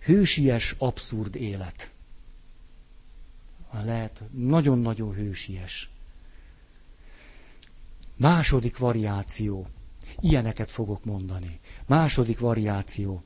Hősies, 0.00 0.74
abszurd 0.78 1.34
élet. 1.36 1.90
Lehet, 3.72 4.22
nagyon-nagyon 4.30 5.14
hősies. 5.14 5.90
Második 8.16 8.78
variáció. 8.78 9.66
Ilyeneket 10.20 10.70
fogok 10.70 11.04
mondani. 11.04 11.60
Második 11.86 12.38
variáció. 12.38 13.22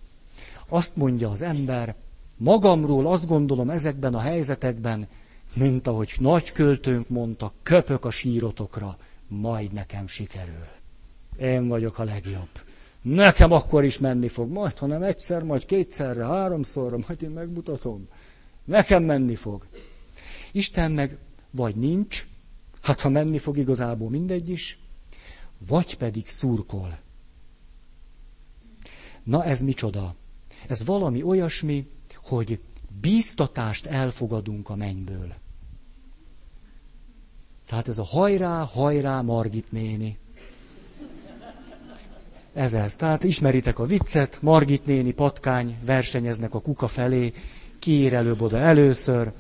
Azt 0.69 0.97
mondja 0.97 1.31
az 1.31 1.43
ember, 1.43 1.95
magamról 2.37 3.07
azt 3.07 3.27
gondolom 3.27 3.71
ezekben 3.71 4.15
a 4.15 4.21
helyzetekben, 4.21 5.09
mint 5.55 5.87
ahogy 5.87 6.15
nagy 6.19 6.53
költőnk 6.53 7.09
mondta, 7.09 7.53
köpök 7.63 8.05
a 8.05 8.11
sírotokra, 8.11 8.99
majd 9.29 9.73
nekem 9.73 10.07
sikerül. 10.07 10.67
Én 11.39 11.69
vagyok 11.69 11.99
a 11.99 12.05
legjobb. 12.05 12.49
Nekem 13.03 13.53
akkor 13.53 13.85
is 13.85 13.99
menni 13.99 14.29
fog, 14.29 14.51
majd, 14.51 14.79
hanem 14.79 15.03
egyszer, 15.03 15.43
majd 15.43 15.65
kétszerre, 15.65 16.25
háromszorra, 16.25 16.99
majd 17.07 17.23
én 17.23 17.31
megmutatom. 17.31 18.09
Nekem 18.65 19.03
menni 19.03 19.35
fog. 19.35 19.67
Isten 20.53 20.93
meg 20.93 21.19
vagy 21.51 21.77
nincs, 21.77 22.27
hát 22.83 23.01
ha 23.01 23.09
menni 23.09 23.39
fog 23.39 23.57
igazából 23.57 24.11
mindegy 24.11 24.49
is, 24.49 24.79
vagy 25.59 25.97
pedig 25.97 26.29
szurkol. 26.29 26.99
Na 29.23 29.45
ez 29.45 29.61
micsoda? 29.61 30.15
Ez 30.69 30.85
valami 30.85 31.23
olyasmi, 31.23 31.91
hogy 32.15 32.61
bíztatást 33.01 33.87
elfogadunk 33.87 34.69
a 34.69 34.75
mennyből. 34.75 35.35
Tehát 37.69 37.89
ez 37.89 37.99
a 37.99 38.05
hajrá, 38.05 38.63
hajrá, 38.73 39.21
Margit 39.21 39.73
néni. 39.73 40.19
Ez 42.55 42.75
ez. 42.75 42.97
Tehát 42.97 43.25
ismeritek 43.25 43.79
a 43.79 43.85
viccet, 43.85 44.39
Margit 44.43 44.87
néni, 44.87 45.13
patkány 45.13 45.79
versenyeznek 45.85 46.55
a 46.55 46.61
kuka 46.61 46.87
felé, 46.87 47.33
ki 47.79 48.15
előbb 48.15 48.41
oda 48.41 48.57
először, 48.59 49.33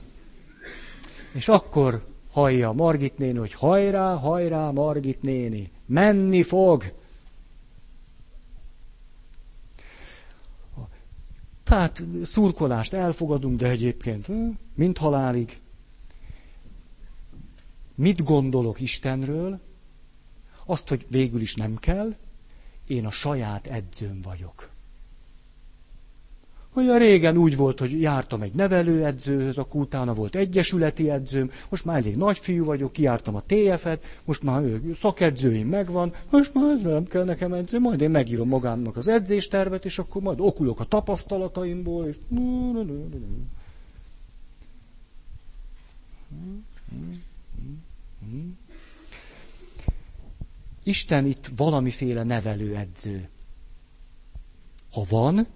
és 1.32 1.48
akkor 1.48 2.04
hallja 2.32 2.72
Margit 2.72 3.18
néni, 3.18 3.38
hogy 3.38 3.52
hajrá, 3.52 4.14
hajrá, 4.14 4.70
Margit 4.70 5.22
néni, 5.22 5.70
menni 5.86 6.42
fog. 6.42 6.92
Tehát 11.64 12.02
szurkolást 12.24 12.92
elfogadunk, 12.92 13.58
de 13.58 13.68
egyébként 13.68 14.26
hm, 14.26 14.48
mint 14.74 14.98
halálig. 14.98 15.60
Mit 17.98 18.24
gondolok 18.24 18.80
Istenről? 18.80 19.60
Azt, 20.66 20.88
hogy 20.88 21.06
végül 21.08 21.40
is 21.40 21.54
nem 21.54 21.76
kell, 21.76 22.14
én 22.86 23.06
a 23.06 23.10
saját 23.10 23.66
edzőm 23.66 24.20
vagyok. 24.20 24.70
Hogy 26.70 26.88
a 26.88 26.96
régen 26.96 27.36
úgy 27.36 27.56
volt, 27.56 27.78
hogy 27.78 28.00
jártam 28.00 28.42
egy 28.42 28.52
nevelőedzőhöz, 28.52 29.58
akkor 29.58 29.80
utána 29.80 30.14
volt 30.14 30.34
egyesületi 30.34 31.10
edzőm, 31.10 31.50
most 31.68 31.84
már 31.84 31.96
elég 31.96 32.16
nagyfiú 32.16 32.64
vagyok, 32.64 32.92
kiártam 32.92 33.34
a 33.34 33.42
TF-et, 33.46 34.04
most 34.24 34.42
már 34.42 34.64
szakedzőim 34.94 35.68
megvan, 35.68 36.12
most 36.30 36.54
már 36.54 36.80
nem 36.82 37.06
kell 37.06 37.24
nekem 37.24 37.52
edző, 37.52 37.78
majd 37.78 38.00
én 38.00 38.10
megírom 38.10 38.48
magámnak 38.48 38.96
az 38.96 39.08
edzéstervet, 39.08 39.84
és 39.84 39.98
akkor 39.98 40.22
majd 40.22 40.40
okulok 40.40 40.80
a 40.80 40.84
tapasztalataimból, 40.84 42.06
és... 42.06 42.16
Isten 50.82 51.26
itt 51.26 51.50
valamiféle 51.56 52.22
nevelőedző. 52.22 53.28
Ha 54.90 55.04
van, 55.08 55.46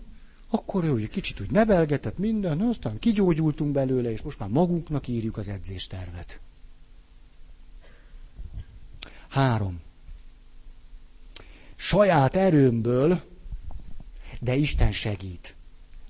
akkor 0.51 0.85
ő 0.85 1.07
kicsit 1.07 1.41
úgy 1.41 1.51
nevelgetett 1.51 2.19
minden, 2.19 2.61
aztán 2.61 2.99
kigyógyultunk 2.99 3.73
belőle, 3.73 4.11
és 4.11 4.23
most 4.23 4.39
már 4.39 4.49
magunknak 4.49 5.09
írjuk 5.09 5.37
az 5.37 5.49
edzéstervet. 5.49 6.41
Három. 9.29 9.81
Saját 11.75 12.37
erőmből, 12.37 13.23
de 14.41 14.55
Isten 14.55 14.93
segít. 14.93 15.55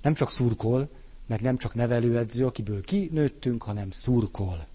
Nem 0.01 0.13
csak 0.13 0.31
szurkol, 0.31 0.89
meg 1.25 1.41
nem 1.41 1.57
csak 1.57 1.73
nevelőedző, 1.73 2.45
akiből 2.45 2.81
kinőttünk, 2.81 3.63
hanem 3.63 3.91
szurkol. 3.91 4.67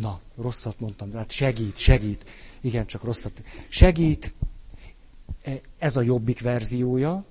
Na, 0.00 0.20
rosszat 0.36 0.80
mondtam, 0.80 1.10
tehát 1.10 1.30
segít, 1.30 1.76
segít. 1.76 2.24
Igen, 2.60 2.86
csak 2.86 3.04
rosszat. 3.04 3.42
Segít, 3.68 4.34
ez 5.78 5.96
a 5.96 6.02
jobbik 6.02 6.40
verziója, 6.40 7.24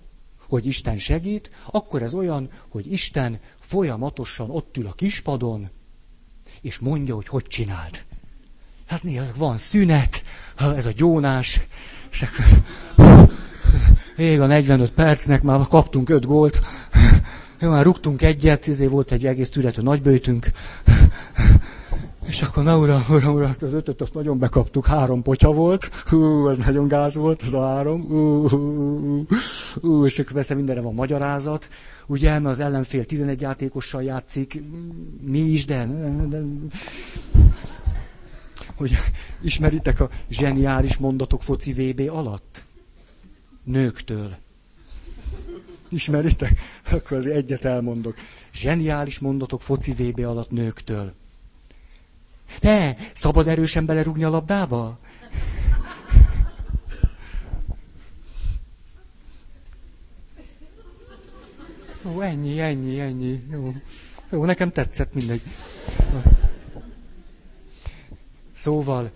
hogy 0.49 0.66
Isten 0.66 0.97
segít, 0.97 1.49
akkor 1.66 2.01
ez 2.01 2.14
olyan, 2.14 2.49
hogy 2.68 2.91
Isten 2.91 3.39
folyamatosan 3.59 4.49
ott 4.49 4.78
ül 4.78 4.88
a 4.88 4.93
kispadon, 4.93 5.70
és 6.62 6.80
mondja, 6.80 7.16
hogy 7.16 7.28
hogy 7.28 7.43
csináld. 7.47 8.05
Hát 8.86 9.03
néha 9.03 9.26
van 9.36 9.57
szünet, 9.57 10.24
ez 10.57 10.86
a 10.86 10.91
gyónás, 10.91 11.62
és 12.12 12.26
ég 14.18 14.39
a 14.39 14.45
45 14.45 14.91
percnek, 14.91 15.41
már 15.41 15.68
kaptunk 15.68 16.09
5 16.09 16.26
gólt, 16.26 16.59
jó, 17.59 17.70
már 17.70 17.84
rúgtunk 17.84 18.22
egyet, 18.22 18.68
ezért 18.68 18.89
volt 18.91 19.12
egy 19.12 19.26
egész 19.26 19.49
türető 19.49 19.82
nagybőjtünk, 19.82 20.51
és 22.28 22.42
akkor 22.42 22.64
na 22.64 22.78
uram, 22.78 23.06
uram, 23.10 23.34
uram, 23.34 23.52
az 23.62 23.74
ötöt 23.74 24.02
azt 24.02 24.14
nagyon 24.14 24.40
bekaptuk, 24.40 24.86
három 24.86 25.22
potya 25.22 25.52
volt, 25.52 25.86
hú, 26.06 26.50
ez 26.50 26.58
nagyon 26.58 26.88
gáz 26.88 27.16
volt, 27.16 27.42
az 27.42 27.54
a 27.54 27.68
három, 27.68 28.08
hú, 28.08 28.50
hú, 28.50 29.26
hú, 29.82 30.06
és 30.06 30.20
akkor 30.20 30.34
persze 30.34 30.54
mindenre 30.54 30.82
van 30.82 30.94
magyarázat, 30.94 31.70
ugye, 32.06 32.32
mert 32.32 32.46
az 32.46 32.60
ellenfél 32.60 33.06
11 33.06 33.42
játékossal 33.42 34.04
játszik, 34.04 34.62
mi 35.22 35.40
is, 35.40 35.66
de, 35.66 35.86
de 36.30 36.44
hogy 38.76 38.98
ismeritek 39.42 40.00
a 40.00 40.10
zseniális 40.30 40.98
mondatok 40.98 41.44
foci 41.44 41.74
VB 41.74 42.10
alatt? 42.10 42.64
Nőktől. 43.64 44.36
Ismeritek? 45.90 46.60
Akkor 46.92 47.18
az 47.18 47.28
egyet 47.28 47.66
elmondok. 47.66 48.16
Zseniális 48.54 49.20
mondatok 49.20 49.62
foci 49.62 49.92
VB 49.92 50.20
alatt 50.20 50.52
nőktől. 50.52 51.14
Ne, 52.60 52.95
szabad 53.14 53.47
erősen 53.47 53.86
belerúgni 53.86 54.24
a 54.24 54.30
labdába? 54.30 54.99
Ó, 62.06 62.22
ennyi, 62.22 62.60
ennyi, 62.60 62.99
ennyi. 62.99 63.43
Jó. 63.52 63.74
Jó, 64.32 64.45
nekem 64.45 64.72
tetszett 64.72 65.14
mindegy. 65.14 65.41
Szóval, 68.54 69.12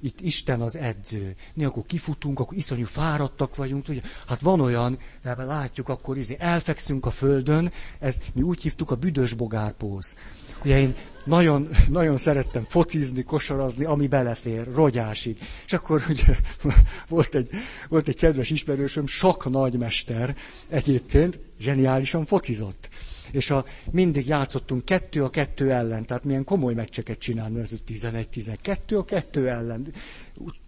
itt 0.00 0.20
Isten 0.20 0.60
az 0.60 0.76
edző. 0.76 1.34
Mi 1.54 1.64
akkor 1.64 1.82
kifutunk, 1.86 2.40
akkor 2.40 2.56
iszonyú 2.56 2.84
fáradtak 2.84 3.56
vagyunk. 3.56 3.88
Ugye? 3.88 4.00
Hát 4.26 4.40
van 4.40 4.60
olyan, 4.60 4.98
látjuk, 5.22 5.88
akkor 5.88 6.18
izé, 6.18 6.36
elfekszünk 6.38 7.06
a 7.06 7.10
földön, 7.10 7.72
ez 7.98 8.20
mi 8.32 8.42
úgy 8.42 8.62
hívtuk 8.62 8.90
a 8.90 8.94
büdös 8.94 9.32
bogárpóz. 9.32 10.16
Ugye 10.64 10.78
én 10.78 10.94
nagyon, 11.24 11.68
nagyon 11.88 12.16
szerettem 12.16 12.64
focizni, 12.68 13.22
kosarazni, 13.22 13.84
ami 13.84 14.06
belefér, 14.06 14.74
rogyásig. 14.74 15.38
És 15.66 15.72
akkor 15.72 16.02
ugye 16.08 16.36
volt 17.08 17.34
egy, 17.34 17.48
volt 17.88 18.08
egy 18.08 18.16
kedves 18.16 18.50
ismerősöm, 18.50 19.06
sok 19.06 19.50
nagymester 19.50 20.36
egyébként, 20.68 21.40
zseniálisan 21.60 22.24
focizott. 22.24 22.88
És 23.30 23.50
a, 23.50 23.64
mindig 23.90 24.26
játszottunk 24.26 24.84
kettő 24.84 25.24
a 25.24 25.30
kettő 25.30 25.72
ellen, 25.72 26.06
tehát 26.06 26.24
milyen 26.24 26.44
komoly 26.44 26.74
meccseket 26.74 27.18
csinálni, 27.18 27.60
ez 27.60 27.70
11-12 27.88 28.98
a 28.98 29.04
kettő 29.04 29.48
ellen. 29.48 29.86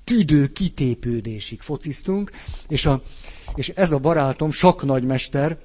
Tüdő 0.04 0.46
kitépődésig 0.46 1.60
fociztunk, 1.60 2.30
és, 2.68 2.86
a, 2.86 3.02
és 3.54 3.68
ez 3.68 3.92
a 3.92 3.98
barátom, 3.98 4.50
sok 4.50 4.84
nagymester, 4.84 5.58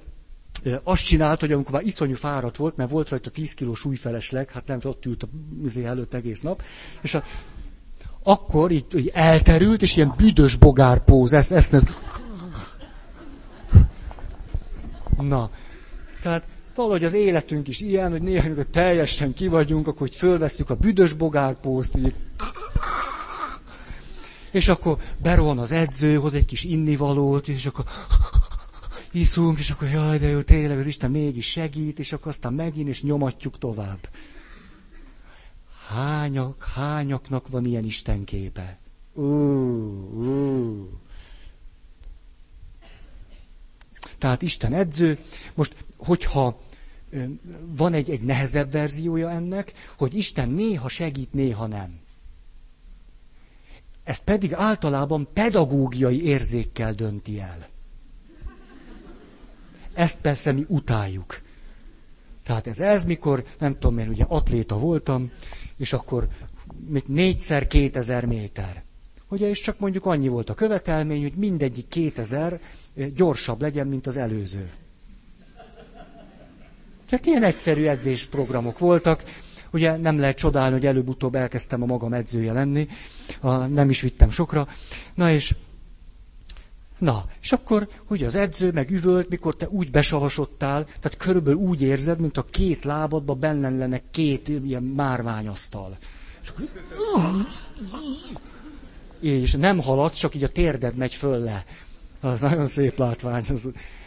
azt 0.82 1.04
csinált, 1.04 1.40
hogy 1.40 1.52
amikor 1.52 1.72
már 1.72 1.82
iszonyú 1.82 2.14
fáradt 2.14 2.56
volt, 2.56 2.76
mert 2.76 2.90
volt 2.90 3.08
rajta 3.08 3.30
10 3.30 3.54
kiló 3.54 3.74
súlyfelesleg, 3.74 4.50
hát 4.50 4.66
nem 4.66 4.78
ott 4.82 5.06
ült 5.06 5.22
a 5.22 5.28
műzé 5.60 5.84
előtt 5.84 6.14
egész 6.14 6.40
nap, 6.40 6.62
és 7.00 7.14
a, 7.14 7.24
akkor 8.22 8.70
így, 8.70 8.84
így 8.96 9.10
elterült, 9.14 9.82
és 9.82 9.96
ilyen 9.96 10.14
büdös 10.16 10.56
bogárpóz, 10.56 11.32
ezt, 11.32 11.52
ezt, 11.52 11.74
ezt. 11.74 12.00
Na, 15.18 15.50
tehát 16.22 16.46
valahogy 16.74 17.04
az 17.04 17.12
életünk 17.12 17.68
is 17.68 17.80
ilyen, 17.80 18.10
hogy 18.10 18.22
néha, 18.22 18.46
amikor 18.46 18.66
teljesen 18.66 19.34
kivagyunk, 19.34 19.86
akkor 19.86 20.00
hogy 20.00 20.14
fölveszünk 20.14 20.70
a 20.70 20.74
büdös 20.74 21.12
bogárpózt, 21.12 21.96
így 21.96 22.14
és 24.50 24.68
akkor 24.68 24.96
berohan 25.22 25.58
az 25.58 25.72
edző, 25.72 26.14
hoz 26.14 26.34
egy 26.34 26.44
kis 26.44 26.64
innivalót, 26.64 27.48
és 27.48 27.66
akkor 27.66 27.84
iszunk, 29.12 29.58
és 29.58 29.70
akkor 29.70 29.88
jaj, 29.88 30.18
de 30.18 30.28
jó, 30.28 30.40
tényleg 30.40 30.78
az 30.78 30.86
Isten 30.86 31.10
mégis 31.10 31.50
segít, 31.50 31.98
és 31.98 32.12
akkor 32.12 32.28
aztán 32.28 32.52
megint, 32.52 32.88
és 32.88 33.02
nyomatjuk 33.02 33.58
tovább. 33.58 34.08
Hányak, 35.88 36.62
hányaknak 36.74 37.48
van 37.48 37.64
ilyen 37.64 37.84
Isten 37.84 38.24
képe? 38.24 38.78
Uh, 39.12 39.24
uh. 40.14 40.88
Tehát 44.18 44.42
Isten 44.42 44.72
edző. 44.72 45.18
Most, 45.54 45.74
hogyha 45.96 46.60
van 47.66 47.92
egy, 47.92 48.10
egy 48.10 48.22
nehezebb 48.22 48.72
verziója 48.72 49.30
ennek, 49.30 49.72
hogy 49.98 50.14
Isten 50.14 50.50
néha 50.50 50.88
segít, 50.88 51.32
néha 51.32 51.66
nem. 51.66 52.00
Ezt 54.04 54.24
pedig 54.24 54.52
általában 54.54 55.28
pedagógiai 55.32 56.24
érzékkel 56.24 56.92
dönti 56.92 57.40
el. 57.40 57.68
Ezt 59.94 60.18
persze 60.20 60.52
mi 60.52 60.64
utáljuk. 60.68 61.40
Tehát 62.42 62.66
ez 62.66 62.80
ez, 62.80 63.04
mikor, 63.04 63.44
nem 63.58 63.78
tudom 63.78 63.98
én, 63.98 64.08
ugye 64.08 64.24
atléta 64.28 64.78
voltam, 64.78 65.30
és 65.76 65.92
akkor 65.92 66.28
mit 66.88 67.08
négyszer 67.08 67.66
2000 67.66 68.24
méter. 68.24 68.82
Ugye, 69.28 69.48
és 69.48 69.60
csak 69.60 69.78
mondjuk 69.78 70.06
annyi 70.06 70.28
volt 70.28 70.50
a 70.50 70.54
követelmény, 70.54 71.22
hogy 71.22 71.34
mindegyik 71.34 71.88
2000 71.88 72.60
gyorsabb 73.14 73.60
legyen, 73.60 73.86
mint 73.86 74.06
az 74.06 74.16
előző. 74.16 74.70
Tehát 77.08 77.26
ilyen 77.26 77.42
egyszerű 77.42 77.84
edzésprogramok 77.86 78.78
voltak. 78.78 79.22
Ugye 79.72 79.96
nem 79.96 80.18
lehet 80.18 80.36
csodálni, 80.36 80.72
hogy 80.72 80.86
előbb-utóbb 80.86 81.34
elkezdtem 81.34 81.82
a 81.82 81.86
magam 81.86 82.12
edzője 82.12 82.52
lenni, 82.52 82.88
a, 83.40 83.54
nem 83.54 83.90
is 83.90 84.00
vittem 84.00 84.30
sokra. 84.30 84.68
Na 85.14 85.30
és 85.30 85.54
Na, 87.00 87.24
és 87.40 87.52
akkor 87.52 87.88
ugye 88.08 88.26
az 88.26 88.34
edző 88.34 88.72
meg 88.72 88.90
üvölt, 88.90 89.28
mikor 89.28 89.56
te 89.56 89.68
úgy 89.68 89.90
besavasodtál, 89.90 90.84
tehát 90.84 91.16
körülbelül 91.16 91.58
úgy 91.58 91.82
érzed, 91.82 92.20
mint 92.20 92.36
a 92.36 92.44
két 92.44 92.84
lábadba 92.84 93.34
benne 93.34 93.70
lenne 93.70 94.00
két 94.10 94.48
ilyen 94.48 94.82
márványasztal. 94.82 95.98
És, 96.42 96.52
és 99.20 99.52
nem 99.52 99.78
haladsz, 99.78 100.16
csak 100.16 100.34
így 100.34 100.44
a 100.44 100.48
térded 100.48 100.96
megy 100.96 101.14
föl 101.14 101.38
le. 101.38 101.64
Az 102.20 102.40
nagyon 102.40 102.66
szép 102.66 102.98
látvány. 102.98 103.44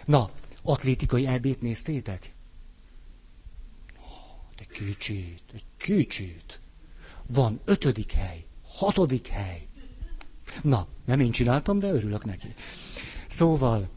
Na, 0.05 0.29
atlétikai 0.61 1.27
ebét 1.27 1.61
néztétek? 1.61 2.33
Egy 4.59 4.67
kicsit, 4.67 5.43
egy 5.53 5.65
kicsit. 5.77 6.59
Van 7.27 7.59
ötödik 7.65 8.11
hely, 8.11 8.45
hatodik 8.63 9.27
hely. 9.27 9.67
Na, 10.61 10.87
nem 11.05 11.19
én 11.19 11.31
csináltam, 11.31 11.79
de 11.79 11.91
örülök 11.91 12.25
neki. 12.25 12.53
Szóval, 13.33 13.89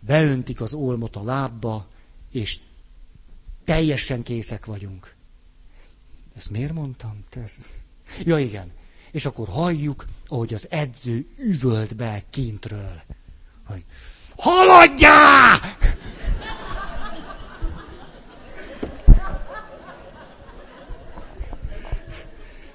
beöntik 0.00 0.60
az 0.60 0.74
olmot 0.74 1.16
a 1.16 1.22
lábba, 1.24 1.86
és 2.32 2.60
teljesen 3.64 4.22
készek 4.22 4.64
vagyunk. 4.64 5.14
Ezt 6.36 6.50
miért 6.50 6.72
mondtam? 6.72 7.24
Te 7.28 7.40
ez... 7.40 7.56
Ja, 8.24 8.38
igen. 8.38 8.72
És 9.10 9.24
akkor 9.24 9.48
halljuk, 9.48 10.04
ahogy 10.26 10.54
az 10.54 10.66
edző 10.70 11.26
üvölt 11.38 11.96
be 11.96 12.22
kintről, 12.30 13.02
hogy 13.64 13.84
haladjál! 14.36 15.76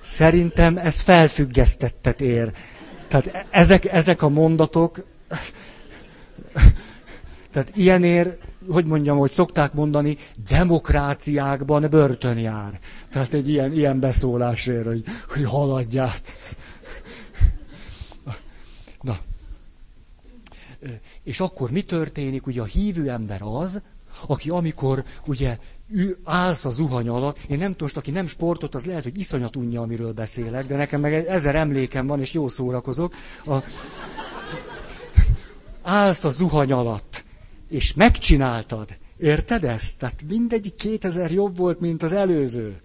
Szerintem 0.01 0.77
ez 0.77 0.99
felfüggesztettet 0.99 2.21
ér. 2.21 2.53
Tehát 3.11 3.45
ezek, 3.49 3.85
ezek 3.85 4.21
a 4.21 4.29
mondatok, 4.29 5.05
tehát 7.51 7.71
ilyenért, 7.75 8.37
hogy 8.69 8.85
mondjam, 8.85 9.17
hogy 9.17 9.31
szokták 9.31 9.73
mondani, 9.73 10.17
demokráciákban 10.49 11.89
börtön 11.89 12.37
jár. 12.37 12.79
Tehát 13.09 13.33
egy 13.33 13.49
ilyen, 13.49 13.73
ilyen 13.73 13.99
beszólásért, 13.99 14.85
hogy, 14.85 15.03
hogy 15.27 15.43
haladját. 15.43 16.29
Na. 19.01 19.17
És 21.23 21.39
akkor 21.39 21.71
mi 21.71 21.81
történik? 21.81 22.47
Ugye 22.47 22.61
a 22.61 22.65
hívő 22.65 23.09
ember 23.09 23.41
az, 23.41 23.81
aki 24.27 24.49
amikor 24.49 25.03
ugye 25.25 25.57
ő 25.91 26.17
állsz 26.23 26.65
a 26.65 26.69
zuhany 26.69 27.07
alatt, 27.07 27.37
én 27.47 27.57
nem 27.57 27.71
tudom, 27.71 27.93
aki 27.95 28.11
nem 28.11 28.27
sportot, 28.27 28.75
az 28.75 28.85
lehet, 28.85 29.03
hogy 29.03 29.17
iszonyat 29.17 29.55
unja, 29.55 29.81
amiről 29.81 30.13
beszélek, 30.13 30.65
de 30.65 30.75
nekem 30.75 30.99
meg 30.99 31.13
ezer 31.13 31.55
emlékem 31.55 32.07
van, 32.07 32.19
és 32.19 32.33
jó 32.33 32.47
szórakozok. 32.47 33.13
A... 33.45 33.55
Állsz 35.81 36.23
a 36.23 36.29
zuhany 36.29 36.71
alatt, 36.71 37.25
és 37.69 37.93
megcsináltad. 37.93 38.97
Érted 39.17 39.63
ezt? 39.63 39.97
Tehát 39.99 40.23
mindegyik 40.27 40.75
kétezer 40.75 41.31
jobb 41.31 41.57
volt, 41.57 41.79
mint 41.79 42.03
az 42.03 42.13
előző. 42.13 42.81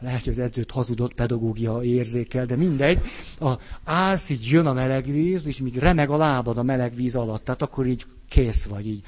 Lehet, 0.00 0.22
hogy 0.24 0.32
az 0.32 0.38
edzőt 0.38 0.70
hazudott 0.70 1.14
pedagógia 1.14 1.82
érzékel, 1.82 2.46
de 2.46 2.56
mindegy. 2.56 3.00
A, 3.40 3.52
állsz, 3.84 4.28
így 4.28 4.46
jön 4.46 4.66
a 4.66 4.72
meleg 4.72 5.04
víz, 5.04 5.46
és 5.46 5.58
még 5.58 5.76
remeg 5.76 6.10
a 6.10 6.16
lábad 6.16 6.58
a 6.58 6.62
meleg 6.62 6.94
víz 6.94 7.16
alatt. 7.16 7.44
Tehát 7.44 7.62
akkor 7.62 7.86
így 7.86 8.06
kész 8.28 8.64
vagy, 8.64 8.86
így. 8.86 9.02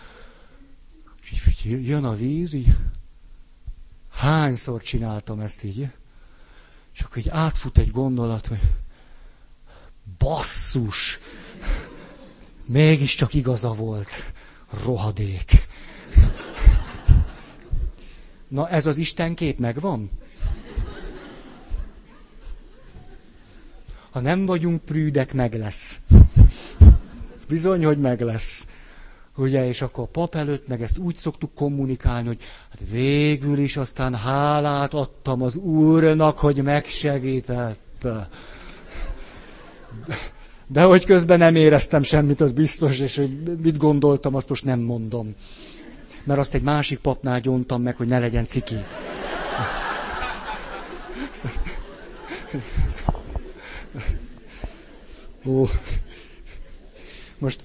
És 1.30 1.64
így 1.64 1.86
jön 1.86 2.04
a 2.04 2.14
víz, 2.14 2.52
így 2.52 2.66
Hányszor 4.20 4.82
csináltam 4.82 5.40
ezt 5.40 5.64
így? 5.64 5.88
És 6.94 7.00
akkor 7.00 7.18
így 7.18 7.28
átfut 7.28 7.78
egy 7.78 7.90
gondolat, 7.90 8.46
hogy 8.46 8.60
basszus, 10.18 11.18
mégiscsak 12.64 13.34
igaza 13.34 13.72
volt, 13.72 14.32
rohadék. 14.84 15.68
Na 18.48 18.68
ez 18.68 18.86
az 18.86 18.96
Isten 18.96 19.34
kép 19.34 19.58
megvan? 19.58 20.10
Ha 24.10 24.20
nem 24.20 24.46
vagyunk 24.46 24.84
prűdek, 24.84 25.32
meg 25.32 25.54
lesz. 25.54 26.00
Bizony, 27.48 27.84
hogy 27.84 27.98
meg 27.98 28.20
lesz. 28.20 28.68
Ugye, 29.40 29.66
és 29.66 29.82
akkor 29.82 30.04
a 30.04 30.06
pap 30.06 30.34
előtt 30.34 30.68
meg 30.68 30.82
ezt 30.82 30.98
úgy 30.98 31.16
szoktuk 31.16 31.54
kommunikálni, 31.54 32.26
hogy 32.26 32.38
hát 32.70 32.80
végül 32.90 33.58
is 33.58 33.76
aztán 33.76 34.14
hálát 34.14 34.94
adtam 34.94 35.42
az 35.42 35.56
Úrnak, 35.56 36.38
hogy 36.38 36.62
megsegített. 36.62 38.06
De 40.66 40.82
hogy 40.82 41.04
közben 41.04 41.38
nem 41.38 41.54
éreztem 41.54 42.02
semmit, 42.02 42.40
az 42.40 42.52
biztos, 42.52 42.98
és 42.98 43.16
hogy 43.16 43.58
mit 43.62 43.76
gondoltam, 43.76 44.34
azt 44.34 44.48
most 44.48 44.64
nem 44.64 44.80
mondom. 44.80 45.34
Mert 46.24 46.40
azt 46.40 46.54
egy 46.54 46.62
másik 46.62 46.98
papnál 46.98 47.40
gyontam 47.40 47.82
meg, 47.82 47.96
hogy 47.96 48.06
ne 48.06 48.18
legyen 48.18 48.46
ciki. 48.46 48.76
Ó. 55.46 55.66
Most 57.38 57.60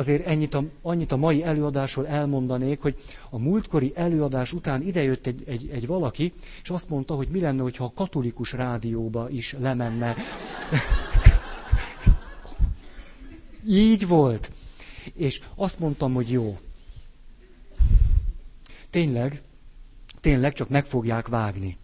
azért 0.00 0.26
ennyit 0.26 0.54
a, 0.54 0.64
annyit 0.82 1.12
a 1.12 1.16
mai 1.16 1.42
előadásról 1.44 2.06
elmondanék, 2.06 2.80
hogy 2.80 2.96
a 3.30 3.38
múltkori 3.38 3.92
előadás 3.94 4.52
után 4.52 4.82
idejött 4.82 5.26
egy, 5.26 5.42
egy, 5.46 5.68
egy 5.72 5.86
valaki, 5.86 6.32
és 6.62 6.70
azt 6.70 6.88
mondta, 6.88 7.14
hogy 7.14 7.28
mi 7.28 7.40
lenne, 7.40 7.62
hogyha 7.62 7.84
a 7.84 7.92
katolikus 7.94 8.52
rádióba 8.52 9.30
is 9.30 9.56
lemenne. 9.58 10.14
Így 13.68 14.06
volt. 14.06 14.50
És 15.14 15.40
azt 15.54 15.78
mondtam, 15.78 16.14
hogy 16.14 16.30
jó. 16.30 16.58
Tényleg, 18.90 19.42
tényleg 20.20 20.52
csak 20.52 20.68
meg 20.68 20.86
fogják 20.86 21.28
vágni. 21.28 21.76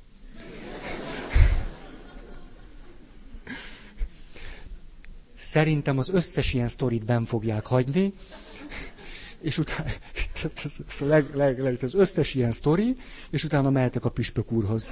Szerintem 5.47 5.99
az 5.99 6.09
összes 6.09 6.55
ilyen 6.55 6.69
sztorit 6.69 7.05
ben 7.05 7.25
fogják 7.25 7.67
hagyni, 7.67 8.13
és 9.49 9.59
utána, 9.59 9.91
ez, 10.65 10.79
leg, 10.99 11.35
leg, 11.35 11.59
leg, 11.59 11.79
az 11.83 11.95
összes 11.95 12.35
ilyen 12.35 12.51
sztori, 12.51 12.97
és 13.31 13.45
utána 13.45 13.71
mehetek 13.71 14.05
a 14.05 14.09
püspök 14.09 14.53
úrhoz. 14.53 14.91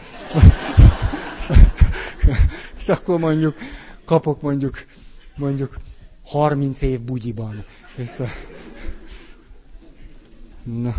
és 2.79 2.89
akkor 2.89 3.19
mondjuk, 3.19 3.57
kapok 4.05 4.41
mondjuk, 4.41 4.85
mondjuk 5.37 5.79
30 6.25 6.83
év 6.83 7.01
bugyiban. 7.01 7.65
Vissza. 7.97 8.27
Na, 10.63 10.97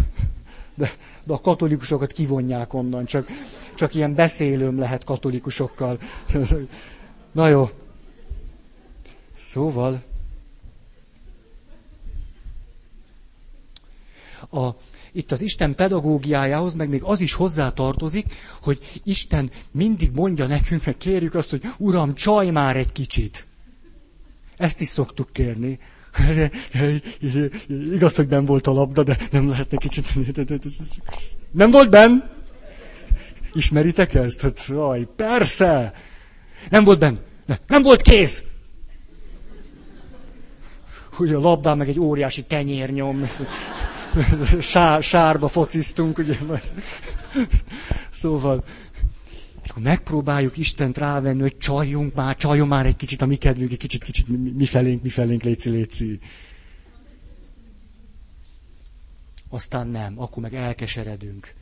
de, 0.74 0.92
de 1.24 1.34
a 1.34 1.42
katolikusokat 1.42 2.12
kivonják 2.12 2.74
onnan, 2.74 3.06
csak, 3.06 3.28
csak 3.76 3.94
ilyen 3.94 4.16
beszélőm 4.16 4.80
lehet 4.80 5.04
katolikusokkal. 5.04 6.00
Na 7.32 7.48
jó, 7.48 7.70
Szóval 9.46 10.04
a, 14.52 14.70
itt 15.12 15.32
az 15.32 15.42
Isten 15.42 15.76
pedagógiájához 15.76 16.74
meg 16.74 16.90
még 16.90 17.04
az 17.04 17.20
is 17.20 17.34
hozzátartozik, 17.34 18.34
hogy 18.62 19.02
Isten 19.04 19.50
mindig 19.72 20.12
mondja 20.12 20.46
nekünk, 20.46 20.86
meg 20.86 20.98
kérjük 20.98 21.36
azt, 21.36 21.50
hogy 21.50 21.62
Uram, 21.78 22.14
csaj 22.14 22.50
már 22.50 22.78
egy 22.78 22.92
kicsit. 22.92 23.46
Ezt 24.58 24.82
is 24.82 24.88
szoktuk 24.88 25.30
kérni. 25.32 25.80
Igaz, 27.94 28.16
hogy 28.16 28.28
nem 28.28 28.46
volt 28.46 28.68
a 28.68 28.72
labda, 28.72 29.04
de 29.04 29.18
nem 29.32 29.50
lehetne 29.50 29.78
kicsit... 29.78 30.08
Nem 31.52 31.72
volt 31.72 31.90
benn? 31.90 32.20
Ismeritek 33.54 34.14
ezt? 34.14 34.42
Hát, 34.42 34.66
vaj, 34.66 35.08
persze! 35.16 35.94
Nem 36.70 36.84
volt 36.84 37.00
benn. 37.00 37.18
Nem, 37.46 37.58
nem 37.68 37.84
volt 37.84 38.02
kész! 38.02 38.44
Hogy 41.16 41.34
a 41.34 41.40
labdán 41.40 41.78
meg 41.78 41.90
egy 41.90 42.00
óriási 42.00 42.44
tenyérnyom, 42.44 43.28
sár, 44.60 45.04
sárba 45.04 45.48
fociztunk, 45.48 46.18
ugye. 46.18 46.38
Szóval, 48.12 48.64
és 49.64 49.70
akkor 49.70 49.84
megpróbáljuk 49.84 50.58
Istent 50.58 50.98
rávenni, 50.98 51.42
hogy 51.42 51.58
csaljunk 51.58 52.16
már, 52.16 52.36
csaljon 52.36 52.68
már 52.68 52.86
egy 52.86 52.96
kicsit 52.96 53.22
a 53.22 53.26
mi 53.26 53.36
kedvünk, 53.36 53.72
egy 53.72 53.78
kicsit, 53.78 54.04
kicsit 54.04 54.28
mi, 54.28 54.50
mi 54.50 54.66
felénk, 54.66 55.04
mi 55.04 55.10
felénk, 55.10 55.44
léci, 55.44 55.70
léci. 55.70 56.20
aztán 59.56 59.88
nem, 59.88 60.20
akkor 60.20 60.44
meg 60.44 60.54
elkeseredünk. 60.54 61.54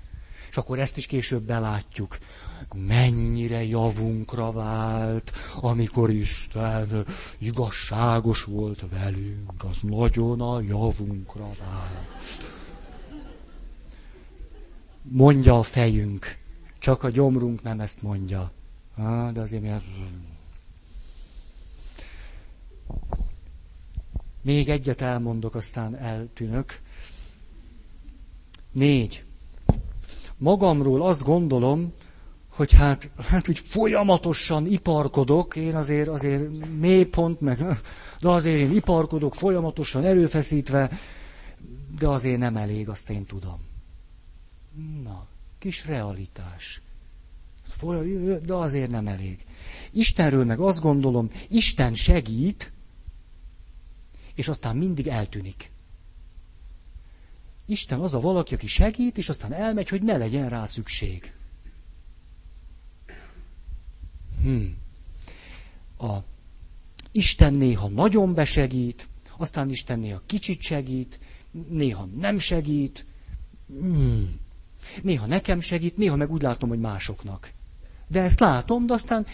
És 0.49 0.57
akkor 0.57 0.79
ezt 0.79 0.97
is 0.97 1.05
később 1.05 1.43
belátjuk. 1.43 2.17
Mennyire 2.75 3.63
javunkra 3.63 4.51
vált, 4.51 5.31
amikor 5.61 6.09
Isten 6.09 7.05
igazságos 7.37 8.43
volt 8.43 8.85
velünk, 8.91 9.63
az 9.63 9.77
nagyon 9.81 10.41
a 10.41 10.61
javunkra 10.61 11.49
vált. 11.59 12.51
Mondja 15.01 15.59
a 15.59 15.63
fejünk, 15.63 16.37
csak 16.79 17.03
a 17.03 17.09
gyomrunk 17.09 17.63
nem 17.63 17.79
ezt 17.79 18.01
mondja. 18.01 18.51
Ah, 18.95 19.31
de 19.31 19.41
azért 19.41 19.61
miért... 19.61 19.83
Még 24.41 24.69
egyet 24.69 25.01
elmondok, 25.01 25.55
aztán 25.55 25.95
eltűnök. 25.95 26.81
Négy. 28.71 29.23
Magamról 30.37 31.01
azt 31.01 31.23
gondolom, 31.23 31.93
hogy 32.55 32.71
hát, 32.71 33.09
hát 33.17 33.49
úgy 33.49 33.59
folyamatosan 33.59 34.65
iparkodok, 34.65 35.55
én 35.55 35.75
azért, 35.75 36.07
azért 36.07 36.67
mélypont, 36.79 37.41
meg, 37.41 37.57
de 38.19 38.29
azért 38.29 38.59
én 38.59 38.71
iparkodok 38.71 39.35
folyamatosan, 39.35 40.03
erőfeszítve, 40.03 40.99
de 41.99 42.07
azért 42.07 42.37
nem 42.37 42.57
elég, 42.57 42.89
azt 42.89 43.09
én 43.09 43.25
tudom. 43.25 43.59
Na, 45.03 45.27
kis 45.59 45.85
realitás. 45.85 46.81
De 48.45 48.53
azért 48.53 48.89
nem 48.89 49.07
elég. 49.07 49.45
Istenről 49.91 50.45
meg 50.45 50.59
azt 50.59 50.81
gondolom, 50.81 51.29
Isten 51.49 51.93
segít, 51.95 52.71
és 54.35 54.47
aztán 54.47 54.75
mindig 54.75 55.07
eltűnik. 55.07 55.71
Isten 57.65 57.99
az 57.99 58.13
a 58.13 58.19
valaki, 58.19 58.53
aki 58.53 58.67
segít, 58.67 59.17
és 59.17 59.29
aztán 59.29 59.53
elmegy, 59.53 59.89
hogy 59.89 60.01
ne 60.01 60.17
legyen 60.17 60.49
rá 60.49 60.65
szükség. 60.65 61.33
Hmm. 64.43 64.77
A 65.97 66.17
Isten 67.11 67.53
néha 67.53 67.87
nagyon 67.87 68.33
besegít, 68.33 69.07
aztán 69.37 69.69
Isten 69.69 69.99
néha 69.99 70.21
kicsit 70.25 70.61
segít, 70.61 71.19
néha 71.69 72.05
nem 72.05 72.39
segít, 72.39 73.05
hmm. 73.67 74.39
néha 75.01 75.25
nekem 75.25 75.59
segít, 75.59 75.97
néha 75.97 76.15
meg 76.15 76.31
úgy 76.31 76.41
látom, 76.41 76.69
hogy 76.69 76.79
másoknak. 76.79 77.51
De 78.07 78.21
ezt 78.21 78.39
látom, 78.39 78.85
de 78.85 78.93
aztán 78.93 79.25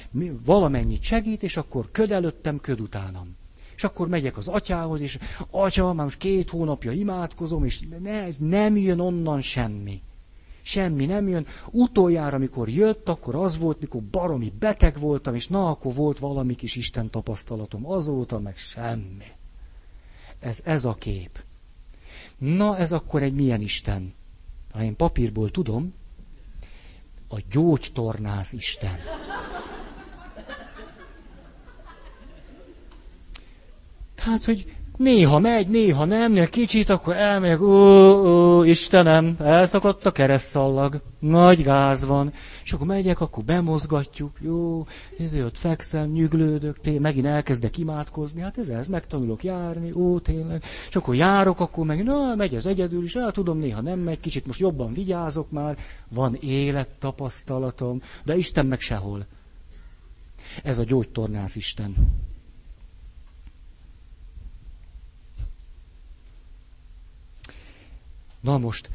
valamennyit 0.46 1.02
segít, 1.02 1.44
és 1.44 1.58
akkor 1.58 1.92
köd 1.92 2.12
előttem, 2.12 2.60
köd 2.60 2.80
utánam. 2.80 3.36
És 3.76 3.84
akkor 3.84 4.08
megyek 4.08 4.38
az 4.38 4.48
atyához, 4.48 5.02
és 5.02 5.18
atya, 5.50 5.94
már 5.94 6.06
most 6.06 6.18
két 6.18 6.50
hónapja 6.50 6.92
imádkozom, 6.92 7.66
és 7.66 7.80
ne, 8.02 8.28
nem 8.40 8.78
jön 8.78 9.00
onnan 9.00 9.42
semmi. 9.42 10.02
Semmi 10.70 11.06
nem 11.06 11.28
jön. 11.28 11.46
Utoljára, 11.72 12.36
amikor 12.36 12.70
jött, 12.70 13.10
akkor 13.10 13.36
az 13.36 13.58
volt, 13.58 13.80
mikor 13.80 14.02
baromi 14.02 14.54
beteg 14.60 15.00
voltam, 15.00 15.36
és 15.36 15.48
na, 15.48 15.70
akkor 15.70 15.94
volt 15.94 16.20
valami 16.20 16.56
kis 16.56 16.76
Isten 16.76 17.10
tapasztalatom. 17.10 17.86
Azóta 17.92 18.40
meg 18.40 18.58
semmi. 18.58 19.26
Ez, 20.40 20.62
ez 20.64 20.86
a 20.86 20.94
kép. 20.94 21.44
Na, 22.38 22.78
ez 22.78 22.92
akkor 22.92 23.24
egy 23.24 23.34
milyen 23.34 23.62
Isten? 23.62 24.14
Ha 24.72 24.84
én 24.84 24.96
papírból 24.96 25.52
tudom, 25.52 25.94
a 27.28 27.38
gyógytornász 27.50 28.54
Isten. 28.54 29.00
Hát, 34.18 34.46
hogy 34.46 34.76
néha 35.00 35.40
megy, 35.40 35.68
néha 35.68 36.06
nem, 36.06 36.46
kicsit, 36.50 36.90
akkor 36.90 37.16
elmegyek, 37.16 37.62
ó, 37.62 37.68
ó, 37.68 38.64
Istenem, 38.64 39.36
elszakadt 39.40 40.06
a 40.06 40.12
keresztszallag, 40.12 41.02
nagy 41.20 41.64
gáz 41.64 42.06
van, 42.06 42.34
és 42.64 42.74
akkor 42.74 42.88
megyek, 42.88 43.22
akkor 43.22 43.44
bemozgatjuk, 43.44 44.38
jó, 44.40 44.88
ezért 45.20 45.46
ott 45.46 45.58
fekszem, 45.58 46.10
nyüglődök, 46.10 46.82
té, 46.82 46.98
megint 46.98 47.26
elkezdek 47.26 47.78
imádkozni, 47.78 48.42
hát 48.42 48.58
ez, 48.58 48.70
ez 48.70 48.88
megtanulok 48.88 49.44
járni, 49.44 49.92
ó, 49.92 50.20
tényleg, 50.20 50.64
és 50.90 50.96
akkor 50.96 51.16
járok, 51.16 51.60
akkor 51.60 51.86
meg, 51.86 52.04
na, 52.04 52.36
megy 52.36 52.56
ez 52.56 52.66
egyedül 52.66 53.04
is, 53.04 53.16
el 53.16 53.32
tudom, 53.32 53.58
néha 53.58 53.82
nem 53.82 54.00
megy, 54.00 54.20
kicsit 54.20 54.46
most 54.46 54.60
jobban 54.60 54.94
vigyázok 54.94 55.52
már, 55.52 55.78
van 56.10 56.38
élettapasztalatom, 56.42 58.02
de 58.24 58.36
Isten 58.36 58.66
meg 58.66 58.80
sehol. 58.80 59.26
Ez 60.64 60.80
a 60.80 60.84
gyógytornász 60.84 61.56
Isten. 61.56 61.96
Na 68.42 68.58
most, 68.58 68.90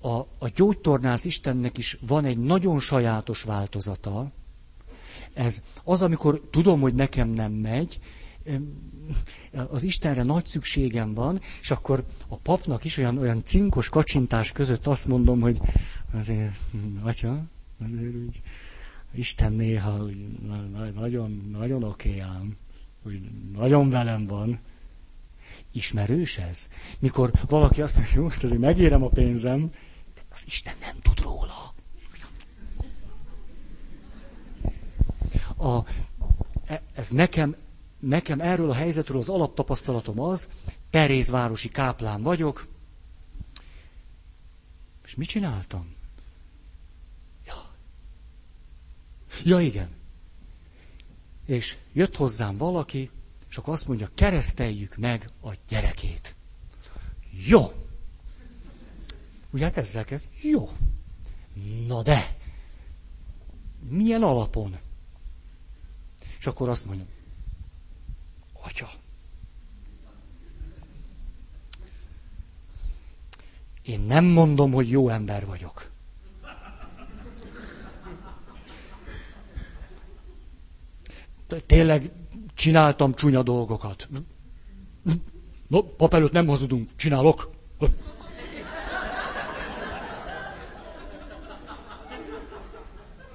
a, 0.00 0.16
a 0.18 0.48
gyógytornász 0.54 1.24
Istennek 1.24 1.78
is 1.78 1.98
van 2.06 2.24
egy 2.24 2.38
nagyon 2.38 2.80
sajátos 2.80 3.42
változata. 3.42 4.32
Ez 5.34 5.62
az, 5.84 6.02
amikor 6.02 6.48
tudom, 6.50 6.80
hogy 6.80 6.94
nekem 6.94 7.28
nem 7.28 7.52
megy, 7.52 8.00
az 9.70 9.82
Istenre 9.82 10.22
nagy 10.22 10.46
szükségem 10.46 11.14
van, 11.14 11.40
és 11.60 11.70
akkor 11.70 12.04
a 12.28 12.36
papnak 12.36 12.84
is 12.84 12.96
olyan, 12.96 13.18
olyan 13.18 13.44
cinkos 13.44 13.88
kacsintás 13.88 14.52
között 14.52 14.86
azt 14.86 15.06
mondom, 15.06 15.40
hogy 15.40 15.60
azért, 16.12 16.52
atya, 17.02 17.44
azért 17.84 18.14
úgy, 18.14 18.42
Isten 19.14 19.52
néha 19.52 20.04
úgy, 20.04 20.26
nagyon, 20.94 21.48
nagyon 21.52 21.82
oké 21.82 22.18
ám, 22.18 22.56
hogy 23.02 23.20
nagyon 23.52 23.90
velem 23.90 24.26
van. 24.26 24.58
Ismerős 25.78 26.38
ez? 26.38 26.68
Mikor 26.98 27.30
valaki 27.48 27.82
azt 27.82 27.96
mondja, 27.96 28.22
hogy 28.22 28.32
hát 28.32 28.42
azért 28.42 28.60
megérem 28.60 29.02
a 29.02 29.08
pénzem, 29.08 29.70
de 30.14 30.22
az 30.30 30.42
Isten 30.46 30.74
nem 30.80 30.96
tud 31.02 31.20
róla. 31.20 31.74
A, 35.56 35.84
e, 36.66 36.82
ez 36.94 37.08
nekem, 37.08 37.56
nekem 37.98 38.40
erről 38.40 38.70
a 38.70 38.74
helyzetről 38.74 39.18
az 39.18 39.28
alaptapasztalatom 39.28 40.20
az, 40.20 40.48
Terézvárosi 40.90 41.68
káplán 41.68 42.22
vagyok, 42.22 42.66
és 45.04 45.14
mit 45.14 45.28
csináltam? 45.28 45.94
Ja. 47.46 47.70
Ja, 49.44 49.60
igen. 49.60 49.88
És 51.46 51.76
jött 51.92 52.16
hozzám 52.16 52.56
valaki, 52.56 53.10
és 53.50 53.56
akkor 53.56 53.72
azt 53.72 53.88
mondja, 53.88 54.08
kereszteljük 54.14 54.96
meg 54.96 55.28
a 55.42 55.54
gyerekét. 55.68 56.34
Jó. 57.46 57.72
Ugye 59.50 59.64
hát 59.64 59.76
ezzel 59.76 60.04
kell. 60.04 60.20
Jó. 60.42 60.70
Na 61.86 62.02
de. 62.02 62.36
Milyen 63.88 64.22
alapon? 64.22 64.78
És 66.38 66.46
akkor 66.46 66.68
azt 66.68 66.84
mondja, 66.86 67.06
atya. 68.52 68.90
Én 73.82 74.00
nem 74.00 74.24
mondom, 74.24 74.72
hogy 74.72 74.90
jó 74.90 75.08
ember 75.08 75.46
vagyok. 75.46 75.90
Tényleg 81.66 82.10
csináltam 82.58 83.14
csúnya 83.14 83.42
dolgokat. 83.42 84.08
No, 85.68 85.82
pap 85.82 86.14
előtt 86.14 86.32
nem 86.32 86.46
hazudunk, 86.46 86.90
csinálok. 86.96 87.50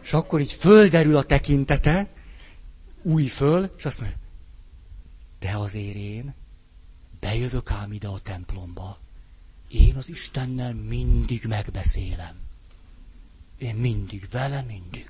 És 0.03 0.13
akkor 0.13 0.39
így 0.39 0.53
földerül 0.53 1.15
a 1.15 1.23
tekintete, 1.23 2.09
új 3.01 3.25
föl, 3.25 3.69
és 3.77 3.85
azt 3.85 3.99
mondja, 3.99 4.17
de 5.39 5.51
azért 5.51 5.95
én 5.95 6.33
bejövök 7.19 7.71
ám 7.71 7.91
ide 7.91 8.07
a 8.07 8.19
templomba. 8.19 8.97
Én 9.67 9.95
az 9.95 10.09
Istennel 10.09 10.73
mindig 10.73 11.45
megbeszélem. 11.47 12.35
Én 13.57 13.75
mindig, 13.75 14.27
vele 14.31 14.61
mindig. 14.61 15.09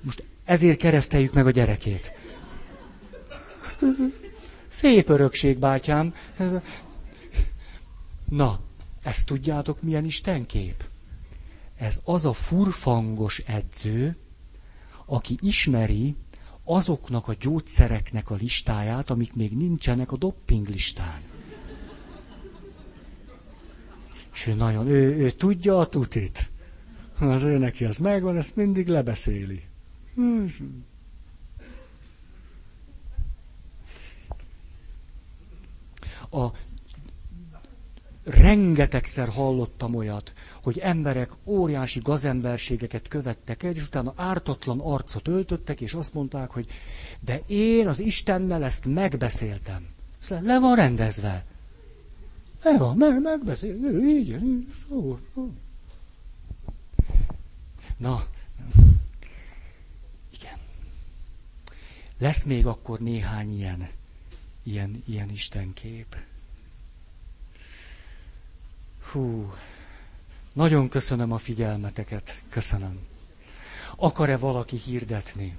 Most 0.00 0.24
ezért 0.44 0.78
kereszteljük 0.78 1.32
meg 1.32 1.46
a 1.46 1.50
gyerekét. 1.50 2.12
Szép 4.68 5.08
örökség, 5.08 5.58
bátyám. 5.58 6.14
Na, 8.28 8.60
ezt 9.02 9.26
tudjátok, 9.26 9.82
milyen 9.82 10.04
istenkép? 10.04 10.84
Ez 11.76 12.00
az 12.04 12.24
a 12.24 12.32
furfangos 12.32 13.38
edző, 13.38 14.16
aki 15.06 15.38
ismeri 15.40 16.16
azoknak 16.64 17.28
a 17.28 17.34
gyógyszereknek 17.40 18.30
a 18.30 18.34
listáját, 18.34 19.10
amik 19.10 19.34
még 19.34 19.56
nincsenek 19.56 20.12
a 20.12 20.16
dopping 20.16 20.68
listán. 20.68 21.20
És 24.34 24.46
ő 24.46 24.54
nagyon, 24.54 24.88
ő, 24.88 25.16
ő 25.16 25.30
tudja 25.30 25.78
a 25.78 25.86
tutit. 25.86 26.50
Az 27.18 27.42
ő 27.42 27.58
neki 27.58 27.84
az 27.84 27.96
megvan, 27.96 28.36
ezt 28.36 28.56
mindig 28.56 28.88
lebeszéli. 28.88 29.67
Mm-hmm. 30.20 30.82
A 36.30 36.52
rengetegszer 38.24 39.28
hallottam 39.28 39.94
olyat, 39.94 40.32
hogy 40.62 40.78
emberek 40.78 41.30
óriási 41.44 42.00
gazemberségeket 42.00 43.08
követtek 43.08 43.62
el, 43.62 43.74
és 43.74 43.86
utána 43.86 44.12
ártatlan 44.16 44.80
arcot 44.80 45.28
öltöttek, 45.28 45.80
és 45.80 45.94
azt 45.94 46.14
mondták, 46.14 46.50
hogy 46.50 46.66
de 47.20 47.40
én 47.46 47.88
az 47.88 47.98
Istennel 47.98 48.64
ezt 48.64 48.84
megbeszéltem. 48.84 49.86
Ezt 50.20 50.30
le, 50.30 50.40
le 50.40 50.58
van 50.60 50.76
rendezve. 50.76 51.44
Le 52.62 52.78
van, 52.78 52.96
meg, 52.96 53.20
megbeszél, 53.20 53.74
így, 54.04 54.28
így, 54.28 54.66
szó, 54.88 55.18
szó. 55.34 55.50
Na, 57.96 58.24
Lesz 62.18 62.42
még 62.44 62.66
akkor 62.66 62.98
néhány 62.98 63.56
ilyen, 63.58 63.88
ilyen, 64.62 65.02
ilyen 65.06 65.30
istenkép. 65.30 66.16
Hú, 69.12 69.52
nagyon 70.52 70.88
köszönöm 70.88 71.32
a 71.32 71.38
figyelmeteket. 71.38 72.42
Köszönöm. 72.48 72.98
Akar-e 73.96 74.36
valaki 74.36 74.76
hirdetni? 74.76 75.56